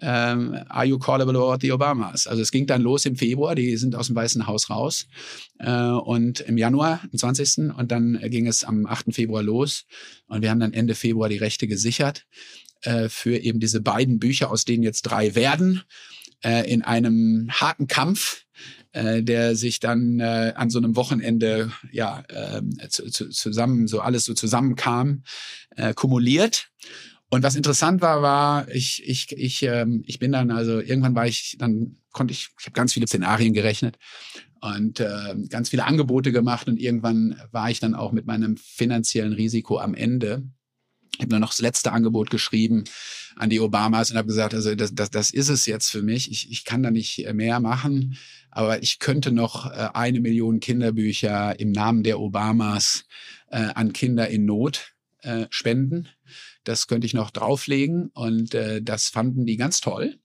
[0.00, 2.26] ähm, Are you callable about the Obamas?
[2.26, 5.06] Also es ging dann los im Februar, die sind aus dem Weißen Haus raus
[5.58, 7.70] äh, und im Januar, am 20.
[7.76, 9.14] und dann ging es am 8.
[9.14, 9.84] Februar los
[10.26, 12.26] und wir haben dann Ende Februar die Rechte gesichert
[12.82, 15.82] äh, für eben diese beiden Bücher, aus denen jetzt drei werden,
[16.42, 18.44] äh, in einem harten Kampf
[18.92, 24.00] äh, der sich dann äh, an so einem Wochenende ja äh, zu, zu, zusammen so
[24.00, 25.22] alles so zusammenkam,
[25.76, 26.68] äh, kumuliert.
[27.30, 31.26] Und was interessant war, war, ich, ich, ich, ähm, ich bin dann, also irgendwann war
[31.26, 33.96] ich, dann konnte ich, ich habe ganz viele Szenarien gerechnet
[34.60, 39.32] und äh, ganz viele Angebote gemacht und irgendwann war ich dann auch mit meinem finanziellen
[39.32, 40.42] Risiko am Ende.
[41.16, 42.84] Ich habe nur noch das letzte Angebot geschrieben
[43.36, 46.30] an die Obamas und habe gesagt, also das, das, das ist es jetzt für mich.
[46.30, 48.16] Ich, ich kann da nicht mehr machen,
[48.50, 53.04] aber ich könnte noch äh, eine Million Kinderbücher im Namen der Obamas
[53.50, 56.08] äh, an Kinder in Not äh, spenden.
[56.64, 60.18] Das könnte ich noch drauflegen und äh, das fanden die ganz toll.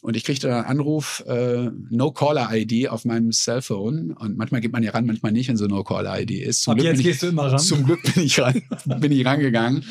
[0.00, 4.12] Und ich kriegte dann einen Anruf, äh, No-Caller-ID auf meinem Cellphone.
[4.12, 6.62] Und manchmal geht man ja ran, manchmal nicht, wenn so No-Caller-ID ist.
[6.62, 7.58] Zum Ab Glück jetzt gehst ich, du immer ran.
[7.58, 8.62] Zum Glück bin ich ran,
[9.00, 9.84] bin ich rangegangen.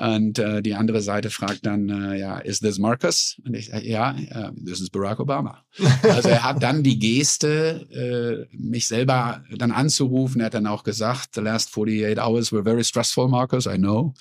[0.00, 3.36] Und äh, die andere Seite fragt dann, äh, ja, is this Marcus?
[3.44, 5.62] Und ich sage, ja, uh, this is Barack Obama.
[6.02, 10.40] also er hat dann die Geste, äh, mich selber dann anzurufen.
[10.40, 14.14] Er hat dann auch gesagt, the last 48 hours were very stressful, Marcus, I know.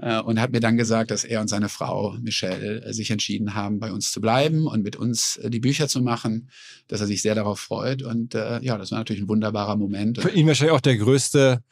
[0.00, 3.54] äh, und hat mir dann gesagt, dass er und seine Frau Michelle äh, sich entschieden
[3.54, 6.48] haben, bei uns zu bleiben und mit uns äh, die Bücher zu machen,
[6.88, 8.02] dass er sich sehr darauf freut.
[8.02, 10.20] Und äh, ja, das war natürlich ein wunderbarer Moment.
[10.20, 11.62] Für ihn wahrscheinlich auch der größte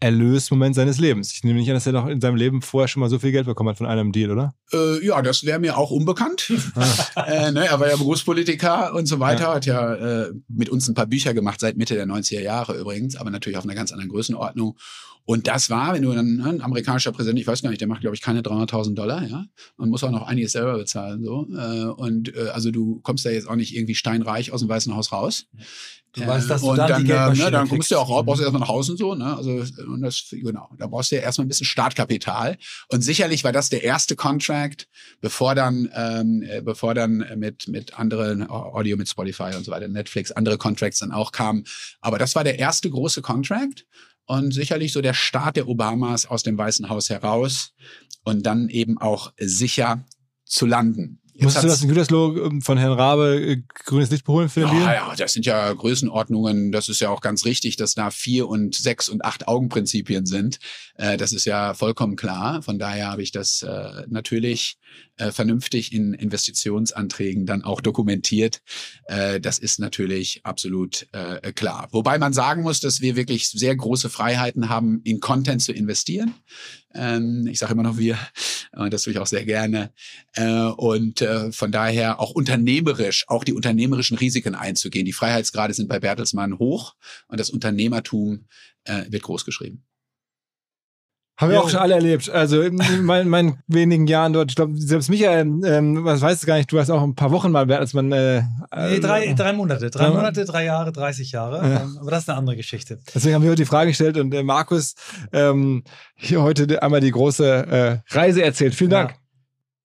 [0.00, 1.32] Erlösmoment seines Lebens.
[1.32, 3.32] Ich nehme nicht an, dass er noch in seinem Leben vorher schon mal so viel
[3.32, 4.54] Geld bekommen hat von einem Deal, oder?
[4.72, 6.50] Äh, ja, das wäre mir auch unbekannt.
[7.16, 9.54] äh, ne, er war ja Berufspolitiker und so weiter, ja.
[9.54, 13.16] hat ja äh, mit uns ein paar Bücher gemacht, seit Mitte der 90er Jahre übrigens,
[13.16, 14.76] aber natürlich auf einer ganz anderen Größenordnung.
[15.30, 17.86] Und das war, wenn du dann, ne, ein amerikanischer Präsident, ich weiß gar nicht, der
[17.86, 19.44] macht, glaube ich, keine 300.000 Dollar, ja.
[19.76, 21.46] Man muss auch noch einiges selber bezahlen, so.
[21.56, 24.92] Äh, und äh, also du kommst da jetzt auch nicht irgendwie steinreich aus dem Weißen
[24.92, 25.46] Haus raus.
[26.14, 28.00] Du weißt, dass du und dann, dann, die äh, Geldmaschine ne, dann kommst du ja
[28.00, 29.36] auch raus, brauchst du erstmal nach Hause und so, ne?
[29.36, 32.58] Also und das, genau, da brauchst du ja erstmal ein bisschen Startkapital.
[32.88, 34.88] Und sicherlich war das der erste Contract,
[35.20, 39.86] bevor dann, ähm, äh, bevor dann mit mit anderen Audio mit Spotify und so weiter,
[39.86, 41.62] Netflix, andere Contracts dann auch kamen.
[42.00, 43.86] Aber das war der erste große Contract
[44.26, 47.72] und sicherlich so der Start der Obamas aus dem Weißen Haus heraus
[48.24, 50.04] und dann eben auch sicher
[50.44, 51.20] zu landen.
[51.40, 54.60] Jetzt Musstest du das in Gütersloh ähm, von Herrn Rabe äh, grünes Licht beholen für
[54.60, 54.94] den ja, Deal?
[54.94, 56.70] ja, das sind ja Größenordnungen.
[56.70, 60.58] Das ist ja auch ganz richtig, dass da vier und sechs und acht Augenprinzipien sind.
[60.96, 62.60] Äh, das ist ja vollkommen klar.
[62.62, 64.76] Von daher habe ich das äh, natürlich
[65.16, 68.62] äh, vernünftig in Investitionsanträgen dann auch dokumentiert.
[69.04, 71.88] Äh, das ist natürlich absolut äh, klar.
[71.92, 76.34] Wobei man sagen muss, dass wir wirklich sehr große Freiheiten haben, in Content zu investieren.
[76.94, 78.18] Ähm, ich sage immer noch wir,
[78.72, 79.92] und das tue ich auch sehr gerne.
[80.34, 85.04] Äh, und äh, von daher auch unternehmerisch, auch die unternehmerischen Risiken einzugehen.
[85.04, 86.94] Die Freiheitsgrade sind bei Bertelsmann hoch
[87.28, 88.46] und das Unternehmertum
[88.84, 89.84] äh, wird groß geschrieben.
[91.40, 92.28] Haben wir auch schon alle erlebt.
[92.28, 94.50] Also in meinen, meinen wenigen Jahren dort.
[94.50, 97.30] Ich glaube, selbst Michael, ähm, was weißt du gar nicht, du hast auch ein paar
[97.30, 98.12] Wochen mal, als man.
[98.12, 98.42] Äh,
[98.76, 99.90] Nee, drei, drei Monate.
[99.90, 100.10] Drei Ja.
[100.10, 101.56] Monate, drei Jahre, 30 Jahre.
[101.58, 101.80] Ja.
[101.82, 102.98] Ähm, Aber das ist eine andere Geschichte.
[103.14, 104.94] Deswegen haben wir heute die Frage gestellt und äh, Markus
[105.32, 105.82] ähm,
[106.14, 108.74] hier heute einmal die große äh, Reise erzählt.
[108.74, 109.14] Vielen Dank.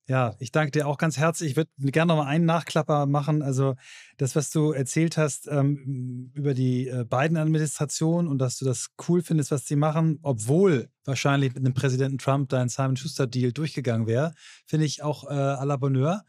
[0.07, 0.35] Ja.
[0.39, 1.51] Ich danke dir auch ganz herzlich.
[1.51, 3.41] Ich würde gerne noch mal einen Nachklapper machen.
[3.41, 3.75] Also
[4.17, 9.23] das, was du erzählt hast ähm, über die äh, Biden-Administration und dass du das cool
[9.23, 14.33] findest, was sie machen, obwohl wahrscheinlich mit dem Präsidenten Trump dein Simon Schuster-Deal durchgegangen wäre,
[14.67, 16.23] finde ich auch äh, à la Bonheur.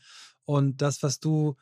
[0.47, 1.57] Und das, was du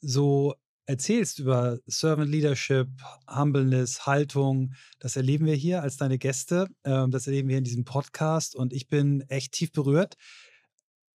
[0.00, 0.54] so
[0.86, 2.88] erzählst über Servant Leadership,
[3.32, 6.66] Humbleness, Haltung, das erleben wir hier als deine Gäste.
[6.82, 10.16] Ähm, das erleben wir in diesem Podcast und ich bin echt tief berührt.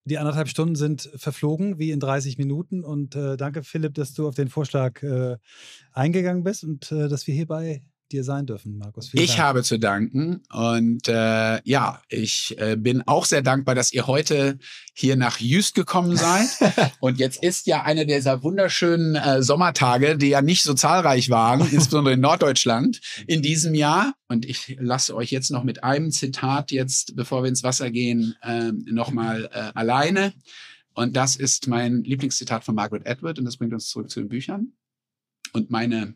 [0.07, 2.83] Die anderthalb Stunden sind verflogen, wie in 30 Minuten.
[2.83, 5.37] Und äh, danke, Philipp, dass du auf den Vorschlag äh,
[5.93, 9.09] eingegangen bist und äh, dass wir hier bei dir sein dürfen, Markus.
[9.09, 9.41] Vielen Ich Dank.
[9.41, 14.57] habe zu danken und äh, ja, ich äh, bin auch sehr dankbar, dass ihr heute
[14.93, 16.47] hier nach Jüst gekommen seid.
[16.99, 21.61] und jetzt ist ja einer dieser wunderschönen äh, Sommertage, die ja nicht so zahlreich waren,
[21.71, 24.13] insbesondere in Norddeutschland in diesem Jahr.
[24.27, 28.35] Und ich lasse euch jetzt noch mit einem Zitat jetzt, bevor wir ins Wasser gehen,
[28.43, 30.33] ähm, nochmal äh, alleine.
[30.93, 34.29] Und das ist mein Lieblingszitat von Margaret Atwood und das bringt uns zurück zu den
[34.29, 34.73] Büchern.
[35.51, 36.15] Und meine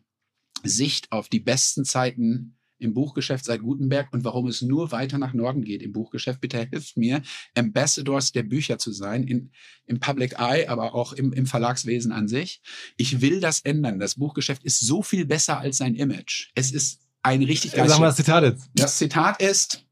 [0.63, 5.33] Sicht auf die besten Zeiten im Buchgeschäft seit Gutenberg und warum es nur weiter nach
[5.33, 6.39] Norden geht im Buchgeschäft.
[6.41, 7.21] Bitte hilft mir,
[7.55, 9.51] Ambassadors der Bücher zu sein, in,
[9.85, 12.61] im Public Eye, aber auch im, im Verlagswesen an sich.
[12.97, 13.99] Ich will das ändern.
[13.99, 16.51] Das Buchgeschäft ist so viel besser als sein Image.
[16.55, 18.69] Es ist ein richtig geiles Sag mal das Zitat jetzt.
[18.73, 19.85] das Zitat ist,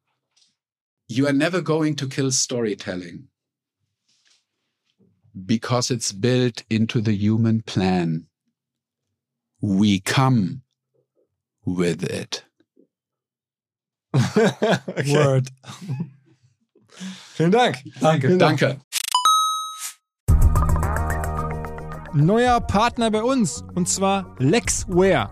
[1.09, 3.29] You are never going to kill storytelling
[5.45, 8.27] because it's built into the human plan.
[9.67, 10.61] We come
[11.65, 12.45] with it.
[14.15, 15.13] okay.
[15.13, 15.49] Word.
[17.33, 17.83] Vielen Dank.
[17.99, 18.27] Danke.
[18.27, 18.59] Vielen Dank.
[18.59, 18.81] Danke.
[22.13, 25.31] Neuer Partner bei uns und zwar Lexware.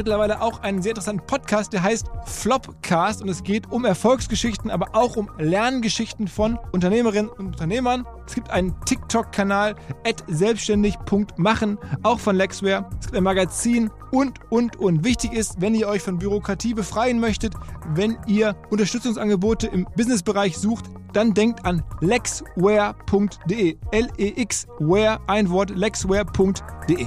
[0.00, 4.94] mittlerweile auch einen sehr interessanten Podcast, der heißt Flopcast und es geht um Erfolgsgeschichten, aber
[4.94, 8.06] auch um Lerngeschichten von Unternehmerinnen und Unternehmern.
[8.26, 9.74] Es gibt einen TikTok-Kanal
[10.26, 12.88] selbstständig.machen, auch von Lexware.
[12.98, 15.04] Es gibt ein Magazin und, und, und.
[15.04, 17.52] Wichtig ist, wenn ihr euch von Bürokratie befreien möchtet,
[17.94, 23.76] wenn ihr Unterstützungsangebote im Businessbereich sucht, dann denkt an lexware.de.
[23.90, 27.06] L-E-X-Ware, ein Wort, lexware.de.